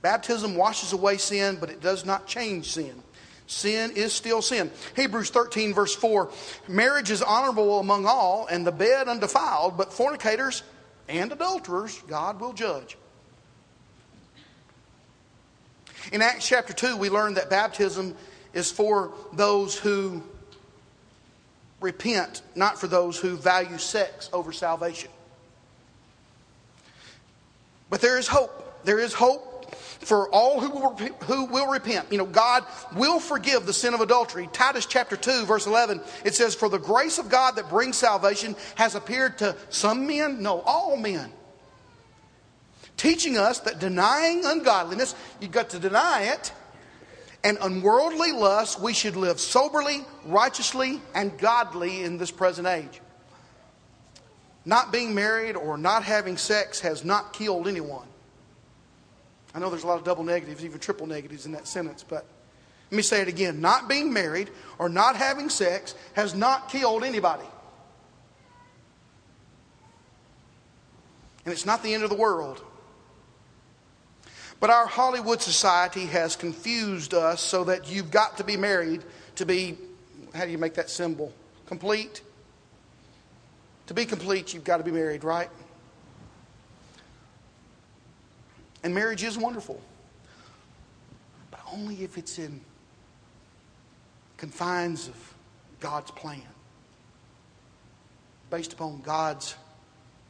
Baptism 0.00 0.54
washes 0.54 0.92
away 0.92 1.16
sin, 1.16 1.58
but 1.60 1.68
it 1.68 1.80
does 1.80 2.04
not 2.04 2.26
change 2.26 2.72
sin. 2.72 3.02
Sin 3.46 3.92
is 3.92 4.12
still 4.12 4.42
sin. 4.42 4.70
Hebrews 4.96 5.30
13, 5.30 5.72
verse 5.72 5.94
4 5.94 6.30
Marriage 6.68 7.10
is 7.10 7.22
honorable 7.22 7.78
among 7.78 8.06
all, 8.06 8.46
and 8.50 8.66
the 8.66 8.72
bed 8.72 9.08
undefiled, 9.08 9.76
but 9.76 9.92
fornicators 9.92 10.62
and 11.08 11.30
adulterers 11.30 12.02
God 12.08 12.40
will 12.40 12.52
judge. 12.52 12.96
In 16.12 16.22
Acts 16.22 16.46
chapter 16.46 16.72
2, 16.72 16.96
we 16.96 17.10
learn 17.10 17.34
that 17.34 17.50
baptism 17.50 18.16
is 18.52 18.70
for 18.70 19.12
those 19.32 19.76
who 19.76 20.22
repent, 21.80 22.42
not 22.54 22.80
for 22.80 22.86
those 22.86 23.18
who 23.18 23.36
value 23.36 23.78
sex 23.78 24.30
over 24.32 24.52
salvation. 24.52 25.10
But 27.90 28.00
there 28.00 28.18
is 28.18 28.26
hope. 28.26 28.84
There 28.84 28.98
is 28.98 29.12
hope 29.12 29.55
for 30.00 30.28
all 30.30 30.60
who 30.60 30.70
will, 30.70 30.96
who 31.24 31.46
will 31.46 31.68
repent. 31.68 32.10
You 32.10 32.18
know, 32.18 32.26
God 32.26 32.64
will 32.94 33.18
forgive 33.18 33.66
the 33.66 33.72
sin 33.72 33.94
of 33.94 34.00
adultery. 34.00 34.48
Titus 34.52 34.86
chapter 34.86 35.16
2, 35.16 35.44
verse 35.44 35.66
11, 35.66 36.00
it 36.24 36.34
says, 36.34 36.54
For 36.54 36.68
the 36.68 36.78
grace 36.78 37.18
of 37.18 37.28
God 37.28 37.56
that 37.56 37.68
brings 37.68 37.96
salvation 37.96 38.56
has 38.76 38.94
appeared 38.94 39.38
to 39.38 39.56
some 39.70 40.06
men, 40.06 40.42
no, 40.42 40.60
all 40.60 40.96
men. 40.96 41.32
Teaching 42.96 43.36
us 43.36 43.60
that 43.60 43.78
denying 43.78 44.44
ungodliness, 44.44 45.14
you've 45.40 45.50
got 45.50 45.70
to 45.70 45.78
deny 45.78 46.22
it, 46.32 46.52
and 47.44 47.58
unworldly 47.60 48.32
lust, 48.32 48.80
we 48.80 48.92
should 48.92 49.16
live 49.16 49.38
soberly, 49.38 50.04
righteously, 50.24 51.00
and 51.14 51.36
godly 51.38 52.02
in 52.02 52.16
this 52.16 52.30
present 52.30 52.66
age. 52.66 53.00
Not 54.64 54.90
being 54.90 55.14
married 55.14 55.54
or 55.54 55.78
not 55.78 56.02
having 56.02 56.36
sex 56.36 56.80
has 56.80 57.04
not 57.04 57.32
killed 57.32 57.68
anyone. 57.68 58.08
I 59.56 59.58
know 59.58 59.70
there's 59.70 59.84
a 59.84 59.86
lot 59.86 59.96
of 59.98 60.04
double 60.04 60.22
negatives, 60.22 60.62
even 60.66 60.78
triple 60.78 61.06
negatives 61.06 61.46
in 61.46 61.52
that 61.52 61.66
sentence, 61.66 62.04
but 62.06 62.26
let 62.90 62.96
me 62.96 63.02
say 63.02 63.22
it 63.22 63.28
again. 63.28 63.62
Not 63.62 63.88
being 63.88 64.12
married 64.12 64.50
or 64.78 64.90
not 64.90 65.16
having 65.16 65.48
sex 65.48 65.94
has 66.12 66.34
not 66.34 66.68
killed 66.68 67.02
anybody. 67.02 67.46
And 71.46 71.54
it's 71.54 71.64
not 71.64 71.82
the 71.82 71.94
end 71.94 72.02
of 72.02 72.10
the 72.10 72.16
world. 72.16 72.62
But 74.60 74.68
our 74.68 74.86
Hollywood 74.86 75.40
society 75.40 76.04
has 76.04 76.36
confused 76.36 77.14
us 77.14 77.40
so 77.40 77.64
that 77.64 77.90
you've 77.90 78.10
got 78.10 78.36
to 78.36 78.44
be 78.44 78.58
married 78.58 79.04
to 79.36 79.46
be, 79.46 79.78
how 80.34 80.44
do 80.44 80.50
you 80.50 80.58
make 80.58 80.74
that 80.74 80.90
symbol? 80.90 81.32
Complete? 81.64 82.20
To 83.86 83.94
be 83.94 84.04
complete, 84.04 84.52
you've 84.52 84.64
got 84.64 84.78
to 84.78 84.84
be 84.84 84.90
married, 84.90 85.24
right? 85.24 85.48
And 88.86 88.94
marriage 88.94 89.24
is 89.24 89.36
wonderful, 89.36 89.82
but 91.50 91.58
only 91.72 92.04
if 92.04 92.16
it's 92.16 92.38
in 92.38 92.60
confines 94.36 95.08
of 95.08 95.34
God's 95.80 96.12
plan, 96.12 96.40
based 98.48 98.72
upon 98.72 99.00
God's 99.00 99.56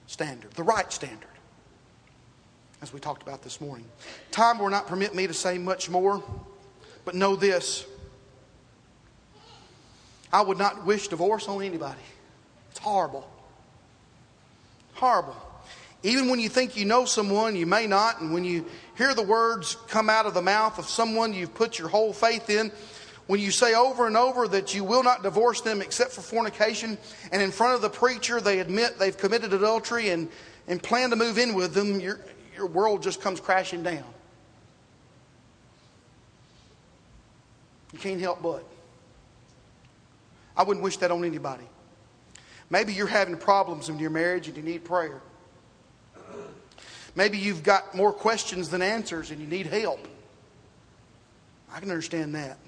standard, 0.07 0.53
the 0.53 0.63
right 0.63 0.91
standard, 0.91 1.29
as 2.81 2.95
we 2.95 2.99
talked 2.99 3.23
about 3.23 3.43
this 3.43 3.61
morning. 3.61 3.85
Time 4.31 4.59
will 4.59 4.71
not 4.71 4.87
permit 4.87 5.15
me 5.15 5.27
to 5.27 5.35
say 5.35 5.59
much 5.59 5.91
more, 5.91 6.25
but 7.05 7.15
know 7.15 7.37
this. 7.37 7.85
I 10.33 10.41
would 10.41 10.57
not 10.57 10.87
wish 10.87 11.09
divorce 11.09 11.47
on 11.47 11.63
anybody. 11.63 12.01
It's 12.71 12.79
horrible. 12.79 13.31
Horrible. 14.95 15.46
Even 16.07 16.29
when 16.29 16.39
you 16.39 16.49
think 16.49 16.77
you 16.77 16.85
know 16.85 17.05
someone, 17.05 17.57
you 17.57 17.67
may 17.67 17.89
not. 17.89 18.21
And 18.21 18.33
when 18.33 18.45
you 18.45 18.65
hear 18.97 19.13
the 19.13 19.25
words 19.25 19.77
come 19.89 20.09
out 20.09 20.25
of 20.25 20.35
the 20.35 20.41
mouth 20.41 20.79
of 20.79 20.87
someone 20.87 21.35
you've 21.35 21.53
put 21.53 21.81
your 21.81 21.89
whole 21.89 22.13
faith 22.13 22.49
in, 22.49 22.71
when 23.27 23.41
you 23.41 23.51
say 23.51 23.75
over 23.75 24.07
and 24.07 24.17
over 24.17 24.47
that 24.47 24.73
you 24.73 24.85
will 24.85 25.03
not 25.03 25.25
divorce 25.25 25.63
them 25.63 25.83
except 25.83 26.13
for 26.13 26.21
fornication, 26.21 26.97
and 27.33 27.43
in 27.43 27.51
front 27.51 27.75
of 27.75 27.83
the 27.83 27.91
preacher 27.91 28.41
they 28.41 28.61
admit 28.61 29.01
they've 29.01 29.19
committed 29.19 29.53
adultery 29.53 30.11
and, 30.11 30.29
and 30.69 30.81
plan 30.81 31.11
to 31.11 31.17
move 31.17 31.39
in 31.39 31.55
with 31.55 31.75
them, 31.75 31.99
your, 31.99 32.21
your 32.55 32.67
world 32.67 33.03
just 33.03 33.21
comes 33.21 33.41
crashing 33.41 33.83
down. 33.83 34.05
You 37.93 37.99
can't 37.99 38.21
help 38.21 38.41
but. 38.45 38.65
I 40.57 40.63
wouldn't 40.63 40.85
wish 40.85 40.99
that 40.99 41.11
on 41.11 41.25
anybody. 41.25 41.67
Maybe 42.71 42.95
you're 42.95 43.09
having 43.09 43.37
problems 43.37 43.89
in 43.89 43.99
your 43.99 44.11
marriage 44.11 44.47
and 44.47 44.57
you 44.57 44.63
need 44.63 44.85
prayer. 44.85 45.21
Maybe 47.17 47.39
you've 47.39 47.63
got 47.63 47.95
more 47.95 48.13
questions 48.13 48.69
than 48.69 48.83
answers 48.83 49.31
and 49.31 49.41
you 49.41 49.47
need 49.47 49.67
help. 49.67 50.07
I 51.73 51.81
can 51.81 51.91
understand 51.91 52.35
that. 52.35 52.59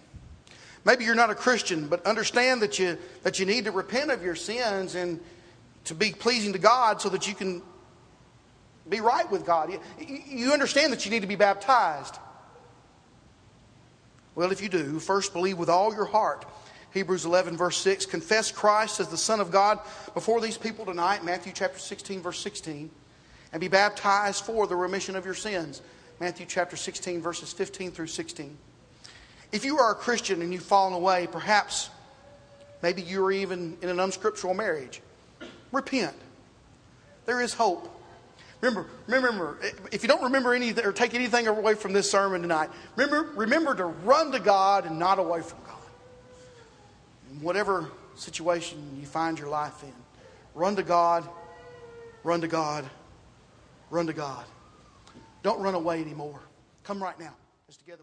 Maybe 0.85 1.05
you're 1.05 1.15
not 1.15 1.29
a 1.29 1.35
Christian, 1.35 1.87
but 1.87 2.05
understand 2.07 2.63
that 2.63 2.79
you, 2.79 2.97
that 3.23 3.39
you 3.39 3.45
need 3.45 3.67
to 3.67 3.71
repent 3.71 4.11
of 4.11 4.23
your 4.23 4.35
sins 4.35 4.95
and 4.95 5.21
to 5.85 5.95
be 5.95 6.13
pleasing 6.13 6.55
to 6.55 6.59
God 6.59 7.03
so 7.03 7.11
that 7.11 7.29
you 7.29 7.35
can 7.35 7.63
be 8.89 9.01
right 9.01 9.31
with 9.31 9.45
God. 9.45 9.71
You, 9.71 9.81
you 10.27 10.53
understand 10.53 10.95
that 10.95 11.05
you 11.05 11.11
need 11.11 11.21
to 11.21 11.27
be 11.27 11.37
baptized. 11.37 12.17
Well, 14.35 14.51
if 14.51 14.63
you 14.63 14.71
do, 14.71 14.99
first 14.99 15.35
believe 15.35 15.59
with 15.59 15.69
all 15.69 15.93
your 15.95 16.07
heart. 16.07 16.47
Hebrews 16.95 17.27
11, 17.27 17.59
verse 17.59 17.77
6. 17.77 18.07
Confess 18.07 18.51
Christ 18.51 18.99
as 18.99 19.09
the 19.09 19.19
Son 19.19 19.41
of 19.41 19.51
God 19.51 19.79
before 20.15 20.41
these 20.41 20.57
people 20.57 20.87
tonight. 20.87 21.23
Matthew 21.23 21.53
chapter 21.55 21.79
16, 21.79 22.23
verse 22.23 22.39
16 22.39 22.91
and 23.53 23.61
be 23.61 23.69
baptized 23.69 24.45
for 24.45 24.67
the 24.67 24.77
remission 24.77 25.17
of 25.17 25.25
your 25.25 25.35
sins. 25.35 25.83
Matthew 26.21 26.47
chapter 26.47 26.77
16, 26.77 27.23
verses 27.23 27.53
15 27.53 27.93
through 27.93 28.09
16. 28.09 28.57
If 29.53 29.65
you 29.65 29.79
are 29.79 29.93
a 29.93 29.95
Christian 29.95 30.43
and 30.43 30.53
you've 30.53 30.63
fallen 30.63 30.93
away, 30.93 31.27
perhaps 31.31 31.91
maybe 32.83 33.03
you're 33.03 33.33
even 33.33 33.77
in 33.81 33.89
an 33.89 34.01
unscriptural 34.01 34.55
marriage, 34.55 35.01
repent. 35.73 36.17
There 37.25 37.41
is 37.41 37.55
hope. 37.55 37.95
Remember, 38.61 38.87
remember, 39.07 39.59
if 39.93 40.03
you 40.03 40.09
don't 40.09 40.25
remember 40.25 40.53
anything 40.53 40.85
or 40.85 40.93
take 40.93 41.15
anything 41.15 41.47
away 41.47 41.75
from 41.75 41.93
this 41.93 42.11
sermon 42.11 42.43
tonight, 42.43 42.71
remember, 42.97 43.31
remember 43.37 43.75
to 43.77 43.85
run 43.85 44.33
to 44.33 44.41
God 44.41 44.85
and 44.85 44.99
not 44.99 45.21
away 45.21 45.43
from 45.43 45.59
God. 45.65 45.77
In 47.31 47.41
whatever 47.41 47.89
situation 48.17 48.97
you 48.99 49.07
find 49.07 49.39
your 49.39 49.49
life 49.49 49.85
in, 49.85 49.93
run 50.55 50.75
to 50.75 50.83
God, 50.83 51.29
run 52.25 52.41
to 52.41 52.49
God, 52.49 52.85
Run 53.91 54.07
to 54.07 54.13
God. 54.13 54.45
Don't 55.43 55.61
run 55.61 55.75
away 55.75 56.01
anymore. 56.01 56.41
Come 56.85 57.03
right 57.03 57.19
now 57.19 57.35
as 57.69 57.77
together 57.77 58.03